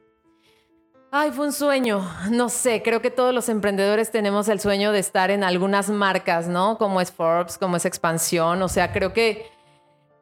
Ay, 1.11 1.33
fue 1.33 1.47
un 1.47 1.53
sueño. 1.53 2.09
No 2.31 2.49
sé, 2.49 2.83
creo 2.83 3.01
que 3.01 3.11
todos 3.11 3.35
los 3.35 3.49
emprendedores 3.49 4.11
tenemos 4.11 4.49
el 4.49 4.61
sueño 4.61 4.93
de 4.93 4.99
estar 5.01 5.31
en 5.31 5.43
algunas 5.43 5.89
marcas, 5.91 6.49
¿no? 6.49 6.79
Como 6.79 7.01
es 7.01 7.11
Forbes, 7.11 7.59
como 7.59 7.77
es 7.77 7.85
Expansión. 7.85 8.63
O 8.63 8.69
sea, 8.69 8.93
creo 8.93 9.13
que 9.13 9.51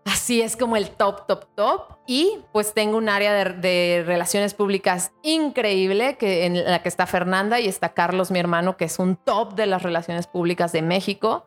así 0.04 0.42
es 0.42 0.56
como 0.56 0.76
el 0.76 0.90
top, 0.90 1.26
top, 1.26 1.46
top. 1.54 1.82
Y 2.06 2.38
pues 2.52 2.74
tengo 2.74 2.96
un 2.96 3.08
área 3.08 3.32
de, 3.32 3.52
de 3.54 4.02
relaciones 4.06 4.54
públicas 4.54 5.12
increíble, 5.22 6.16
que 6.16 6.46
en 6.46 6.64
la 6.64 6.82
que 6.82 6.88
está 6.88 7.06
Fernanda 7.06 7.60
y 7.60 7.68
está 7.68 7.94
Carlos, 7.94 8.30
mi 8.30 8.38
hermano, 8.38 8.76
que 8.76 8.84
es 8.84 8.98
un 8.98 9.16
top 9.16 9.54
de 9.54 9.66
las 9.66 9.82
relaciones 9.82 10.26
públicas 10.26 10.72
de 10.72 10.82
México. 10.82 11.46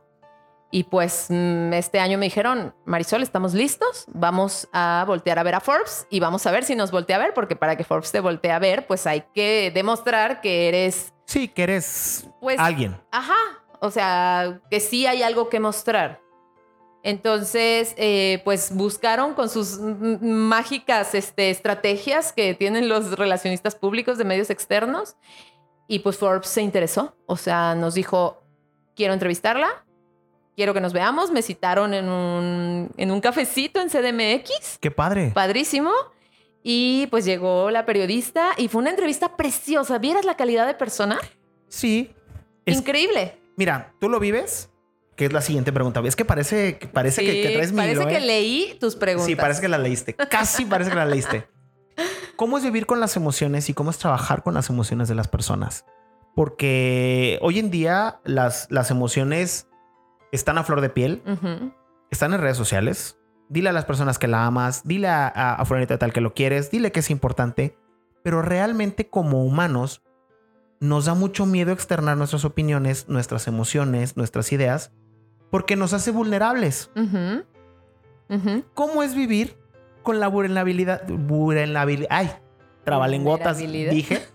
Y 0.69 0.83
pues 0.83 1.27
mm, 1.29 1.71
este 1.73 1.99
año 2.01 2.17
me 2.17 2.25
dijeron, 2.25 2.75
Marisol, 2.85 3.23
¿estamos 3.23 3.53
listos? 3.53 4.03
Vamos 4.07 4.67
a 4.73 5.05
voltear 5.07 5.39
a 5.39 5.43
ver 5.43 5.55
a 5.55 5.61
Forbes 5.61 6.05
y 6.09 6.19
vamos 6.19 6.45
a 6.45 6.51
ver 6.51 6.65
si 6.65 6.75
nos 6.75 6.91
voltea 6.91 7.15
a 7.15 7.19
ver, 7.19 7.33
porque 7.33 7.55
para 7.55 7.77
que 7.77 7.85
Forbes 7.85 8.11
te 8.11 8.19
voltee 8.19 8.51
a 8.51 8.59
ver, 8.59 8.85
pues 8.85 9.07
hay 9.07 9.23
que 9.33 9.71
demostrar 9.73 10.41
que 10.41 10.67
eres, 10.67 11.13
Sí, 11.25 11.47
que 11.47 11.63
eres 11.63 12.27
pues, 12.41 12.59
alguien. 12.59 12.99
ajá, 13.11 13.37
o 13.79 13.91
sea, 13.91 14.59
que 14.69 14.81
sí 14.81 15.07
hay 15.07 15.23
algo 15.23 15.47
que 15.47 15.61
mostrar. 15.61 16.19
Entonces, 17.07 17.93
eh, 17.97 18.41
pues 18.43 18.75
buscaron 18.75 19.33
con 19.33 19.47
sus 19.49 19.79
mágicas 19.79 21.15
este, 21.15 21.49
estrategias 21.49 22.33
que 22.33 22.53
tienen 22.53 22.89
los 22.89 23.17
relacionistas 23.17 23.75
públicos 23.75 24.17
de 24.17 24.25
medios 24.25 24.49
externos 24.49 25.15
Y 25.87 25.99
pues 25.99 26.17
Forbes 26.17 26.49
se 26.49 26.61
interesó. 26.61 27.15
O 27.25 27.37
sea, 27.37 27.73
nos 27.75 27.93
dijo, 27.93 28.43
quiero 28.93 29.13
entrevistarla, 29.13 29.85
quiero 30.57 30.73
que 30.73 30.81
nos 30.81 30.91
veamos. 30.91 31.31
Me 31.31 31.41
citaron 31.41 31.93
en 31.93 32.09
un, 32.09 32.89
en 32.97 33.09
un 33.11 33.21
cafecito 33.21 33.79
en 33.79 33.87
CDMX. 33.89 34.77
Qué 34.81 34.91
padre. 34.91 35.31
Padrísimo. 35.33 35.91
Y 36.61 37.07
pues 37.07 37.23
llegó 37.23 37.71
la 37.71 37.85
periodista 37.85 38.49
y 38.57 38.67
fue 38.67 38.81
una 38.81 38.89
entrevista 38.89 39.37
preciosa. 39.37 39.97
¿Vieras 39.97 40.25
la 40.25 40.35
calidad 40.35 40.67
de 40.67 40.73
persona? 40.73 41.17
Sí. 41.69 42.11
Es- 42.65 42.79
Increíble. 42.79 43.37
Mira, 43.55 43.93
¿tú 44.01 44.09
lo 44.09 44.19
vives? 44.19 44.69
Que 45.17 45.25
es 45.25 45.33
la 45.33 45.41
siguiente 45.41 45.73
pregunta. 45.73 45.99
Es 46.05 46.15
que 46.15 46.23
parece, 46.23 46.77
que- 46.77 46.87
parece 46.87 47.21
que, 47.25 47.31
Sí, 47.33 47.41
que 47.41 47.49
traes 47.55 47.71
mi 47.73 47.79
Parece 47.79 48.07
que 48.07 48.17
¿eh? 48.17 48.21
leí 48.21 48.77
tus 48.79 48.95
preguntas. 48.95 49.25
Sí, 49.25 49.35
parece 49.35 49.59
que 49.61 49.67
la 49.67 49.77
leíste. 49.79 50.13
Casi 50.13 50.63
parece 50.63 50.91
que 50.91 50.95
la 50.95 51.05
leíste. 51.05 51.47
¿Cómo 52.37 52.57
es 52.59 52.63
vivir 52.63 52.85
con 52.85 52.99
las 52.99 53.17
emociones 53.17 53.67
y 53.69 53.73
cómo 53.73 53.89
es 53.89 53.97
trabajar 53.97 54.43
con 54.43 54.53
las 54.53 54.69
emociones 54.69 55.09
de 55.09 55.15
las 55.15 55.27
personas? 55.27 55.85
Porque 56.35 57.39
hoy 57.41 57.57
en 57.57 57.71
día 57.71 58.19
las, 58.23 58.67
las 58.69 58.91
emociones 58.91 59.67
están 60.31 60.59
a 60.59 60.63
flor 60.63 60.81
de 60.81 60.89
piel, 60.89 61.23
están 62.11 62.31
en 62.35 62.39
redes 62.39 62.57
sociales. 62.57 63.17
Dile 63.49 63.69
a 63.69 63.73
las 63.73 63.85
personas 63.85 64.19
que 64.19 64.27
la 64.27 64.45
amas, 64.45 64.83
dile 64.85 65.07
a, 65.07 65.27
a, 65.59 65.97
tal 65.97 66.13
que 66.13 66.21
lo 66.21 66.35
quieres, 66.35 66.69
dile 66.69 66.91
que 66.91 66.99
es 66.99 67.09
importante. 67.09 67.75
Pero 68.23 68.43
realmente 68.43 69.09
como 69.09 69.43
humanos 69.43 70.03
nos 70.79 71.05
da 71.05 71.15
mucho 71.15 71.47
miedo 71.47 71.71
externar 71.71 72.17
nuestras 72.17 72.45
opiniones, 72.45 73.09
nuestras 73.09 73.47
emociones, 73.47 74.15
nuestras 74.15 74.51
ideas, 74.51 74.91
porque 75.49 75.75
nos 75.75 75.93
hace 75.93 76.11
vulnerables. 76.11 76.89
¿Cómo 78.73 79.03
es 79.03 79.15
vivir 79.15 79.57
con 80.03 80.19
la 80.19 80.27
vulnerabilidad? 80.27 81.07
Vulnerabilidad. 81.07 82.09
Ay, 82.11 82.31
trabalenguotas, 82.83 83.57
dije. 83.57 84.25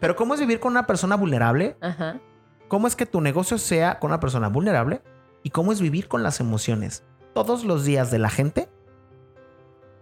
Pero 0.00 0.16
¿cómo 0.16 0.34
es 0.34 0.40
vivir 0.40 0.60
con 0.60 0.72
una 0.72 0.86
persona 0.86 1.16
vulnerable? 1.16 1.76
Ajá. 1.80 2.18
¿Cómo 2.68 2.86
es 2.86 2.96
que 2.96 3.06
tu 3.06 3.20
negocio 3.20 3.58
sea 3.58 3.98
con 3.98 4.10
una 4.10 4.20
persona 4.20 4.48
vulnerable? 4.48 5.02
¿Y 5.42 5.50
cómo 5.50 5.72
es 5.72 5.80
vivir 5.80 6.08
con 6.08 6.22
las 6.22 6.40
emociones 6.40 7.04
todos 7.34 7.64
los 7.64 7.84
días 7.84 8.10
de 8.10 8.18
la 8.18 8.28
gente 8.28 8.68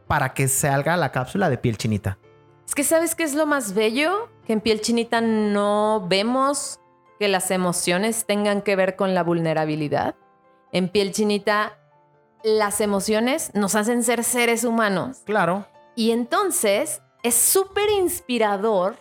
para 0.06 0.34
que 0.34 0.48
salga 0.48 0.96
la 0.96 1.12
cápsula 1.12 1.50
de 1.50 1.58
piel 1.58 1.76
chinita? 1.76 2.18
Es 2.66 2.74
que 2.74 2.82
sabes 2.82 3.14
qué 3.14 3.22
es 3.22 3.34
lo 3.34 3.46
más 3.46 3.74
bello, 3.74 4.28
que 4.46 4.52
en 4.52 4.60
piel 4.60 4.80
chinita 4.80 5.20
no 5.20 6.06
vemos 6.08 6.80
que 7.20 7.28
las 7.28 7.50
emociones 7.50 8.26
tengan 8.26 8.62
que 8.62 8.74
ver 8.74 8.96
con 8.96 9.14
la 9.14 9.22
vulnerabilidad. 9.22 10.16
En 10.72 10.88
piel 10.88 11.12
chinita 11.12 11.78
las 12.42 12.80
emociones 12.80 13.50
nos 13.54 13.74
hacen 13.74 14.02
ser 14.04 14.22
seres 14.22 14.62
humanos 14.64 15.22
Claro. 15.24 15.66
y 15.96 16.10
entonces 16.12 17.02
es 17.22 17.34
súper 17.34 17.88
inspirador 17.90 18.96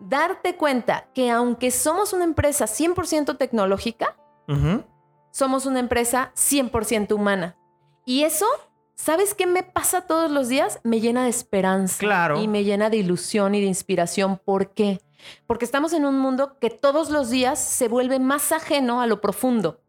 darte 0.00 0.56
cuenta 0.56 1.08
que 1.14 1.30
aunque 1.30 1.70
somos 1.70 2.12
una 2.12 2.24
empresa 2.24 2.66
100% 2.66 3.36
tecnológica, 3.38 4.16
somos 5.30 5.66
una 5.66 5.80
empresa 5.80 6.32
100% 6.36 7.12
humana. 7.14 7.56
Y 8.04 8.22
eso, 8.24 8.46
¿sabes 8.94 9.34
qué 9.34 9.46
me 9.46 9.62
pasa 9.62 10.02
todos 10.02 10.30
los 10.30 10.48
días? 10.48 10.78
Me 10.84 11.00
llena 11.00 11.24
de 11.24 11.30
esperanza. 11.30 11.98
Claro. 11.98 12.40
Y 12.40 12.48
me 12.48 12.64
llena 12.64 12.90
de 12.90 12.96
ilusión 12.98 13.54
y 13.54 13.60
de 13.60 13.66
inspiración. 13.66 14.40
¿Por 14.44 14.72
qué? 14.72 15.00
Porque 15.46 15.64
estamos 15.64 15.92
en 15.92 16.04
un 16.04 16.18
mundo 16.18 16.58
que 16.60 16.70
todos 16.70 17.10
los 17.10 17.28
días 17.30 17.58
se 17.58 17.88
vuelve 17.88 18.18
más 18.18 18.52
ajeno 18.52 19.00
a 19.00 19.06
lo 19.06 19.20
profundo. 19.20 19.80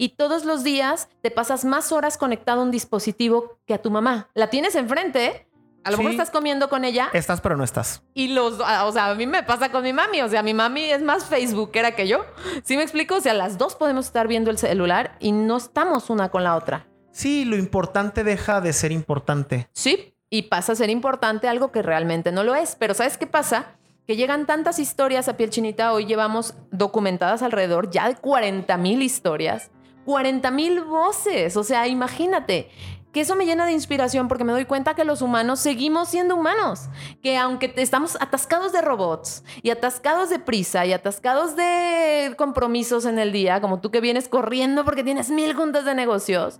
Y 0.00 0.10
todos 0.10 0.44
los 0.44 0.62
días 0.62 1.08
te 1.22 1.30
pasas 1.32 1.64
más 1.64 1.90
horas 1.92 2.16
conectado 2.16 2.60
a 2.60 2.64
un 2.64 2.70
dispositivo 2.70 3.58
que 3.66 3.74
a 3.74 3.82
tu 3.82 3.90
mamá. 3.90 4.28
La 4.32 4.48
tienes 4.48 4.76
enfrente, 4.76 5.26
¿eh? 5.26 5.44
A 5.84 5.90
lo 5.90 5.96
Sí. 5.96 6.02
mejor 6.02 6.12
estás 6.12 6.30
comiendo 6.30 6.68
con 6.68 6.84
ella 6.84 7.08
Estás 7.12 7.40
pero 7.40 7.56
no 7.56 7.64
estás. 7.64 8.02
y 8.14 8.28
los, 8.28 8.58
ah, 8.64 8.84
o 8.86 8.92
sea, 8.92 9.10
a 9.10 9.14
mí 9.14 9.26
me 9.26 9.42
pasa 9.42 9.70
con 9.70 9.82
mi 9.82 9.92
mami, 9.92 10.22
o 10.22 10.28
sea, 10.28 10.42
mi 10.42 10.54
mami 10.54 10.84
es 10.84 11.02
más 11.02 11.24
facebookera 11.24 11.92
que 11.96 12.06
yo. 12.06 12.24
¿Sí 12.62 12.76
me 12.76 12.82
explico? 12.84 13.16
O 13.16 13.20
sea, 13.20 13.34
las 13.34 13.58
dos 13.58 13.74
podemos 13.74 14.06
estar 14.06 14.28
viendo 14.28 14.50
el 14.50 14.58
celular 14.58 15.16
y 15.18 15.32
no 15.32 15.56
estamos 15.56 16.10
una 16.10 16.28
con 16.30 16.44
la 16.44 16.56
otra. 16.56 16.86
Sí, 17.10 17.44
lo 17.44 17.56
importante 17.56 18.22
deja 18.22 18.60
de 18.60 18.72
ser 18.72 18.92
importante. 18.92 19.68
Sí, 19.72 20.14
y 20.30 20.42
pasa 20.42 20.72
a 20.72 20.76
ser 20.76 20.90
importante 20.90 21.48
algo 21.48 21.72
que 21.72 21.82
realmente 21.82 22.30
no 22.30 22.44
lo 22.44 22.54
es. 22.54 22.76
Pero 22.78 22.94
¿sabes 22.94 23.18
qué 23.18 23.26
pasa? 23.26 23.74
Que 24.06 24.14
llegan 24.16 24.46
tantas 24.46 24.78
historias 24.78 25.28
a 25.28 25.36
piel 25.36 25.50
chinita, 25.50 25.92
hoy 25.92 26.06
llevamos 26.06 26.54
documentadas 26.70 27.42
alrededor 27.42 27.90
ya 27.90 28.08
de 28.08 28.14
40 28.16 28.76
mil 28.78 29.02
historias, 29.02 29.70
40 30.08 30.50
mil 30.52 30.80
voces, 30.84 31.54
o 31.58 31.62
sea, 31.62 31.86
imagínate. 31.86 32.70
Que 33.12 33.20
eso 33.20 33.36
me 33.36 33.44
llena 33.44 33.66
de 33.66 33.72
inspiración 33.72 34.26
porque 34.26 34.42
me 34.44 34.52
doy 34.52 34.64
cuenta 34.64 34.94
que 34.94 35.04
los 35.04 35.20
humanos 35.20 35.60
seguimos 35.60 36.08
siendo 36.08 36.34
humanos. 36.34 36.88
Que 37.22 37.36
aunque 37.36 37.74
estamos 37.76 38.16
atascados 38.18 38.72
de 38.72 38.80
robots 38.80 39.44
y 39.62 39.68
atascados 39.68 40.30
de 40.30 40.38
prisa 40.38 40.86
y 40.86 40.94
atascados 40.94 41.56
de 41.56 42.32
compromisos 42.38 43.04
en 43.04 43.18
el 43.18 43.32
día, 43.32 43.60
como 43.60 43.80
tú 43.82 43.90
que 43.90 44.00
vienes 44.00 44.28
corriendo 44.28 44.82
porque 44.86 45.04
tienes 45.04 45.28
mil 45.30 45.52
juntas 45.54 45.84
de 45.84 45.94
negocios, 45.94 46.58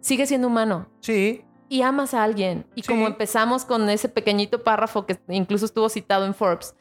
sigues 0.00 0.28
siendo 0.30 0.48
humano 0.48 0.88
Sí. 1.00 1.44
y 1.68 1.82
amas 1.82 2.14
a 2.14 2.22
alguien. 2.24 2.64
Y 2.74 2.80
Sí. 2.82 2.88
como 2.88 3.06
empezamos 3.06 3.66
con 3.66 3.90
ese 3.90 4.08
pequeñito 4.08 4.62
párrafo 4.64 5.04
que 5.04 5.18
incluso 5.28 5.66
estuvo 5.66 5.90
citado 5.90 6.24
en 6.24 6.32
Forbes, 6.34 6.74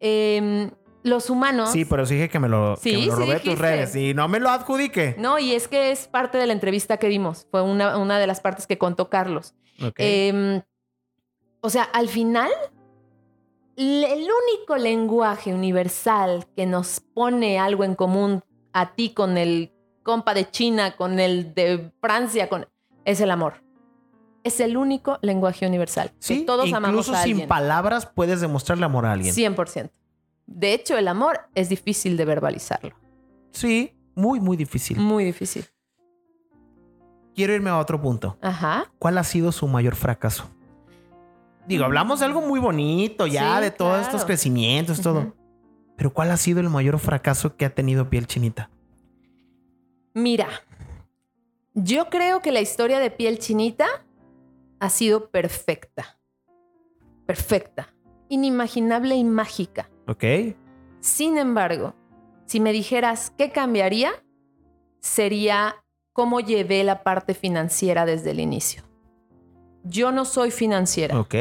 em, 0.00 0.70
los 1.02 1.30
humanos... 1.30 1.70
Sí, 1.70 1.84
pero 1.84 2.06
sí 2.06 2.14
dije 2.14 2.28
que 2.28 2.38
me 2.38 2.48
lo, 2.48 2.76
que 2.82 2.90
Sí, 2.90 2.96
me 2.96 3.06
lo 3.06 3.12
sí 3.16 3.22
robé 3.22 3.34
de 3.34 3.40
tus 3.40 3.58
redes 3.58 3.96
y 3.96 4.14
no 4.14 4.28
me 4.28 4.40
lo 4.40 4.50
adjudique. 4.50 5.14
No, 5.18 5.38
y 5.38 5.52
es 5.54 5.68
que 5.68 5.90
es 5.90 6.06
parte 6.06 6.38
de 6.38 6.46
la 6.46 6.52
entrevista 6.52 6.98
que 6.98 7.08
dimos. 7.08 7.46
Fue 7.50 7.62
una, 7.62 7.96
una 7.96 8.18
de 8.18 8.26
las 8.26 8.40
partes 8.40 8.66
que 8.66 8.78
contó 8.78 9.08
Carlos. 9.08 9.54
Ok. 9.82 9.94
Em, 9.98 10.62
o 11.62 11.70
sea, 11.70 11.84
al 11.84 12.08
final, 12.08 12.50
el 13.76 14.22
único 14.22 14.76
lenguaje 14.76 15.54
universal 15.54 16.46
que 16.56 16.66
nos 16.66 17.00
pone 17.00 17.58
algo 17.58 17.84
en 17.84 17.94
común 17.94 18.42
a 18.72 18.94
ti 18.94 19.10
con 19.10 19.38
el 19.38 19.72
compa 20.02 20.34
de 20.34 20.50
China, 20.50 20.96
con 20.96 21.18
el 21.20 21.54
de 21.54 21.92
Francia, 22.00 22.48
con 22.48 22.66
es 23.04 23.20
el 23.20 23.30
amor. 23.30 23.62
Es 24.42 24.60
el 24.60 24.76
único 24.76 25.18
lenguaje 25.20 25.66
universal. 25.66 26.12
sí, 26.18 26.40
que 26.40 26.44
todos 26.44 26.72
amamos 26.72 27.06
incluso 27.06 27.12
a 27.12 27.22
sin 27.22 27.32
alguien. 27.32 27.48
palabras 27.48 28.06
puedes 28.06 28.40
demostrarle 28.40 28.86
amor 28.86 29.04
a 29.04 29.12
alguien. 29.12 29.34
100%. 29.34 29.90
De 30.50 30.74
hecho, 30.74 30.98
el 30.98 31.08
amor 31.08 31.40
es 31.54 31.68
difícil 31.68 32.16
de 32.16 32.24
verbalizarlo. 32.24 32.94
Sí, 33.52 33.96
muy, 34.14 34.40
muy 34.40 34.56
difícil. 34.56 34.98
Muy 34.98 35.24
difícil. 35.24 35.64
Quiero 37.34 37.54
irme 37.54 37.70
a 37.70 37.78
otro 37.78 38.00
punto. 38.02 38.36
Ajá. 38.42 38.92
¿Cuál 38.98 39.16
ha 39.18 39.24
sido 39.24 39.52
su 39.52 39.66
mayor 39.68 39.94
fracaso? 39.94 40.50
Digo, 41.66 41.84
hablamos 41.84 42.18
de 42.20 42.26
algo 42.26 42.40
muy 42.40 42.58
bonito 42.58 43.26
ya, 43.26 43.56
Sí, 43.58 43.62
de 43.62 43.70
todos 43.70 43.92
claro. 43.92 44.04
estos 44.06 44.24
crecimientos, 44.24 45.00
todo. 45.00 45.34
Pero 45.96 46.12
¿cuál 46.12 46.30
ha 46.32 46.36
sido 46.36 46.60
el 46.60 46.68
mayor 46.68 46.98
fracaso 46.98 47.56
que 47.56 47.64
ha 47.64 47.74
tenido 47.74 48.10
piel 48.10 48.26
chinita? 48.26 48.70
Mira, 50.14 50.48
yo 51.74 52.10
creo 52.10 52.40
que 52.40 52.50
la 52.50 52.60
historia 52.60 52.98
de 52.98 53.10
piel 53.10 53.38
chinita 53.38 53.86
ha 54.80 54.90
sido 54.90 55.30
perfecta. 55.30 56.18
Perfecta. 57.26 57.94
Inimaginable 58.28 59.14
y 59.14 59.24
mágica. 59.24 59.89
¿Ok? 60.10 60.24
Sin 60.98 61.38
embargo, 61.38 61.94
si 62.46 62.58
me 62.58 62.72
dijeras 62.72 63.32
qué 63.38 63.52
cambiaría, 63.52 64.10
sería 64.98 65.84
cómo 66.12 66.40
llevé 66.40 66.82
la 66.82 67.04
parte 67.04 67.32
financiera 67.32 68.04
desde 68.06 68.32
el 68.32 68.40
inicio. 68.40 68.82
Yo 69.84 70.10
no 70.10 70.24
soy 70.24 70.50
financiera. 70.50 71.18
Ok. 71.18 71.34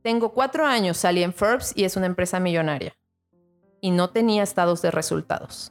Tengo 0.00 0.32
cuatro 0.32 0.64
años, 0.64 0.96
salí 0.96 1.22
en 1.22 1.34
Forbes 1.34 1.74
y 1.76 1.84
es 1.84 1.96
una 1.96 2.06
empresa 2.06 2.40
millonaria. 2.40 2.96
Y 3.82 3.90
no 3.90 4.08
tenía 4.08 4.42
estados 4.42 4.80
de 4.80 4.90
resultados. 4.90 5.70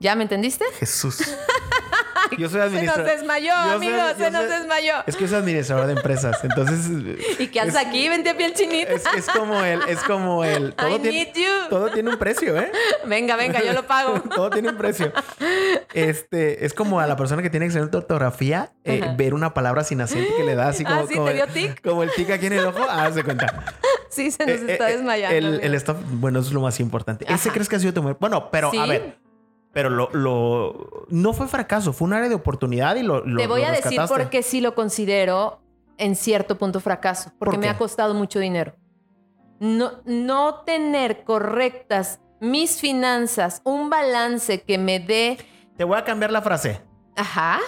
¿Ya 0.00 0.14
me 0.14 0.24
entendiste? 0.24 0.66
Jesús. 0.78 1.22
Yo 2.38 2.48
soy 2.48 2.60
Se 2.60 2.66
nos 2.66 2.66
administrador. 2.68 3.04
desmayó, 3.06 3.52
amigo, 3.54 3.96
se 4.16 4.30
nos 4.30 4.48
desmayó. 4.48 4.94
Es 5.06 5.16
que 5.16 5.28
soy 5.28 5.38
administrador 5.38 5.86
de 5.86 5.92
empresas. 5.94 6.42
Entonces, 6.44 6.80
¿Y 7.38 7.46
qué 7.48 7.60
haces 7.60 7.74
es- 7.74 7.86
aquí? 7.86 8.08
Vente 8.08 8.30
a 8.30 8.36
piel 8.36 8.52
chinita. 8.54 8.92
es, 8.92 9.04
es 9.16 9.26
como 9.30 9.60
el, 9.62 9.80
es 9.88 9.98
como 10.00 10.44
el. 10.44 10.68
I 10.70 10.72
Todo 10.72 11.00
tiene, 11.00 11.24
need 11.24 11.34
you. 11.34 11.68
todo 11.70 11.90
tiene 11.90 12.10
un 12.10 12.18
precio, 12.18 12.58
¿eh? 12.58 12.70
Venga, 13.06 13.36
venga, 13.36 13.62
yo 13.62 13.72
lo 13.72 13.86
pago. 13.86 14.20
todo 14.34 14.50
tiene 14.50 14.70
un 14.70 14.76
precio. 14.76 15.12
Este, 15.92 16.64
es 16.64 16.74
como 16.74 17.00
a 17.00 17.06
la 17.06 17.16
persona 17.16 17.42
que 17.42 17.50
tiene 17.50 17.66
excelente 17.66 17.96
ortografía, 17.96 18.72
eh, 18.84 19.02
ver 19.16 19.34
una 19.34 19.54
palabra 19.54 19.84
sin 19.84 20.00
acento 20.00 20.34
que 20.36 20.44
le 20.44 20.54
da 20.54 20.68
así 20.68 20.84
como, 20.84 21.00
Ah, 21.00 21.04
¿sí? 21.08 21.14
como, 21.14 21.26
¿Te 21.26 21.34
dio 21.34 21.46
tic? 21.46 21.80
como 21.82 22.02
el 22.02 22.10
tic 22.12 22.30
aquí 22.30 22.46
en 22.46 22.54
el 22.54 22.66
ojo. 22.66 22.84
Ah, 22.88 23.10
se 23.12 23.22
cuenta. 23.22 23.64
Sí, 24.08 24.30
se 24.30 24.46
nos 24.46 24.60
Eh, 24.60 24.72
está 24.72 24.90
eh, 24.90 24.96
desmayando. 24.96 25.36
El, 25.36 25.60
el 25.62 25.74
stop, 25.74 25.96
bueno, 26.04 26.38
eso 26.40 26.48
es 26.48 26.54
lo 26.54 26.60
más 26.60 26.78
importante. 26.80 27.24
Ese 27.28 27.50
crees 27.50 27.68
que 27.68 27.76
ha 27.76 27.80
sido 27.80 27.92
tu 27.92 28.02
Bueno, 28.02 28.50
pero 28.50 28.70
Sí. 28.70 28.78
a 28.78 28.86
ver. 28.86 29.16
Pero 29.74 29.90
lo, 29.90 30.08
lo- 30.12 31.06
no 31.10 31.32
fue 31.32 31.48
fracaso, 31.48 31.92
fue 31.92 32.06
un 32.06 32.14
área 32.14 32.28
de 32.28 32.34
oportunidad 32.36 32.94
y 32.96 33.02
lo, 33.02 33.24
lo 33.26 33.38
Te 33.38 33.46
voy 33.46 33.60
lo 33.62 33.66
a 33.66 33.70
decir 33.72 34.00
por 34.08 34.30
qué 34.30 34.42
sí 34.42 34.60
lo 34.60 34.74
considero 34.74 35.60
en 35.98 36.14
cierto 36.16 36.56
punto 36.58 36.80
fracaso. 36.80 37.32
Porque 37.38 37.56
¿Por 37.56 37.60
me 37.64 37.68
ha 37.68 37.76
costado 37.76 38.14
mucho 38.14 38.38
dinero. 38.38 38.74
No, 39.60 40.00
no 40.04 40.62
tener 40.64 41.24
correctas 41.24 42.20
mis 42.40 42.80
finanzas, 42.80 43.62
un 43.64 43.90
balance 43.90 44.62
que 44.62 44.78
me 44.78 45.00
dé. 45.00 45.38
Te 45.76 45.84
voy 45.84 45.96
a 45.98 46.04
cambiar 46.04 46.30
la 46.30 46.42
frase. 46.42 46.80
Ajá. 47.16 47.58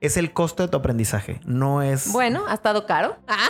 Es 0.00 0.16
el 0.16 0.32
costo 0.32 0.62
de 0.62 0.68
tu 0.68 0.76
aprendizaje, 0.76 1.40
no 1.44 1.82
es. 1.82 2.12
Bueno, 2.12 2.44
ha 2.48 2.54
estado 2.54 2.86
caro. 2.86 3.16
Ah, 3.26 3.48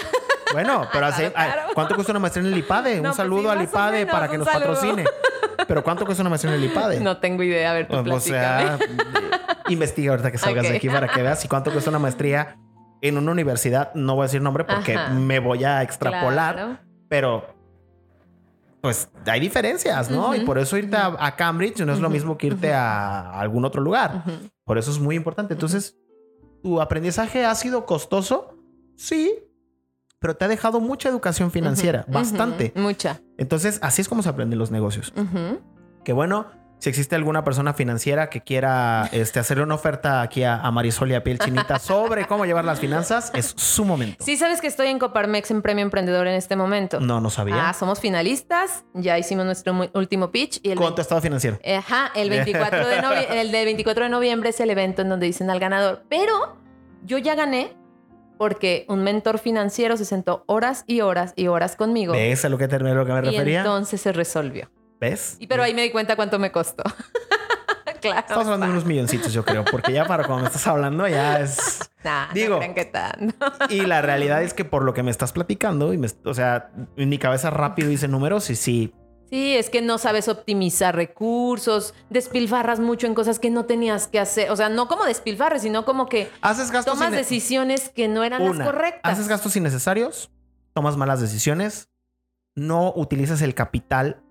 Bueno, 0.52 0.86
pero 0.92 1.06
hace- 1.06 1.32
Claro, 1.32 1.52
claro. 1.52 1.68
¿cuánto 1.74 1.94
cuesta 1.94 2.12
una 2.12 2.20
maestría 2.20 2.46
en 2.46 2.52
el 2.52 2.58
IPADE? 2.58 2.90
No, 2.96 2.96
un 2.96 3.02
pues 3.06 3.16
saludo 3.16 3.42
sí, 3.42 3.48
al 3.58 3.62
IPADE 3.62 3.98
menos, 4.00 4.12
para 4.12 4.28
que 4.28 4.38
nos 4.38 4.46
saludo. 4.48 4.74
patrocine. 4.74 5.04
Pero 5.66 5.82
¿cuánto 5.82 6.04
cuesta 6.04 6.22
una 6.22 6.30
maestría 6.30 6.54
en 6.54 6.62
el 6.62 6.70
IPADE? 6.70 7.00
No 7.00 7.18
tengo 7.18 7.42
idea. 7.42 7.70
A 7.70 7.74
ver, 7.74 7.88
tú 7.88 7.96
o, 7.96 8.14
o 8.14 8.20
sea, 8.20 8.78
investiga 9.68 10.12
ahorita 10.12 10.30
que 10.30 10.38
salgas 10.38 10.68
de 10.68 10.76
aquí 10.76 10.88
para 10.88 11.08
que 11.08 11.22
veas 11.22 11.44
y 11.44 11.48
cuánto 11.48 11.72
cuesta 11.72 11.90
una 11.90 11.98
maestría 11.98 12.56
en 13.00 13.18
una 13.18 13.32
universidad. 13.32 13.92
No 13.94 14.14
voy 14.14 14.22
a 14.22 14.26
decir 14.26 14.40
nombre 14.42 14.64
porque 14.64 14.94
Ajá. 14.94 15.12
me 15.12 15.38
voy 15.40 15.64
a 15.64 15.82
extrapolar, 15.82 16.54
Claro. 16.54 16.78
pero 17.08 17.54
pues 18.80 19.08
hay 19.26 19.40
diferencias, 19.40 20.10
¿no? 20.10 20.34
Y 20.34 20.40
por 20.40 20.58
eso 20.58 20.76
irte 20.76 20.96
a, 20.96 21.14
a 21.18 21.34
Cambridge 21.34 21.80
no 21.80 21.92
es 21.92 21.98
lo 21.98 22.08
mismo 22.08 22.38
que 22.38 22.46
irte 22.46 22.72
a 22.72 23.38
algún 23.38 23.64
otro 23.64 23.82
lugar. 23.82 24.22
Por 24.64 24.78
eso 24.78 24.90
es 24.92 25.00
muy 25.00 25.16
importante. 25.16 25.54
Entonces, 25.54 25.96
¿tu 26.62 26.80
aprendizaje 26.80 27.44
ha 27.44 27.54
sido 27.56 27.84
costoso? 27.86 28.54
Sí, 28.96 29.34
pero 30.18 30.36
te 30.36 30.44
ha 30.44 30.48
dejado 30.48 30.80
mucha 30.80 31.08
educación 31.08 31.50
financiera, 31.50 32.04
bastante. 32.08 32.72
Mucha. 32.74 33.20
Entonces, 33.36 33.78
así 33.82 34.02
es 34.02 34.08
como 34.08 34.22
se 34.22 34.28
aprenden 34.28 34.58
los 34.58 34.70
negocios. 34.70 35.12
Que 36.04 36.12
bueno, 36.12 36.46
si 36.78 36.88
existe 36.88 37.16
alguna 37.16 37.44
persona 37.44 37.74
financiera 37.74 38.30
que 38.30 38.40
quiera 38.40 39.08
este, 39.12 39.40
hacerle 39.40 39.64
una 39.64 39.74
oferta 39.74 40.22
aquí 40.22 40.44
a, 40.44 40.60
a 40.60 40.70
Marisol 40.70 41.10
y 41.10 41.14
a 41.14 41.24
Piel 41.24 41.38
Chinita 41.38 41.78
sobre 41.80 42.26
cómo 42.26 42.46
llevar 42.46 42.64
las 42.64 42.78
finanzas, 42.78 43.32
es 43.34 43.52
su 43.56 43.84
momento. 43.84 44.24
Sí, 44.24 44.36
sabes 44.36 44.60
que 44.60 44.68
estoy 44.68 44.88
en 44.88 44.98
Coparmex 44.98 45.50
en 45.50 45.60
Premio 45.60 45.82
Emprendedor 45.82 46.26
en 46.28 46.34
este 46.34 46.56
momento. 46.56 47.00
No, 47.00 47.20
no 47.20 47.30
sabía. 47.30 47.68
Ah, 47.68 47.74
somos 47.74 48.00
finalistas. 48.00 48.84
Ya 48.94 49.18
hicimos 49.18 49.44
nuestro 49.44 49.90
último 49.92 50.30
pitch. 50.30 50.60
Y 50.62 50.70
el 50.70 50.78
¿Con 50.78 50.94
tu 50.94 51.00
estado 51.02 51.20
financiero? 51.20 51.58
Ajá, 51.76 52.10
el 52.14 52.30
24 52.30 52.86
de 52.86 53.40
el 53.40 53.52
del 53.52 53.64
24 53.64 54.04
de 54.04 54.10
noviembre 54.10 54.50
es 54.50 54.60
el 54.60 54.70
evento 54.70 55.02
en 55.02 55.08
donde 55.08 55.26
dicen 55.26 55.50
al 55.50 55.58
ganador. 55.58 56.04
Pero 56.08 56.58
yo 57.04 57.18
ya 57.18 57.34
gané 57.34 57.76
porque 58.38 58.86
un 58.88 59.02
mentor 59.04 59.38
financiero 59.38 59.96
se 59.96 60.04
sentó 60.04 60.44
horas 60.46 60.84
y 60.86 61.00
horas 61.02 61.32
y 61.36 61.48
horas 61.48 61.76
conmigo. 61.76 62.12
¿Ves 62.14 62.44
a 62.44 62.48
lo 62.48 62.56
que, 62.56 62.68
te- 62.68 62.76
a 62.76 62.78
lo 62.78 63.04
que 63.04 63.12
me 63.12 63.18
y 63.18 63.30
refería? 63.32 63.58
entonces 63.60 64.00
se 64.00 64.12
resolvió. 64.12 64.70
¿Ves? 65.00 65.36
Y 65.38 65.46
pero 65.46 65.62
ahí 65.62 65.74
me 65.74 65.82
di 65.82 65.90
cuenta 65.90 66.16
cuánto 66.16 66.38
me 66.38 66.50
costó. 66.50 66.82
claro. 68.00 68.20
Estamos 68.20 68.44
hablando 68.46 68.66
de 68.66 68.72
unos 68.72 68.84
milloncitos, 68.84 69.32
yo 69.32 69.44
creo, 69.44 69.64
porque 69.64 69.92
ya 69.92 70.04
para 70.06 70.24
cuando 70.24 70.42
me 70.42 70.46
estás 70.48 70.66
hablando 70.66 71.06
ya 71.08 71.40
es... 71.40 71.90
Nah, 72.04 72.28
Digo- 72.32 72.60
no 72.64 72.74
que 72.74 72.84
tanto. 72.84 73.34
Y 73.70 73.80
la 73.80 74.00
realidad 74.02 74.42
es 74.44 74.54
que 74.54 74.64
por 74.64 74.84
lo 74.84 74.94
que 74.94 75.02
me 75.02 75.10
estás 75.10 75.32
platicando, 75.32 75.92
y 75.92 75.98
me, 75.98 76.06
o 76.24 76.32
sea, 76.32 76.70
en 76.96 77.08
mi 77.08 77.18
cabeza 77.18 77.50
rápido 77.50 77.90
hice 77.90 78.06
números 78.06 78.48
y 78.50 78.56
sí, 78.56 78.94
Sí, 79.30 79.56
es 79.56 79.68
que 79.68 79.82
no 79.82 79.98
sabes 79.98 80.28
optimizar 80.28 80.96
recursos, 80.96 81.94
despilfarras 82.08 82.80
mucho 82.80 83.06
en 83.06 83.14
cosas 83.14 83.38
que 83.38 83.50
no 83.50 83.66
tenías 83.66 84.08
que 84.08 84.18
hacer. 84.18 84.50
O 84.50 84.56
sea, 84.56 84.70
no 84.70 84.88
como 84.88 85.04
despilfarres, 85.04 85.62
sino 85.62 85.84
como 85.84 86.08
que 86.08 86.30
haces 86.40 86.70
gastos 86.70 86.94
tomas 86.94 87.12
decisiones 87.12 87.90
que 87.90 88.08
no 88.08 88.24
eran 88.24 88.42
Una, 88.42 88.64
las 88.64 88.66
correctas. 88.68 89.12
Haces 89.12 89.28
gastos 89.28 89.54
innecesarios, 89.56 90.30
tomas 90.72 90.96
malas 90.96 91.20
decisiones, 91.20 91.90
no 92.54 92.92
utilizas 92.96 93.42
el 93.42 93.54
capital 93.54 94.22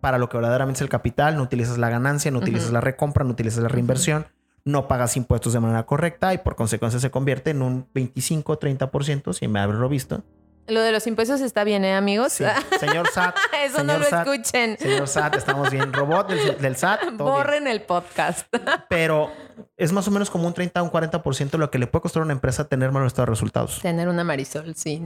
para 0.00 0.18
lo 0.18 0.28
que 0.28 0.36
verdaderamente 0.36 0.78
es 0.78 0.82
el 0.82 0.88
capital, 0.88 1.36
no 1.36 1.42
utilizas 1.42 1.76
la 1.76 1.90
ganancia, 1.90 2.30
no 2.30 2.38
utilizas 2.38 2.70
la 2.70 2.80
recompra, 2.80 3.24
no 3.24 3.30
utilizas 3.30 3.62
la 3.62 3.68
reinversión, 3.68 4.26
no 4.64 4.86
pagas 4.86 5.16
impuestos 5.16 5.52
de 5.52 5.60
manera 5.60 5.86
correcta 5.86 6.32
y 6.32 6.38
por 6.38 6.54
consecuencia 6.54 7.00
se 7.00 7.10
convierte 7.10 7.50
en 7.50 7.62
un 7.62 7.88
25-30%, 7.92 9.32
si 9.32 9.48
me 9.48 9.58
habré 9.58 9.88
visto. 9.88 10.22
Lo 10.68 10.80
de 10.82 10.92
los 10.92 11.06
impuestos 11.06 11.40
está 11.40 11.64
bien, 11.64 11.84
¿eh, 11.84 11.94
amigos? 11.94 12.32
Sí. 12.34 12.44
Señor 12.78 13.08
SAT, 13.10 13.36
Eso 13.64 13.82
no 13.84 13.98
lo 13.98 14.04
SAT, 14.04 14.26
escuchen. 14.26 14.76
señor 14.78 15.08
SAT, 15.08 15.36
estamos 15.36 15.70
bien. 15.70 15.92
Robot 15.92 16.28
del, 16.28 16.58
del 16.60 16.76
SAT, 16.76 17.00
todo 17.00 17.08
bien. 17.10 17.16
Borren 17.18 17.66
el 17.68 17.82
podcast. 17.82 18.46
Pero 18.88 19.30
es 19.76 19.92
más 19.92 20.06
o 20.06 20.10
menos 20.10 20.30
como 20.30 20.46
un 20.46 20.54
30 20.54 20.80
o 20.82 20.84
un 20.84 20.90
40% 20.90 21.56
lo 21.58 21.70
que 21.70 21.78
le 21.78 21.86
puede 21.86 22.02
costar 22.02 22.22
a 22.22 22.24
una 22.24 22.32
empresa 22.34 22.68
tener 22.68 22.92
malos 22.92 23.08
estados 23.08 23.26
de 23.28 23.30
resultados. 23.32 23.80
Tener 23.80 24.08
una 24.08 24.24
Marisol, 24.24 24.74
sí. 24.76 25.02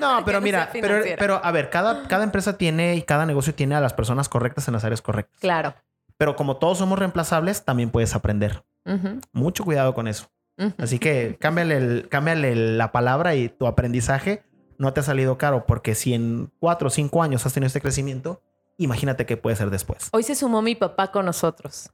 No, 0.00 0.24
pero 0.24 0.40
mira, 0.40 0.70
pero, 0.72 1.02
pero 1.18 1.40
a 1.44 1.52
ver, 1.52 1.70
cada, 1.70 2.08
cada 2.08 2.24
empresa 2.24 2.58
tiene 2.58 2.96
y 2.96 3.02
cada 3.02 3.26
negocio 3.26 3.54
tiene 3.54 3.76
a 3.76 3.80
las 3.80 3.92
personas 3.92 4.28
correctas 4.28 4.66
en 4.68 4.74
las 4.74 4.84
áreas 4.84 5.02
correctas. 5.02 5.38
Claro. 5.40 5.74
Pero 6.16 6.34
como 6.36 6.56
todos 6.56 6.78
somos 6.78 6.98
reemplazables, 6.98 7.64
también 7.64 7.90
puedes 7.90 8.14
aprender. 8.14 8.64
Mucho 9.32 9.64
cuidado 9.64 9.94
con 9.94 10.08
eso. 10.08 10.26
Así 10.78 10.98
que 10.98 11.36
cámbiale, 11.40 11.76
el- 11.76 12.08
cámbiale 12.08 12.54
la 12.54 12.92
palabra 12.92 13.34
y 13.34 13.48
tu 13.48 13.66
aprendizaje 13.66 14.42
no 14.78 14.92
te 14.92 15.00
ha 15.00 15.02
salido 15.02 15.38
caro, 15.38 15.66
porque 15.66 15.94
si 15.94 16.14
en 16.14 16.50
cuatro 16.60 16.88
o 16.88 16.90
cinco 16.90 17.22
años 17.22 17.44
has 17.46 17.52
tenido 17.52 17.66
este 17.68 17.80
crecimiento, 17.80 18.42
imagínate 18.76 19.26
qué 19.26 19.36
puede 19.36 19.56
ser 19.56 19.70
después. 19.70 20.08
Hoy 20.12 20.22
se 20.22 20.34
sumó 20.34 20.62
mi 20.62 20.74
papá 20.74 21.10
con 21.10 21.26
nosotros. 21.26 21.90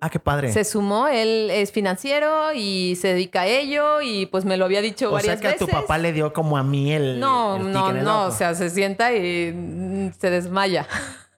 Ah, 0.00 0.10
qué 0.10 0.20
padre. 0.20 0.52
Se 0.52 0.64
sumó, 0.64 1.08
él 1.08 1.50
es 1.50 1.72
financiero 1.72 2.52
y 2.54 2.96
se 2.96 3.08
dedica 3.08 3.42
a 3.42 3.46
ello 3.46 4.00
y 4.00 4.26
pues 4.26 4.44
me 4.44 4.56
lo 4.56 4.64
había 4.64 4.80
dicho 4.80 5.08
o 5.08 5.12
varias 5.12 5.34
sea 5.34 5.40
que 5.40 5.48
a 5.48 5.52
veces. 5.52 5.66
tu 5.66 5.72
papá 5.72 5.98
le 5.98 6.12
dio 6.12 6.32
como 6.32 6.56
a 6.56 6.62
mí 6.62 6.92
el. 6.92 7.18
No, 7.18 7.56
el 7.56 7.72
no, 7.72 7.90
el 7.90 8.04
no, 8.04 8.20
ojo. 8.20 8.28
o 8.28 8.30
sea, 8.30 8.54
se 8.54 8.70
sienta 8.70 9.12
y 9.12 9.52
mm, 9.52 10.12
se 10.18 10.30
desmaya. 10.30 10.86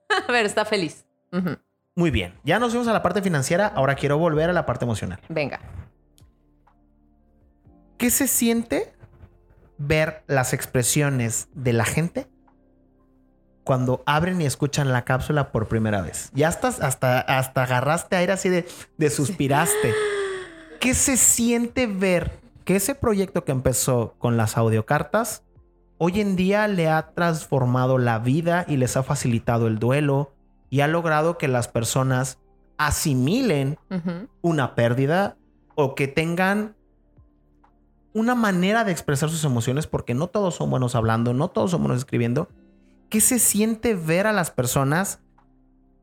a 0.28 0.30
ver, 0.30 0.44
está 0.44 0.66
feliz. 0.66 1.06
Muy 1.94 2.10
bien. 2.10 2.34
Ya 2.44 2.58
nos 2.58 2.70
fuimos 2.70 2.88
a 2.88 2.92
la 2.92 3.02
parte 3.02 3.22
financiera. 3.22 3.66
Ahora 3.66 3.94
quiero 3.94 4.18
volver 4.18 4.50
a 4.50 4.52
la 4.52 4.66
parte 4.66 4.84
emocional. 4.84 5.20
Venga. 5.28 5.60
¿Qué 7.96 8.10
se 8.10 8.26
siente 8.26 8.92
ver 9.80 10.22
las 10.26 10.52
expresiones 10.52 11.48
de 11.54 11.72
la 11.72 11.84
gente 11.84 12.28
cuando 13.64 14.02
abren 14.04 14.40
y 14.40 14.46
escuchan 14.46 14.92
la 14.92 15.04
cápsula 15.04 15.50
por 15.50 15.66
primera 15.68 16.02
vez? 16.02 16.30
Ya 16.34 16.48
estás 16.48 16.80
hasta, 16.80 17.20
hasta 17.20 17.62
agarraste 17.64 18.16
aire 18.16 18.32
así 18.32 18.48
de, 18.48 18.68
de 18.98 19.10
suspiraste. 19.10 19.94
¿Qué 20.78 20.94
se 20.94 21.16
siente 21.16 21.86
ver 21.86 22.38
que 22.64 22.76
ese 22.76 22.94
proyecto 22.94 23.44
que 23.44 23.52
empezó 23.52 24.14
con 24.18 24.36
las 24.36 24.56
audiocartas 24.56 25.42
hoy 25.98 26.20
en 26.20 26.36
día 26.36 26.68
le 26.68 26.88
ha 26.88 27.12
transformado 27.12 27.98
la 27.98 28.18
vida 28.18 28.64
y 28.68 28.76
les 28.76 28.96
ha 28.96 29.02
facilitado 29.02 29.66
el 29.66 29.78
duelo 29.78 30.32
y 30.70 30.80
ha 30.80 30.88
logrado 30.88 31.36
que 31.36 31.48
las 31.48 31.68
personas 31.68 32.38
asimilen 32.78 33.78
una 34.40 34.74
pérdida 34.74 35.36
o 35.74 35.94
que 35.94 36.08
tengan 36.08 36.74
una 38.12 38.34
manera 38.34 38.84
de 38.84 38.92
expresar 38.92 39.30
sus 39.30 39.44
emociones 39.44 39.86
porque 39.86 40.14
no 40.14 40.26
todos 40.26 40.56
son 40.56 40.70
buenos 40.70 40.94
hablando, 40.94 41.32
no 41.32 41.48
todos 41.48 41.70
son 41.70 41.82
buenos 41.82 41.98
escribiendo. 41.98 42.48
¿Qué 43.08 43.20
se 43.20 43.38
siente 43.38 43.94
ver 43.94 44.26
a 44.26 44.32
las 44.32 44.50
personas 44.50 45.20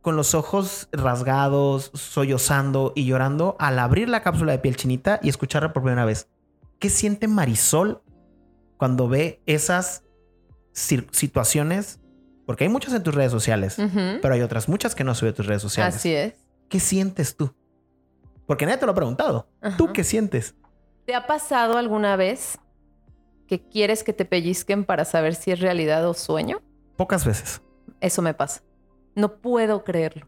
con 0.02 0.16
los 0.16 0.36
ojos 0.36 0.88
rasgados, 0.92 1.92
sollozando 1.94 2.94
y 2.96 3.06
llorando 3.06 3.56
al 3.60 3.80
abrir 3.80 4.10
la 4.10 4.22
cápsula 4.22 4.54
de 4.54 4.60
piel 4.60 4.76
chinita 4.76 5.20
y 5.22 5.30
escucharla 5.30 5.74
por 5.74 5.84
primera 5.84 6.06
vez? 6.06 6.28
¿Qué 6.80 6.90
siente 6.90 7.28
Marisol 7.28 8.02
cuando 8.78 9.08
ve 9.10 9.42
esas 9.46 10.04
situaciones? 10.72 12.00
Porque 12.46 12.64
hay 12.64 12.70
muchas 12.70 12.94
en 12.94 13.04
tus 13.04 13.16
redes 13.16 13.32
sociales, 13.32 13.78
pero 14.22 14.34
hay 14.34 14.42
otras 14.42 14.70
muchas 14.70 14.96
que 14.96 15.04
no 15.04 15.14
sube 15.16 15.32
a 15.32 15.34
tus 15.34 15.46
redes 15.46 15.62
sociales. 15.62 15.96
Así 15.96 16.14
es. 16.14 16.34
¿Qué 16.70 16.80
sientes 16.80 17.36
tú? 17.36 17.54
Porque 18.46 18.66
nadie 18.66 18.78
te 18.78 18.86
lo 18.86 18.94
ha 18.94 18.96
preguntado. 18.96 19.50
¿Tú 19.78 19.92
qué 19.92 20.06
sientes? 20.06 20.56
¿Te 21.08 21.16
ha 21.16 21.26
pasado 21.26 21.78
alguna 21.78 22.18
vez 22.18 22.60
que 23.48 23.66
quieres 23.66 24.04
que 24.04 24.12
te 24.12 24.26
pellizquen 24.26 24.84
para 24.84 25.06
saber 25.06 25.36
si 25.36 25.52
es 25.52 25.62
realidad 25.62 26.06
o 26.06 26.14
sueño? 26.14 26.62
Pocas 26.98 27.26
veces. 27.26 27.62
Eso 28.02 28.22
me 28.22 28.34
pasa. 28.34 28.62
No 29.16 29.38
puedo 29.38 29.86
creerlo. 29.86 30.28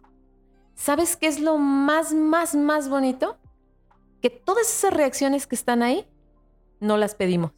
¿Sabes 0.75 1.17
qué 1.17 1.27
es 1.27 1.41
lo 1.41 1.57
más, 1.57 2.13
más, 2.13 2.55
más 2.55 2.87
bonito? 2.87 3.37
Que 4.21 4.29
todas 4.29 4.69
esas 4.69 4.93
reacciones 4.93 5.47
que 5.47 5.55
están 5.55 5.83
ahí, 5.83 6.07
no 6.79 6.95
las 6.95 7.13
pedimos. 7.13 7.51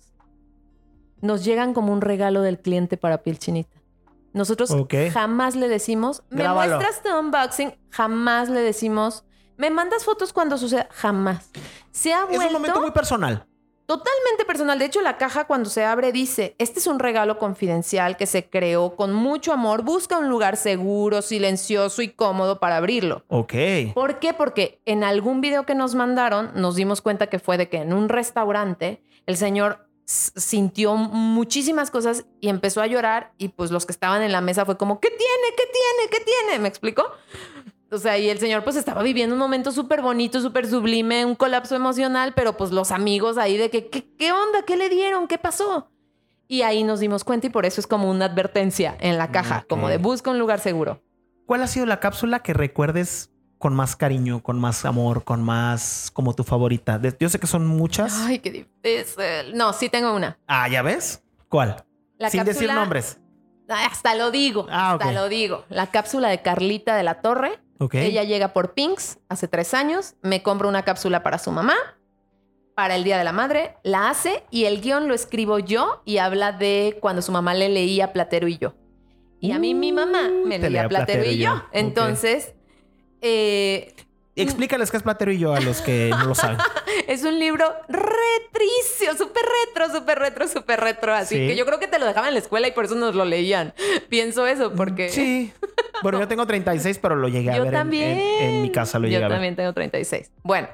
Nos 1.22 1.46
llegan 1.46 1.76
como 1.76 1.94
un 1.94 2.02
regalo 2.02 2.42
del 2.42 2.60
cliente 2.60 2.98
para 2.98 3.22
piel 3.22 3.38
chinita. 3.38 3.80
Nosotros 4.34 4.76
jamás 5.14 5.56
le 5.56 5.68
decimos, 5.68 6.24
me 6.32 6.42
Grábalo. 6.42 6.78
muestras 6.78 7.04
tu 7.04 7.16
unboxing, 7.16 7.76
jamás 7.92 8.50
le 8.50 8.62
decimos, 8.62 9.26
me 9.62 9.70
mandas 9.70 10.04
fotos 10.04 10.34
cuando 10.34 10.58
suceda, 10.58 10.90
jamás. 10.92 11.52
Se 11.92 12.12
ha 12.12 12.26
Es 12.32 12.40
un 12.40 12.52
momento 12.52 12.82
muy 12.82 12.90
personal. 12.90 13.46
Totalmente 13.86 14.44
personal. 14.44 14.80
De 14.80 14.86
hecho, 14.86 15.02
la 15.02 15.18
caja 15.18 15.46
cuando 15.46 15.70
se 15.70 15.86
abre 15.86 16.12
dice, 16.12 16.56
este 16.58 16.80
es 16.80 16.88
un 16.88 16.98
regalo 16.98 17.38
confidencial 17.38 18.18
que 18.18 18.26
se 18.26 18.50
creó 18.50 18.96
con 18.96 19.14
mucho 19.14 19.54
amor. 19.54 19.84
Busca 19.84 20.18
un 20.18 20.30
lugar 20.30 20.58
seguro, 20.58 21.22
silencioso 21.22 22.02
y 22.02 22.10
cómodo 22.10 22.60
para 22.60 22.78
abrirlo. 22.78 23.24
Ok. 23.28 23.54
¿Por 23.94 24.18
qué? 24.18 24.34
Porque 24.34 24.82
en 24.86 25.04
algún 25.04 25.42
video 25.42 25.64
que 25.68 25.76
nos 25.76 25.94
mandaron 25.94 26.50
nos 26.56 26.76
dimos 26.76 27.02
cuenta 27.02 27.28
que 27.28 27.38
fue 27.38 27.60
de 27.60 27.70
que 27.70 27.78
en 27.78 27.94
un 27.94 28.10
restaurante 28.10 29.04
el 29.28 29.38
señor 29.38 29.88
sintió 30.06 30.96
muchísimas 30.96 31.92
cosas 31.92 32.26
y 32.40 32.50
empezó 32.50 32.82
a 32.82 32.88
llorar 32.88 33.34
y 33.38 33.50
pues 33.50 33.70
los 33.70 33.86
que 33.86 33.92
estaban 33.92 34.24
en 34.24 34.32
la 34.32 34.42
mesa 34.42 34.66
fue 34.66 34.76
como, 34.76 35.00
¿qué 35.00 35.10
tiene? 35.10 35.56
¿Qué 35.56 35.66
tiene? 35.66 36.10
¿Qué 36.10 36.26
tiene? 36.26 36.60
¿Me 36.60 36.68
explico? 36.68 37.04
O 37.92 37.98
sea, 37.98 38.18
y 38.18 38.30
el 38.30 38.40
señor 38.40 38.64
pues 38.64 38.78
estaba 38.78 39.04
viviendo 39.04 39.36
un 39.36 39.40
momento 39.40 39.72
súper 39.72 40.02
bonito, 40.02 40.40
súper 40.40 40.66
sublime, 40.66 41.26
un 41.26 41.36
colapso 41.36 41.76
emocional, 41.76 42.34
pero 42.34 42.56
pues 42.56 42.72
los 42.72 42.90
amigos 42.92 43.38
ahí 43.38 43.58
de 43.58 43.70
que, 43.70 43.90
¿qué, 43.90 44.08
¿qué 44.18 44.32
onda? 44.32 44.64
¿Qué 44.66 44.78
le 44.78 44.88
dieron? 44.88 45.28
¿Qué 45.28 45.38
pasó? 45.38 45.92
Y 46.48 46.62
ahí 46.62 46.84
nos 46.84 47.02
dimos 47.02 47.24
cuenta 47.26 47.48
y 47.48 47.50
por 47.50 47.66
eso 47.66 47.82
es 47.82 47.88
como 47.88 48.10
una 48.10 48.26
advertencia 48.26 48.96
en 49.00 49.18
la 49.18 49.32
caja, 49.32 49.66
como 49.68 49.90
de 49.90 49.98
busca 49.98 50.32
un 50.32 50.40
lugar 50.40 50.60
seguro. 50.60 51.02
¿Cuál 51.46 51.64
ha 51.64 51.68
sido 51.68 51.86
la 51.86 52.00
cápsula 52.00 52.40
que 52.40 52.54
recuerdes 52.54 53.30
con 53.58 53.76
más 53.76 53.96
cariño, 53.98 54.42
con 54.42 54.60
más 54.60 54.86
amor, 54.86 55.24
con 55.26 55.44
más 55.44 56.12
como 56.14 56.34
tu 56.34 56.44
favorita? 56.46 57.00
Yo 57.20 57.28
sé 57.28 57.40
que 57.40 57.48
son 57.48 57.68
muchas. 57.68 58.14
Ay, 58.22 58.40
qué 58.40 58.52
difícil. 58.52 59.54
No, 59.56 59.74
sí 59.74 59.90
tengo 59.90 60.16
una. 60.16 60.40
Ah, 60.48 60.70
¿ya 60.70 60.82
ves? 60.82 61.24
¿Cuál? 61.50 61.84
La 62.18 62.30
Sin 62.30 62.46
decir 62.46 62.72
nombres. 62.74 63.18
Hasta 63.68 64.16
lo 64.16 64.32
digo, 64.32 64.66
Ah, 64.70 64.94
hasta 64.94 65.12
lo 65.12 65.30
digo. 65.30 65.66
La 65.70 65.88
cápsula 65.88 66.30
de 66.30 66.42
Carlita 66.42 66.96
de 66.96 67.04
la 67.04 67.22
Torre. 67.22 67.60
Ella 67.92 68.24
llega 68.24 68.54
por 68.54 68.74
Pinks 68.74 69.20
hace 69.30 69.48
tres 69.48 69.74
años, 69.74 70.16
me 70.22 70.44
compra 70.44 70.68
una 70.68 70.84
cápsula 70.84 71.24
para 71.24 71.38
su 71.40 71.52
mamá, 71.52 71.76
para 72.76 72.96
el 72.96 73.04
Día 73.04 73.18
de 73.18 73.24
la 73.24 73.32
Madre, 73.32 73.76
la 73.84 74.10
hace 74.10 74.44
y 74.52 74.66
el 74.66 74.82
guion 74.82 75.08
lo 75.08 75.14
escribo 75.14 75.60
yo 75.60 76.02
y 76.06 76.18
habla 76.18 76.52
de 76.52 76.98
cuando 77.02 77.22
su 77.22 77.32
mamá 77.32 77.54
le 77.54 77.70
leía 77.70 78.14
Platero 78.14 78.48
y 78.48 78.58
yo. 78.58 78.76
Y 79.40 79.52
a 79.52 79.60
mí 79.60 79.74
mi 79.74 79.92
mamá 79.92 80.30
me 80.30 80.60
Te 80.60 80.70
leía 80.70 80.84
leía 80.84 80.90
Platero, 80.90 81.24
y 81.26 81.38
yo. 81.38 81.64
Entonces, 81.72 82.54
eh, 83.22 83.96
Explícales 84.36 84.90
qué 84.92 84.98
es 84.98 85.04
Platero 85.04 85.32
y 85.32 85.38
yo 85.40 85.54
a 85.54 85.60
los 85.60 85.82
que 85.82 86.10
no 86.10 86.26
lo 86.26 86.36
saben. 86.36 86.58
es 87.08 87.24
un 87.24 87.38
libro 87.38 87.66
retricio, 87.90 89.16
súper 89.18 89.44
retro, 89.68 89.94
súper 89.94 90.20
retro, 90.20 90.48
súper 90.48 90.80
retro. 90.80 91.14
Así 91.14 91.36
Sí. 91.36 91.48
que 91.48 91.56
yo 91.56 91.66
creo 91.66 91.80
que 91.80 91.88
te 91.88 92.00
lo 92.00 92.06
dejaban 92.06 92.30
en 92.30 92.36
la 92.36 92.40
escuela 92.40 92.68
y 92.68 92.72
por 92.72 92.86
eso 92.86 92.96
nos 92.96 93.14
lo 93.16 93.26
leían. 93.26 93.74
Pienso 94.10 94.48
eso, 94.48 94.74
porque... 94.74 95.10
Sí. 95.10 95.52
Bueno, 96.04 96.20
yo 96.20 96.28
tengo 96.28 96.48
36, 96.48 96.98
pero 97.00 97.16
lo 97.16 97.28
llegué 97.28 97.52
a 97.52 97.58
Yo 97.58 97.64
ver 97.64 97.74
en- 97.74 97.80
también. 97.80 98.20
En, 98.20 98.50
en 98.56 98.62
mi 98.62 98.72
casa. 98.72 98.98
Lo 99.00 99.06
llegué 99.08 99.20
Yo 99.20 99.26
a 99.26 99.28
ver. 99.30 99.36
también 99.36 99.56
tengo 99.56 99.74
36. 99.74 100.32
Bueno, 100.44 100.68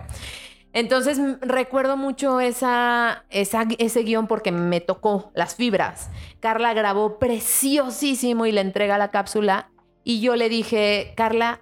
entonces 0.74 1.20
recuerdo 1.42 1.98
mucho 1.98 2.40
esa, 2.40 3.26
esa- 3.30 3.66
ese 3.80 4.04
guion 4.04 4.28
porque 4.28 4.52
me 4.52 4.80
tocó 4.82 5.32
las 5.34 5.56
fibras. 5.56 6.10
Carla 6.40 6.74
grabó 6.74 7.18
preciosísimo 7.20 8.46
y 8.46 8.52
le 8.52 8.62
entrega 8.62 8.98
la 8.98 9.10
cápsula. 9.12 9.70
Y 10.04 10.22
yo 10.22 10.36
le 10.38 10.48
dije, 10.48 11.14
Carla, 11.18 11.62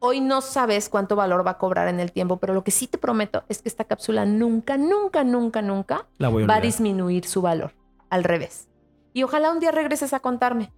hoy 0.00 0.20
no 0.20 0.40
sabes 0.40 0.88
cuánto 0.88 1.16
valor 1.16 1.46
va 1.46 1.52
a 1.52 1.58
cobrar 1.58 1.88
en 1.88 2.00
el 2.00 2.12
tiempo, 2.12 2.36
pero 2.38 2.54
lo 2.54 2.64
que 2.64 2.70
sí 2.70 2.86
te 2.86 2.98
prometo 2.98 3.44
es 3.48 3.62
que 3.62 3.68
esta 3.68 3.84
cápsula 3.84 4.24
nunca, 4.24 4.76
nunca, 4.76 5.24
nunca, 5.24 5.62
nunca 5.62 6.06
La 6.18 6.28
voy 6.28 6.44
a 6.44 6.46
va 6.46 6.56
a 6.56 6.60
disminuir 6.60 7.26
su 7.26 7.42
valor. 7.42 7.72
Al 8.10 8.24
revés. 8.24 8.68
Y 9.12 9.22
ojalá 9.22 9.52
un 9.52 9.60
día 9.60 9.70
regreses 9.70 10.12
a 10.14 10.20
contarme. 10.20 10.72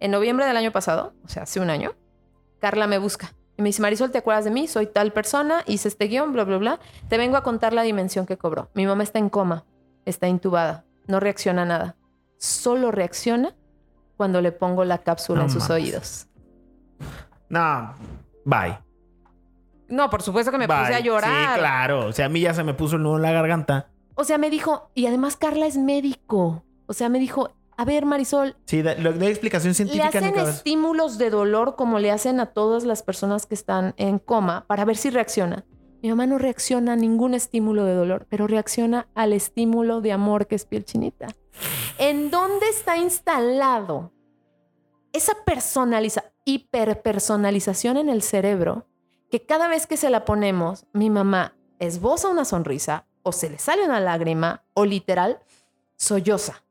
En 0.00 0.10
noviembre 0.10 0.44
del 0.46 0.56
año 0.56 0.72
pasado, 0.72 1.14
o 1.24 1.28
sea, 1.28 1.44
hace 1.44 1.60
un 1.60 1.70
año, 1.70 1.92
Carla 2.60 2.86
me 2.86 2.98
busca. 2.98 3.32
Y 3.56 3.62
me 3.62 3.68
dice, 3.68 3.80
Marisol, 3.80 4.10
¿te 4.10 4.18
acuerdas 4.18 4.44
de 4.44 4.50
mí? 4.50 4.66
Soy 4.66 4.86
tal 4.86 5.12
persona, 5.12 5.62
hice 5.66 5.88
este 5.88 6.06
guion, 6.08 6.32
bla, 6.32 6.44
bla, 6.44 6.58
bla. 6.58 6.80
Te 7.08 7.16
vengo 7.16 7.36
a 7.36 7.42
contar 7.42 7.72
la 7.72 7.82
dimensión 7.82 8.26
que 8.26 8.36
cobró. 8.36 8.68
Mi 8.74 8.84
mamá 8.84 9.02
está 9.04 9.18
en 9.20 9.30
coma, 9.30 9.64
está 10.04 10.26
intubada, 10.28 10.84
no 11.06 11.20
reacciona 11.20 11.62
a 11.62 11.66
nada. 11.66 11.96
Solo 12.36 12.90
reacciona 12.90 13.54
cuando 14.16 14.40
le 14.40 14.50
pongo 14.52 14.84
la 14.84 14.98
cápsula 14.98 15.38
No 15.40 15.44
en 15.44 15.50
sus 15.50 15.68
mames. 15.68 15.84
oídos. 15.84 16.26
No, 17.48 17.94
bye. 18.44 18.78
No, 19.88 20.08
por 20.10 20.22
supuesto 20.22 20.50
que 20.50 20.58
me 20.58 20.66
Bye. 20.66 20.78
puse 20.78 20.94
a 20.94 21.00
llorar. 21.00 21.54
Sí, 21.54 21.60
claro. 21.60 22.06
O 22.06 22.12
sea, 22.12 22.26
a 22.26 22.28
mí 22.28 22.40
ya 22.40 22.54
se 22.54 22.64
me 22.64 22.74
puso 22.74 22.96
el 22.96 23.02
nudo 23.02 23.16
en 23.16 23.22
la 23.22 23.32
garganta. 23.32 23.90
O 24.14 24.24
sea, 24.24 24.38
me 24.38 24.48
dijo, 24.48 24.90
y 24.94 25.06
además 25.06 25.36
Carla 25.36 25.66
es 25.66 25.76
médico. 25.76 26.64
O 26.86 26.94
sea, 26.94 27.08
me 27.08 27.18
dijo, 27.18 27.50
a 27.76 27.84
ver, 27.84 28.06
Marisol, 28.06 28.56
Sí, 28.66 28.82
da, 28.82 28.94
da 28.94 29.26
explicación 29.26 29.70
Le 29.70 29.74
científica 29.74 30.18
en 30.18 30.24
mi 30.24 30.30
hacen 30.40 30.48
estímulos 30.48 31.18
de 31.18 31.30
dolor 31.30 31.76
como 31.76 31.98
le 31.98 32.10
hacen 32.10 32.40
a 32.40 32.46
todas 32.46 32.84
las 32.84 33.02
personas 33.02 33.46
que 33.46 33.54
están 33.54 33.94
en 33.96 34.18
coma 34.18 34.64
para 34.66 34.84
ver 34.84 34.96
si 34.96 35.10
reacciona. 35.10 35.64
Mi 36.02 36.10
mamá 36.10 36.26
no 36.26 36.38
reacciona 36.38 36.92
a 36.92 36.96
ningún 36.96 37.34
estímulo 37.34 37.84
de 37.84 37.94
dolor, 37.94 38.26
pero 38.28 38.46
reacciona 38.46 39.08
al 39.14 39.32
estímulo 39.32 40.00
de 40.00 40.12
amor 40.12 40.46
que 40.46 40.54
es 40.54 40.66
piel 40.66 40.84
chinita. 40.84 41.28
¿En 41.98 42.30
dónde 42.30 42.68
está 42.68 42.96
instalado 42.96 44.12
esa 45.12 45.32
personaliza 45.44 46.24
hiperpersonalización 46.44 47.96
en 47.96 48.08
el 48.08 48.22
cerebro 48.22 48.86
que 49.30 49.44
cada 49.44 49.68
vez 49.68 49.86
que 49.86 49.96
se 49.96 50.10
la 50.10 50.24
ponemos, 50.24 50.86
mi 50.92 51.10
mamá 51.10 51.56
esboza 51.78 52.28
una 52.28 52.44
sonrisa 52.44 53.06
o 53.22 53.32
se 53.32 53.50
le 53.50 53.58
sale 53.58 53.84
una 53.84 54.00
lágrima 54.00 54.64
o 54.74 54.84
literal 54.84 55.40
solloza? 55.96 56.62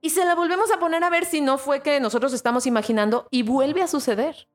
Y 0.00 0.10
se 0.10 0.24
la 0.24 0.34
volvemos 0.34 0.70
a 0.70 0.78
poner 0.78 1.02
a 1.04 1.10
ver 1.10 1.24
si 1.24 1.40
no 1.40 1.56
fue 1.56 1.80
que 1.80 2.00
nosotros 2.00 2.32
estamos 2.32 2.66
imaginando 2.66 3.26
y 3.30 3.42
vuelve 3.42 3.82
a 3.82 3.86
suceder. 3.86 4.48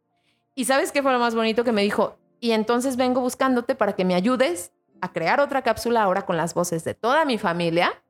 ¿Y 0.53 0.65
sabes 0.65 0.91
qué 0.91 1.01
fue 1.01 1.11
lo 1.11 1.19
más 1.19 1.35
bonito 1.35 1.63
que 1.63 1.71
me 1.71 1.81
dijo? 1.81 2.17
Y 2.39 2.51
entonces 2.51 2.97
vengo 2.97 3.21
buscándote 3.21 3.75
para 3.75 3.93
que 3.93 4.05
me 4.05 4.15
ayudes 4.15 4.71
a 5.01 5.11
crear 5.11 5.39
otra 5.39 5.61
cápsula 5.61 6.03
ahora 6.03 6.25
con 6.25 6.37
las 6.37 6.53
voces 6.53 6.83
de 6.83 6.93
toda 6.93 7.25
mi 7.25 7.37
familia 7.37 8.03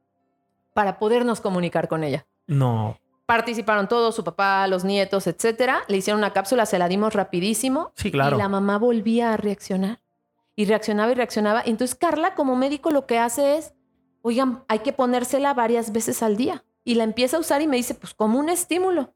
para 0.74 0.99
podernos 0.99 1.41
comunicar 1.41 1.88
con 1.88 2.03
ella. 2.03 2.26
No. 2.45 2.99
Participaron 3.28 3.88
todos, 3.88 4.15
su 4.15 4.23
papá, 4.23 4.65
los 4.67 4.84
nietos, 4.84 5.28
etcétera. 5.28 5.84
Le 5.89 5.97
hicieron 5.97 6.19
una 6.19 6.34
cápsula, 6.34 6.65
se 6.65 6.80
la 6.80 6.88
dimos 6.88 7.13
rapidísimo. 7.13 7.91
Sí, 7.95 8.09
claro. 8.09 8.38
Y 8.38 8.39
la 8.39 8.49
mamá 8.49 8.80
volvía 8.80 9.34
a 9.34 9.38
reaccionar. 9.38 9.99
Y 10.55 10.65
reaccionaba 10.65 11.11
y 11.11 11.15
reaccionaba. 11.15 11.61
Y 11.65 11.69
entonces 11.69 11.93
Carla, 11.95 12.34
como 12.34 12.55
médico, 12.55 12.89
lo 12.89 13.05
que 13.05 13.19
hace 13.19 13.57
es, 13.57 13.75
oigan, 14.21 14.63
hay 14.67 14.80
que 14.80 14.93
ponérsela 14.93 15.53
varias 15.53 15.91
veces 15.91 16.23
al 16.23 16.36
día. 16.38 16.63
Y 16.84 16.95
la 16.95 17.03
empieza 17.03 17.38
a 17.38 17.41
usar 17.41 17.61
y 17.61 17.67
me 17.67 17.75
dice, 17.75 17.93
pues 17.93 18.13
como 18.15 18.39
un 18.39 18.49
estímulo. 18.49 19.13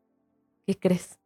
¿Qué 0.68 0.78
crees? 0.78 1.18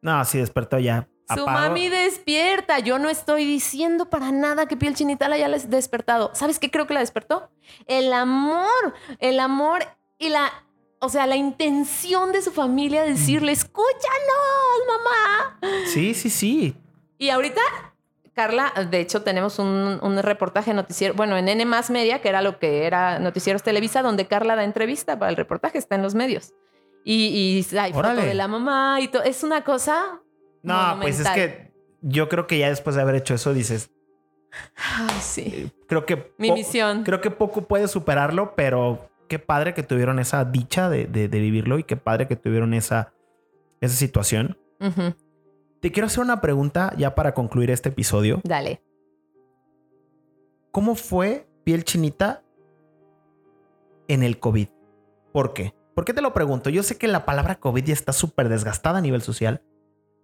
No, 0.00 0.24
sí 0.24 0.38
despertó 0.38 0.78
ya. 0.78 1.08
Su 1.34 1.42
Apago- 1.42 1.50
mami 1.68 1.88
despierta. 1.88 2.78
Yo 2.78 2.98
no 3.00 3.08
estoy 3.08 3.44
diciendo 3.44 4.08
para 4.08 4.30
nada 4.32 4.66
que 4.66 4.76
piel 4.76 4.94
chinita 4.94 5.28
la 5.28 5.34
haya 5.34 5.48
despertado. 5.48 6.30
¿Sabes 6.34 6.58
qué 6.58 6.70
creo 6.70 6.86
que 6.86 6.94
la 6.94 7.00
despertó? 7.00 7.50
El 7.86 8.12
amor. 8.12 8.94
El 9.18 9.40
amor 9.40 9.84
y 10.18 10.28
la. 10.30 10.50
O 11.00 11.08
sea, 11.08 11.26
la 11.26 11.36
intención 11.36 12.30
de 12.32 12.42
su 12.42 12.50
familia 12.52 13.02
de 13.02 13.10
decirle, 13.10 13.52
escúchanos, 13.52 13.90
mamá. 14.86 15.58
Sí, 15.86 16.14
sí, 16.14 16.28
sí. 16.30 16.76
Y 17.18 17.30
ahorita, 17.30 17.60
Carla, 18.34 18.72
de 18.90 19.00
hecho, 19.00 19.22
tenemos 19.22 19.58
un, 19.58 19.98
un 20.02 20.18
reportaje 20.22 20.74
noticiero, 20.74 21.14
bueno, 21.14 21.36
en 21.36 21.48
N 21.48 21.64
más 21.64 21.90
Media, 21.90 22.20
que 22.20 22.28
era 22.28 22.42
lo 22.42 22.58
que 22.58 22.86
era 22.86 23.18
Noticieros 23.18 23.62
Televisa, 23.62 24.02
donde 24.02 24.26
Carla 24.26 24.56
da 24.56 24.64
entrevista 24.64 25.18
para 25.18 25.30
el 25.30 25.36
reportaje, 25.36 25.78
está 25.78 25.94
en 25.94 26.02
los 26.02 26.14
medios. 26.14 26.52
Y, 27.04 27.64
y 27.72 27.76
hay 27.78 27.92
foto 27.94 28.14
de 28.14 28.34
la 28.34 28.46
mamá 28.46 29.00
y 29.00 29.08
todo. 29.08 29.22
Es 29.22 29.42
una 29.42 29.64
cosa. 29.64 30.20
No, 30.62 30.98
pues 31.00 31.18
es 31.20 31.28
que 31.30 31.72
yo 32.02 32.28
creo 32.28 32.46
que 32.46 32.58
ya 32.58 32.68
después 32.68 32.94
de 32.96 33.02
haber 33.02 33.14
hecho 33.14 33.34
eso 33.34 33.54
dices, 33.54 33.90
Ay, 34.76 35.16
sí. 35.22 35.70
creo 35.86 36.04
que 36.04 36.32
Mi 36.36 36.52
misión. 36.52 37.04
creo 37.04 37.20
que 37.20 37.30
poco 37.30 37.62
puede 37.62 37.88
superarlo, 37.88 38.54
pero 38.54 39.09
qué 39.30 39.38
padre 39.38 39.74
que 39.74 39.84
tuvieron 39.84 40.18
esa 40.18 40.44
dicha 40.44 40.90
de, 40.90 41.06
de- 41.06 41.28
de 41.28 41.38
vivirlo 41.40 41.78
y 41.78 41.84
qué 41.84 41.96
padre 41.96 42.26
que 42.26 42.34
tuvieron 42.34 42.74
esa, 42.74 43.14
esa 43.80 43.94
situación. 43.94 44.58
Te 45.80 45.92
quiero 45.92 46.06
hacer 46.08 46.24
una 46.24 46.40
pregunta 46.40 46.92
ya 46.98 47.14
para 47.14 47.32
concluir 47.32 47.70
este 47.70 47.90
episodio. 47.90 48.40
Dale. 48.42 48.82
¿Cómo 50.72 50.96
fue 50.96 51.46
piel 51.64 51.84
chinita 51.84 52.42
en 54.08 54.22
el 54.24 54.40
COVID? 54.40 54.68
¿Por 55.32 55.52
qué? 55.54 55.74
¿Por 55.94 56.04
qué 56.04 56.12
te 56.12 56.22
lo 56.22 56.32
pregunto? 56.32 56.68
Yo 56.68 56.82
sé 56.82 56.98
que 56.98 57.06
la 57.08 57.24
palabra 57.24 57.54
COVID 57.60 57.84
ya 57.84 57.92
está 57.92 58.12
súper 58.12 58.48
desgastada 58.48 58.98
a 58.98 59.00
nivel 59.00 59.22
social, 59.22 59.62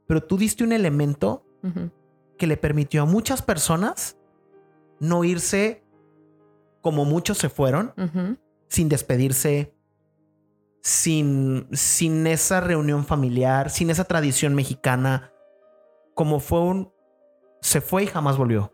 pero 0.09 0.23
tú 0.23 0.37
diste 0.37 0.65
un 0.65 0.73
elemento 0.73 1.45
que 2.39 2.47
le 2.47 2.57
permitió 2.57 3.03
a 3.03 3.07
muchas 3.07 3.41
personas 3.43 4.17
no 4.99 5.23
irse 5.25 5.85
como 6.81 7.05
muchos 7.05 7.39
se 7.39 7.49
fueron, 7.49 7.93
sin 8.69 8.89
despedirse, 8.89 9.75
sin, 10.83 11.69
sin 11.73 12.27
esa 12.27 12.61
reunión 12.61 13.05
familiar, 13.05 13.71
sin 13.71 13.91
esa 13.91 14.05
tradición 14.05 14.55
mexicana, 14.55 15.33
como 16.15 16.41
fue 16.41 16.61
un... 16.61 16.93
se 17.61 17.81
fue 17.81 18.05
y 18.05 18.07
jamás 18.07 18.37
volvió. 18.37 18.73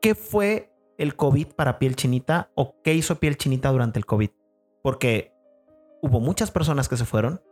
¿Qué 0.00 0.14
fue 0.14 0.72
el 0.98 1.16
COVID 1.16 1.48
para 1.48 1.78
piel 1.78 1.96
chinita 1.96 2.50
o 2.54 2.80
qué 2.82 2.94
hizo 2.94 3.16
piel 3.16 3.36
chinita 3.36 3.70
durante 3.70 3.98
el 3.98 4.06
COVID? 4.06 4.30
Porque 4.82 5.32
hubo 6.00 6.20
muchas 6.20 6.50
personas 6.50 6.88
que 6.88 6.96
se 6.96 7.04
fueron, 7.04 7.42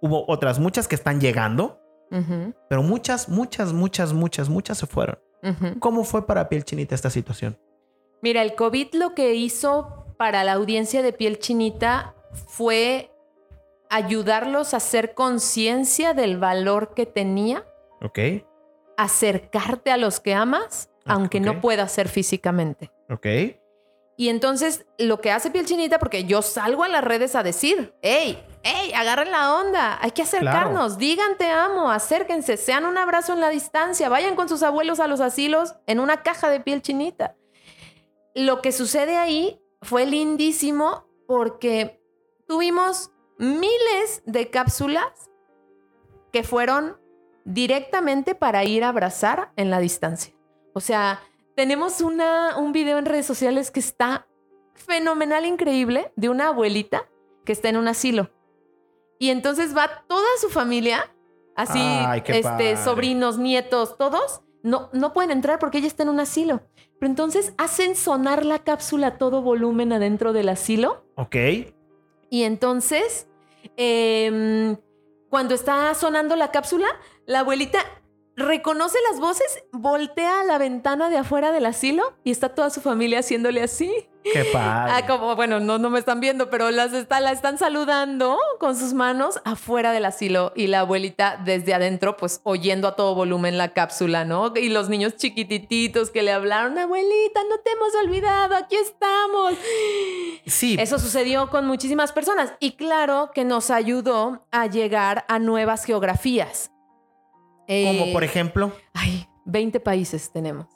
hubo 0.00 0.24
otras 0.28 0.58
muchas 0.58 0.88
que 0.88 0.94
están 0.94 1.20
llegando, 1.20 1.80
pero 2.68 2.82
muchas, 2.82 3.28
muchas, 3.30 3.72
muchas, 3.72 4.12
muchas, 4.12 4.48
muchas 4.48 4.78
se 4.78 4.86
fueron. 4.86 5.18
¿Cómo 5.80 6.04
fue 6.04 6.26
para 6.26 6.48
piel 6.48 6.64
chinita 6.64 6.94
esta 6.94 7.10
situación? 7.10 7.58
Mira, 8.22 8.42
el 8.42 8.54
COVID 8.54 8.88
lo 8.92 9.14
que 9.14 9.34
hizo 9.34 10.01
para 10.22 10.44
la 10.44 10.52
audiencia 10.52 11.02
de 11.02 11.12
piel 11.12 11.40
chinita 11.40 12.14
fue 12.46 13.10
ayudarlos 13.90 14.72
a 14.72 14.76
hacer 14.76 15.14
conciencia 15.14 16.14
del 16.14 16.38
valor 16.38 16.94
que 16.94 17.06
tenía 17.06 17.66
Ok, 18.00 18.20
acercarte 18.96 19.90
a 19.90 19.96
los 19.96 20.20
que 20.20 20.32
amas, 20.32 20.90
Ah, 21.04 21.14
aunque 21.14 21.40
no 21.40 21.60
puedas 21.60 21.90
ser 21.90 22.08
físicamente. 22.08 22.92
ok. 23.10 23.26
Y 24.16 24.28
entonces 24.28 24.86
lo 24.96 25.20
que 25.20 25.32
hace 25.32 25.50
piel 25.50 25.66
chinita, 25.66 25.98
porque 25.98 26.22
yo 26.22 26.40
salgo 26.40 26.84
a 26.84 26.88
las 26.88 27.02
redes 27.02 27.34
a 27.34 27.42
decir, 27.42 27.92
hey, 28.02 28.40
hey, 28.62 28.92
agarren 28.94 29.32
la 29.32 29.56
onda, 29.56 29.98
hay 30.00 30.12
que 30.12 30.22
acercarnos, 30.22 30.98
digan 30.98 31.36
te 31.36 31.50
amo, 31.50 31.90
acérquense, 31.90 32.56
sean 32.56 32.84
un 32.84 32.96
abrazo 32.96 33.32
en 33.32 33.40
la 33.40 33.48
distancia, 33.48 34.08
vayan 34.08 34.36
con 34.36 34.48
sus 34.48 34.62
abuelos 34.62 35.00
a 35.00 35.08
los 35.08 35.20
asilos 35.20 35.74
en 35.88 35.98
una 35.98 36.22
caja 36.22 36.48
de 36.48 36.60
piel 36.60 36.80
chinita. 36.80 37.34
Lo 38.36 38.62
que 38.62 38.70
sucede 38.70 39.16
ahí 39.18 39.58
fue 39.82 40.06
lindísimo 40.06 41.04
porque 41.26 42.00
tuvimos 42.46 43.12
miles 43.38 44.22
de 44.24 44.48
cápsulas 44.50 45.30
que 46.32 46.44
fueron 46.44 46.96
directamente 47.44 48.34
para 48.34 48.64
ir 48.64 48.84
a 48.84 48.88
abrazar 48.88 49.52
en 49.56 49.70
la 49.70 49.80
distancia. 49.80 50.34
O 50.72 50.80
sea, 50.80 51.20
tenemos 51.54 52.00
una, 52.00 52.56
un 52.56 52.72
video 52.72 52.98
en 52.98 53.04
redes 53.04 53.26
sociales 53.26 53.70
que 53.70 53.80
está 53.80 54.26
fenomenal, 54.74 55.44
increíble, 55.44 56.12
de 56.16 56.28
una 56.28 56.48
abuelita 56.48 57.08
que 57.44 57.52
está 57.52 57.68
en 57.68 57.76
un 57.76 57.88
asilo. 57.88 58.30
Y 59.18 59.30
entonces 59.30 59.76
va 59.76 60.04
toda 60.06 60.26
su 60.40 60.48
familia, 60.48 61.14
así, 61.56 61.78
Ay, 61.80 62.22
este, 62.24 62.42
padre. 62.42 62.76
sobrinos, 62.76 63.38
nietos, 63.38 63.98
todos, 63.98 64.42
no, 64.62 64.88
no 64.92 65.12
pueden 65.12 65.32
entrar 65.32 65.58
porque 65.58 65.78
ella 65.78 65.88
está 65.88 66.04
en 66.04 66.08
un 66.08 66.20
asilo. 66.20 66.62
Pero 67.02 67.10
entonces 67.10 67.52
hacen 67.58 67.96
sonar 67.96 68.44
la 68.44 68.60
cápsula 68.60 69.08
a 69.08 69.18
todo 69.18 69.42
volumen 69.42 69.92
adentro 69.92 70.32
del 70.32 70.48
asilo. 70.48 71.04
Ok. 71.16 71.34
Y 72.30 72.44
entonces, 72.44 73.26
em, 73.76 74.76
cuando 75.28 75.56
está 75.56 75.92
sonando 75.96 76.36
la 76.36 76.52
cápsula, 76.52 76.86
la 77.26 77.40
abuelita 77.40 77.80
reconoce 78.36 78.98
las 79.10 79.18
voces, 79.18 79.64
voltea 79.72 80.42
a 80.42 80.44
la 80.44 80.58
ventana 80.58 81.10
de 81.10 81.16
afuera 81.16 81.50
del 81.50 81.66
asilo 81.66 82.14
y 82.22 82.30
está 82.30 82.50
toda 82.50 82.70
su 82.70 82.80
familia 82.80 83.18
haciéndole 83.18 83.64
así. 83.64 84.08
Qué 84.22 84.44
padre. 84.52 84.92
Ah, 84.94 85.06
como, 85.06 85.34
bueno, 85.36 85.60
no, 85.60 85.78
no 85.78 85.90
me 85.90 85.98
están 85.98 86.20
viendo, 86.20 86.50
pero 86.50 86.70
las 86.70 86.92
está, 86.92 87.20
la 87.20 87.32
están 87.32 87.58
saludando 87.58 88.38
con 88.58 88.76
sus 88.76 88.92
manos 88.92 89.40
afuera 89.44 89.92
del 89.92 90.04
asilo 90.04 90.52
y 90.54 90.66
la 90.66 90.80
abuelita 90.80 91.40
desde 91.44 91.74
adentro, 91.74 92.16
pues 92.16 92.40
oyendo 92.44 92.88
a 92.88 92.96
todo 92.96 93.14
volumen 93.14 93.58
la 93.58 93.72
cápsula, 93.72 94.24
¿no? 94.24 94.52
Y 94.56 94.68
los 94.68 94.88
niños 94.88 95.16
chiquitititos 95.16 96.10
que 96.10 96.22
le 96.22 96.32
hablaron, 96.32 96.78
abuelita, 96.78 97.40
no 97.48 97.58
te 97.58 97.70
hemos 97.72 97.94
olvidado, 98.04 98.56
aquí 98.56 98.76
estamos. 98.76 99.54
Sí. 100.46 100.76
Eso 100.78 100.98
sucedió 100.98 101.50
con 101.50 101.66
muchísimas 101.66 102.12
personas 102.12 102.52
y 102.60 102.72
claro 102.72 103.30
que 103.34 103.44
nos 103.44 103.70
ayudó 103.70 104.46
a 104.50 104.66
llegar 104.66 105.24
a 105.28 105.38
nuevas 105.38 105.84
geografías. 105.84 106.70
Como 107.66 107.68
Eh, 107.68 108.10
por 108.12 108.24
ejemplo. 108.24 108.72
Ay, 108.92 109.26
20 109.44 109.80
países 109.80 110.30
tenemos. 110.32 110.66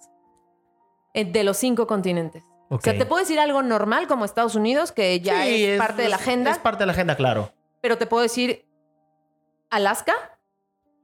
Eh, 1.14 1.24
De 1.24 1.44
los 1.44 1.56
cinco 1.56 1.86
continentes. 1.86 2.44
O 2.68 2.80
sea, 2.80 2.96
te 2.98 3.06
puedo 3.06 3.20
decir 3.20 3.38
algo 3.38 3.62
normal 3.62 4.06
como 4.08 4.24
Estados 4.24 4.54
Unidos, 4.54 4.90
que 4.92 5.20
ya 5.20 5.44
Sí, 5.44 5.64
es, 5.64 5.78
parte 5.78 6.02
de 6.02 6.08
la 6.08 6.16
agenda, 6.16 6.50
Es 6.50 6.58
parte 6.58 6.80
de 6.82 6.86
la 6.86 6.92
agenda, 6.92 7.14
claro. 7.16 7.52
pero 7.80 7.96
te 7.98 8.06
puedo 8.06 8.22
decir 8.22 8.66
Alaska. 9.70 10.14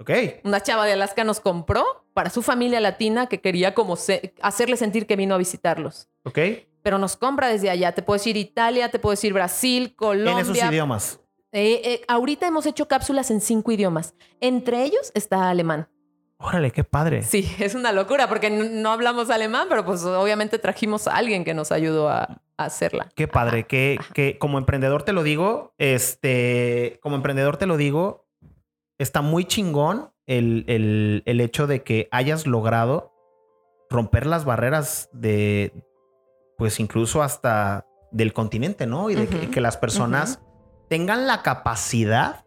Ok. 0.00 0.10
Una 0.44 0.60
chava 0.60 0.84
de 0.86 0.92
Alaska 0.94 1.24
nos 1.24 1.40
compró 1.40 2.04
para 2.14 2.30
su 2.30 2.42
familia 2.42 2.80
latina 2.80 3.26
que 3.26 3.40
quería 3.40 3.74
como 3.74 3.96
se- 3.96 4.34
hacerle 4.42 4.76
sentir 4.76 5.06
que 5.06 5.16
vino 5.16 5.34
a 5.34 5.38
visitarlos. 5.38 6.08
Ok. 6.24 6.38
Pero 6.82 6.98
nos 6.98 7.16
compra 7.16 7.46
desde 7.48 7.70
allá. 7.70 7.92
Te 7.92 8.02
puedo 8.02 8.18
decir 8.18 8.36
Italia, 8.36 8.90
te 8.90 8.98
puedo 8.98 9.12
decir 9.12 9.32
Brasil, 9.32 9.94
Colombia. 9.94 10.32
En 10.32 10.38
esos 10.40 10.56
idiomas. 10.58 11.20
Eh, 11.52 11.80
eh, 11.84 12.02
ahorita 12.08 12.46
hemos 12.46 12.66
hecho 12.66 12.88
cápsulas 12.88 13.30
en 13.30 13.40
cinco 13.40 13.70
idiomas. 13.70 14.14
Entre 14.40 14.82
ellos 14.82 15.12
está 15.14 15.48
alemán. 15.50 15.88
Órale, 16.42 16.70
qué 16.72 16.84
padre. 16.84 17.22
Sí, 17.22 17.50
es 17.58 17.74
una 17.74 17.92
locura 17.92 18.28
porque 18.28 18.50
no 18.50 18.90
hablamos 18.92 19.30
alemán, 19.30 19.66
pero 19.68 19.84
pues 19.84 20.02
obviamente 20.04 20.58
trajimos 20.58 21.06
a 21.06 21.16
alguien 21.16 21.44
que 21.44 21.54
nos 21.54 21.72
ayudó 21.72 22.08
a, 22.08 22.40
a 22.56 22.64
hacerla. 22.64 23.08
Qué 23.14 23.28
padre, 23.28 23.64
que, 23.66 23.98
que 24.12 24.38
como 24.38 24.58
emprendedor 24.58 25.02
te 25.04 25.12
lo 25.12 25.22
digo, 25.22 25.74
este, 25.78 26.98
como 27.02 27.16
emprendedor 27.16 27.56
te 27.56 27.66
lo 27.66 27.76
digo, 27.76 28.26
está 28.98 29.22
muy 29.22 29.44
chingón 29.44 30.10
el, 30.26 30.64
el- 30.68 31.22
el 31.26 31.40
hecho 31.40 31.66
de 31.66 31.82
que 31.82 32.08
hayas 32.12 32.46
logrado 32.46 33.12
romper 33.90 34.26
las 34.26 34.44
barreras 34.44 35.10
de, 35.12 35.72
pues 36.56 36.80
incluso 36.80 37.22
hasta 37.22 37.86
del 38.10 38.32
continente, 38.32 38.86
¿no? 38.86 39.10
Y 39.10 39.14
de 39.14 39.26
que 39.26 39.60
las 39.60 39.76
personas 39.76 40.40
tengan 40.88 41.26
la 41.26 41.42
capacidad 41.42 42.41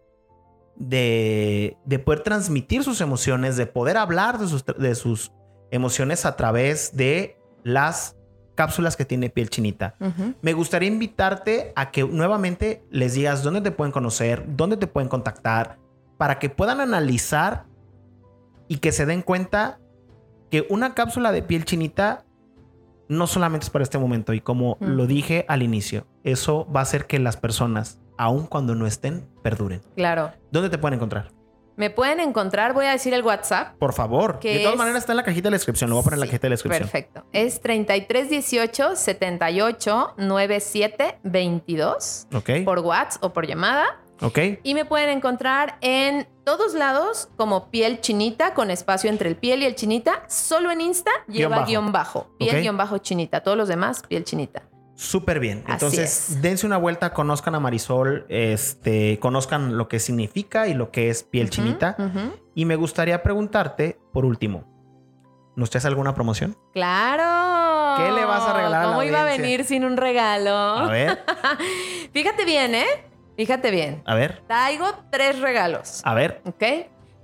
de, 0.75 1.77
de 1.85 1.99
poder 1.99 2.21
transmitir 2.21 2.83
sus 2.83 3.01
emociones, 3.01 3.57
de 3.57 3.65
poder 3.65 3.97
hablar 3.97 4.39
de 4.39 4.47
sus, 4.47 4.65
de 4.65 4.95
sus 4.95 5.31
emociones 5.71 6.25
a 6.25 6.35
través 6.35 6.95
de 6.95 7.37
las 7.63 8.15
cápsulas 8.55 8.95
que 8.95 9.05
tiene 9.05 9.29
piel 9.29 9.49
chinita. 9.49 9.95
Me 10.41 10.53
gustaría 10.53 10.89
invitarte 10.89 11.73
a 11.75 11.91
que 11.91 12.03
nuevamente 12.03 12.83
les 12.89 13.13
digas 13.13 13.43
dónde 13.43 13.61
te 13.61 13.71
pueden 13.71 13.91
conocer, 13.91 14.45
dónde 14.47 14.77
te 14.77 14.87
pueden 14.87 15.09
contactar, 15.09 15.77
para 16.17 16.39
que 16.39 16.49
puedan 16.49 16.79
analizar 16.79 17.65
y 18.67 18.77
que 18.77 18.91
se 18.91 19.05
den 19.05 19.21
cuenta 19.21 19.79
que 20.49 20.65
una 20.69 20.93
cápsula 20.93 21.31
de 21.31 21.43
piel 21.43 21.65
chinita 21.65 22.25
no 23.07 23.27
solamente 23.27 23.65
es 23.65 23.69
para 23.69 23.83
este 23.83 23.97
momento. 23.97 24.33
Y 24.33 24.41
como 24.41 24.77
lo 24.79 25.05
dije 25.05 25.45
al 25.47 25.61
inicio, 25.61 26.07
eso 26.23 26.67
va 26.73 26.79
a 26.79 26.83
hacer 26.83 27.05
que 27.05 27.19
las 27.19 27.37
personas, 27.37 27.99
aun 28.17 28.45
cuando 28.47 28.75
no 28.75 28.87
estén, 28.87 29.27
perduren. 29.43 29.81
Claro. 29.95 30.31
¿Dónde 30.51 30.69
te 30.69 30.77
pueden 30.77 30.95
encontrar? 30.95 31.31
Me 31.77 31.89
pueden 31.89 32.21
encontrar, 32.21 32.73
voy 32.73 32.85
a 32.85 32.91
decir 32.91 33.13
el 33.13 33.21
WhatsApp. 33.21 33.75
Por 33.77 33.91
favor. 33.91 34.39
¿Qué 34.39 34.53
De 34.53 34.59
todas 34.59 34.73
es? 34.75 34.77
maneras 34.77 34.99
está 34.99 35.11
en 35.11 35.17
la 35.17 35.23
cajita 35.23 35.47
de 35.47 35.51
la 35.51 35.55
descripción. 35.55 35.89
Lo 35.89 35.97
voy 35.97 36.03
a 36.03 36.05
poner 36.05 36.15
en 36.17 36.19
la 36.21 36.25
cajita 36.27 36.43
de 36.43 36.49
la 36.49 36.53
descripción. 36.53 36.83
Perfecto. 36.83 37.25
Es 37.33 37.59
3318 37.59 38.95
78 38.95 40.13
97 40.17 41.19
22 41.23 42.27
Ok. 42.33 42.49
por 42.63 42.79
WhatsApp 42.79 43.23
o 43.25 43.33
por 43.33 43.45
llamada. 43.45 43.85
Ok. 44.21 44.39
Y 44.63 44.73
me 44.73 44.85
pueden 44.85 45.09
encontrar 45.09 45.77
en 45.81 46.25
todos 46.45 46.73
lados 46.75 47.27
como 47.35 47.69
piel 47.69 47.99
chinita 47.99 48.53
con 48.53 48.71
espacio 48.71 49.09
entre 49.09 49.27
el 49.27 49.35
piel 49.35 49.61
y 49.61 49.65
el 49.65 49.75
chinita. 49.75 50.23
Solo 50.29 50.71
en 50.71 50.79
Insta 50.79 51.11
lleva 51.27 51.57
bajo. 51.57 51.67
guion 51.69 51.91
bajo. 51.91 52.27
Piel 52.39 52.61
guion 52.61 52.77
bajo 52.77 52.97
chinita. 52.99 53.43
Todos 53.43 53.57
los 53.57 53.67
demás, 53.67 54.01
piel 54.07 54.23
chinita. 54.23 54.63
Súper 54.95 55.39
bien. 55.39 55.63
Entonces, 55.67 56.29
es. 56.29 56.41
dense 56.41 56.65
una 56.65 56.77
vuelta, 56.77 57.11
conozcan 57.13 57.53
a 57.55 57.59
Marisol, 57.59 58.25
este, 58.29 59.19
conozcan 59.19 59.77
lo 59.77 59.87
que 59.87 59.99
significa 59.99 60.67
y 60.67 60.73
lo 60.73 60.89
que 60.91 61.09
es 61.09 61.23
piel 61.23 61.49
chinita. 61.49 61.97
Y 62.53 62.65
me 62.65 62.75
gustaría 62.77 63.21
preguntarte, 63.21 63.99
por 64.13 64.23
último, 64.25 64.63
¿nos 65.57 65.69
traes 65.69 65.85
alguna 65.85 66.13
promoción? 66.13 66.57
Claro. 66.73 68.03
¿Qué 68.03 68.11
le 68.11 68.25
vas 68.25 68.43
a 68.43 68.53
regalar 68.53 68.81
a 68.81 68.85
la 68.85 68.89
¿Cómo 68.91 69.03
iba 69.03 69.21
a 69.21 69.25
venir 69.25 69.65
sin 69.65 69.83
un 69.85 69.97
regalo? 69.97 70.51
A 70.51 70.87
ver, 70.89 71.23
Fíjate 72.13 72.45
bien, 72.45 72.75
¿eh? 72.75 72.85
Fíjate 73.37 73.71
bien. 73.71 74.01
a 74.05 74.15
ver, 74.15 74.43
Traigo 74.47 74.87
tres 75.11 75.39
regalos. 75.41 76.01
a 76.05 76.13
ver. 76.13 76.41
¿Ok? 76.45 76.63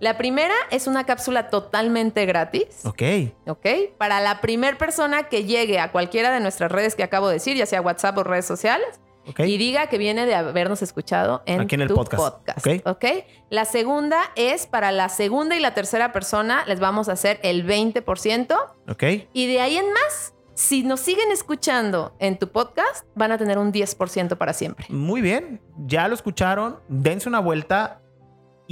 La 0.02 0.18
primera 0.18 0.56
es 0.72 0.88
una 0.88 1.06
cápsula 1.06 1.52
totalmente 1.52 2.26
gratis. 2.26 2.66
Ok, 2.86 3.04
¿Ok? 3.46 3.68
Para 4.00 4.20
la 4.20 4.42
primera 4.42 4.76
persona 4.76 5.30
que 5.30 5.46
llegue 5.46 5.80
a 5.80 5.92
cualquiera 5.92 6.32
de 6.32 6.40
nuestras 6.40 6.72
redes 6.72 6.96
que 6.96 7.04
acabo 7.04 7.28
de 7.28 7.36
decir, 7.36 7.56
ya 7.56 7.68
sea 7.68 7.82
WhatsApp 7.82 8.18
o 8.18 8.24
redes 8.24 8.46
sociales, 8.48 8.88
ok. 9.28 9.42
y 9.42 9.60
diga 9.60 9.88
que 9.88 10.00
viene 10.00 10.26
de 10.26 10.34
habernos 10.34 10.82
escuchado 10.82 11.44
en, 11.46 11.62
Aquí 11.62 11.76
en 11.76 11.82
el 11.82 11.88
tu 11.88 11.94
podcast. 11.94 12.58
Ok. 12.58 12.88
¿Ok? 12.88 13.06
La 13.52 13.66
segunda 13.66 14.20
es 14.36 14.66
para 14.66 14.92
la 14.92 15.08
segunda 15.08 15.56
y 15.56 15.60
la 15.60 15.76
tercera 15.76 16.12
persona, 16.12 16.66
les 16.66 16.80
vamos 16.80 17.08
a 17.08 17.12
hacer 17.12 17.40
el 17.44 17.68
20%. 17.68 18.58
Ok. 18.90 19.04
Y 19.34 19.46
de 19.46 19.62
ahí 19.62 19.78
en 19.78 19.94
más, 19.94 20.34
si 20.56 20.82
nos 20.82 21.00
siguen 21.00 21.30
escuchando 21.32 22.16
en 22.18 22.40
tu 22.40 22.48
podcast, 22.48 23.06
van 23.14 23.34
a 23.34 23.38
tener 23.38 23.60
un 23.60 23.72
10% 23.72 24.36
para 24.36 24.54
siempre. 24.54 24.88
Muy 24.90 25.22
bien. 25.22 25.62
Ya 25.86 26.08
lo 26.08 26.16
escucharon. 26.16 26.80
Dense 26.88 27.30
una 27.30 27.40
vuelta. 27.40 28.02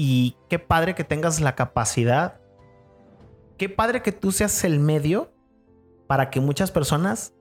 Y 0.01 0.37
qué 0.47 0.59
padre 0.59 0.95
que 0.95 1.03
tengas 1.03 1.41
la 1.41 1.55
capacidad. 1.55 2.39
Qué 3.57 3.67
padre 3.67 4.01
que 4.01 4.13
tú 4.13 4.31
seas 4.31 4.63
el 4.63 4.79
medio 4.79 5.33
para 6.07 6.29
que 6.29 6.39
muchas 6.39 6.71
personas 6.71 7.33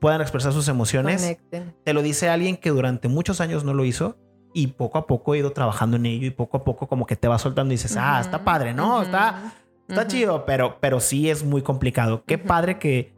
puedan 0.00 0.20
expresar 0.20 0.52
sus 0.52 0.66
emociones. 0.66 1.22
Conecten. 1.22 1.76
Te 1.84 1.92
lo 1.92 2.02
dice 2.02 2.28
alguien 2.28 2.56
que 2.56 2.70
durante 2.70 3.06
muchos 3.06 3.40
años 3.40 3.62
no 3.62 3.72
lo 3.72 3.84
hizo 3.84 4.16
y 4.52 4.66
poco 4.66 4.98
a 4.98 5.06
poco 5.06 5.36
he 5.36 5.38
ido 5.38 5.52
trabajando 5.52 5.96
en 5.96 6.06
ello 6.06 6.26
y 6.26 6.30
poco 6.30 6.56
a 6.56 6.64
poco 6.64 6.88
como 6.88 7.06
que 7.06 7.14
te 7.14 7.28
va 7.28 7.38
soltando 7.38 7.72
y 7.72 7.76
dices, 7.76 7.96
ah, 7.96 8.14
Ujú, 8.18 8.20
está 8.22 8.42
padre, 8.42 8.74
¿no? 8.74 8.94
ujú, 8.96 9.02
Está, 9.04 9.52
está 9.86 10.00
ujú. 10.02 10.10
chido, 10.10 10.44
pero, 10.44 10.78
pero 10.80 10.98
sí 10.98 11.30
es 11.30 11.44
muy 11.44 11.62
complicado. 11.62 12.24
Qué 12.26 12.36
padre 12.36 12.80
que, 12.80 13.14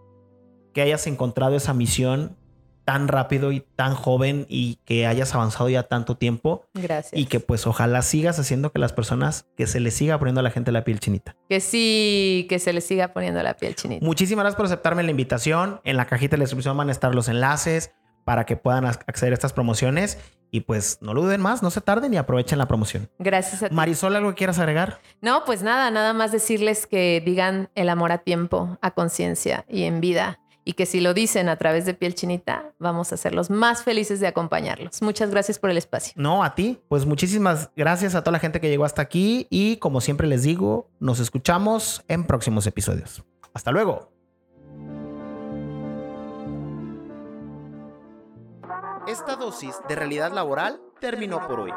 que 0.74 0.82
hayas 0.82 1.06
encontrado 1.06 1.56
esa 1.56 1.72
misión 1.72 2.36
tan 2.84 3.08
rápido 3.08 3.50
y 3.52 3.60
tan 3.60 3.94
joven 3.94 4.46
y 4.48 4.76
que 4.84 5.06
hayas 5.06 5.34
avanzado 5.34 5.68
ya 5.68 5.84
tanto 5.84 6.16
tiempo 6.16 6.66
Gracias. 6.74 7.12
y 7.18 7.26
que 7.26 7.40
pues 7.40 7.66
ojalá 7.66 8.02
sigas 8.02 8.38
haciendo 8.38 8.72
que 8.72 8.78
las 8.78 8.92
personas, 8.92 9.46
que 9.56 9.66
se 9.66 9.80
les 9.80 9.94
siga 9.94 10.18
poniendo 10.18 10.40
a 10.40 10.42
la 10.42 10.50
gente 10.50 10.70
la 10.72 10.84
piel 10.84 11.00
chinita. 11.00 11.34
Que 11.48 11.60
sí, 11.60 12.46
que 12.48 12.58
se 12.58 12.72
le 12.72 12.80
siga 12.80 13.12
poniendo 13.12 13.42
la 13.42 13.54
piel 13.54 13.74
chinita. 13.74 14.04
Muchísimas 14.04 14.42
gracias 14.42 14.56
por 14.56 14.66
aceptarme 14.66 15.02
la 15.02 15.10
invitación. 15.10 15.80
En 15.84 15.96
la 15.96 16.06
cajita 16.06 16.32
de 16.32 16.38
la 16.38 16.42
descripción 16.44 16.76
van 16.76 16.88
a 16.88 16.92
estar 16.92 17.14
los 17.14 17.28
enlaces 17.28 17.92
para 18.24 18.44
que 18.46 18.56
puedan 18.56 18.84
ac- 18.84 19.02
acceder 19.06 19.32
a 19.32 19.34
estas 19.34 19.52
promociones. 19.52 20.18
Y 20.50 20.60
pues 20.60 20.98
no 21.00 21.14
lo 21.14 21.22
duden 21.22 21.40
más, 21.40 21.64
no 21.64 21.70
se 21.70 21.80
tarden 21.80 22.14
y 22.14 22.16
aprovechen 22.16 22.58
la 22.58 22.68
promoción. 22.68 23.10
Gracias 23.18 23.64
a 23.64 23.68
ti. 23.70 23.74
Marisol, 23.74 24.14
¿algo 24.14 24.28
que 24.30 24.36
quieras 24.36 24.60
agregar? 24.60 25.00
No, 25.20 25.44
pues 25.44 25.62
nada, 25.64 25.90
nada 25.90 26.12
más 26.12 26.30
decirles 26.30 26.86
que 26.86 27.20
digan 27.26 27.70
el 27.74 27.88
amor 27.88 28.12
a 28.12 28.18
tiempo, 28.18 28.78
a 28.80 28.92
conciencia 28.92 29.64
y 29.68 29.82
en 29.82 30.00
vida. 30.00 30.38
Y 30.64 30.72
que 30.72 30.86
si 30.86 31.00
lo 31.00 31.12
dicen 31.12 31.48
a 31.48 31.56
través 31.56 31.84
de 31.84 31.94
piel 31.94 32.14
chinita, 32.14 32.72
vamos 32.78 33.12
a 33.12 33.16
ser 33.16 33.34
los 33.34 33.50
más 33.50 33.82
felices 33.82 34.20
de 34.20 34.26
acompañarlos. 34.26 35.02
Muchas 35.02 35.30
gracias 35.30 35.58
por 35.58 35.70
el 35.70 35.76
espacio. 35.76 36.14
No, 36.16 36.42
a 36.42 36.54
ti. 36.54 36.80
Pues 36.88 37.04
muchísimas 37.04 37.70
gracias 37.76 38.14
a 38.14 38.22
toda 38.22 38.32
la 38.32 38.38
gente 38.38 38.60
que 38.60 38.70
llegó 38.70 38.84
hasta 38.84 39.02
aquí. 39.02 39.46
Y 39.50 39.76
como 39.76 40.00
siempre 40.00 40.26
les 40.26 40.42
digo, 40.42 40.88
nos 41.00 41.20
escuchamos 41.20 42.02
en 42.08 42.24
próximos 42.24 42.66
episodios. 42.66 43.22
Hasta 43.52 43.72
luego. 43.72 44.10
Esta 49.06 49.36
dosis 49.36 49.76
de 49.86 49.96
realidad 49.96 50.32
laboral 50.32 50.80
terminó 50.98 51.46
por 51.46 51.60
hoy. 51.60 51.72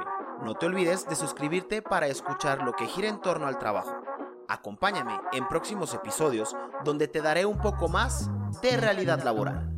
No 0.45 0.55
te 0.55 0.65
olvides 0.65 1.09
de 1.09 1.15
suscribirte 1.15 1.81
para 1.81 2.07
escuchar 2.07 2.63
lo 2.63 2.71
que 2.71 2.85
gira 2.85 3.09
en 3.09 3.19
torno 3.19 3.47
al 3.47 3.59
trabajo. 3.59 4.01
Acompáñame 4.47 5.19
en 5.33 5.45
próximos 5.49 5.93
episodios 5.93 6.55
donde 6.85 7.09
te 7.09 7.21
daré 7.21 7.45
un 7.45 7.57
poco 7.57 7.89
más 7.89 8.29
de 8.61 8.77
realidad 8.77 9.23
laboral. 9.23 9.76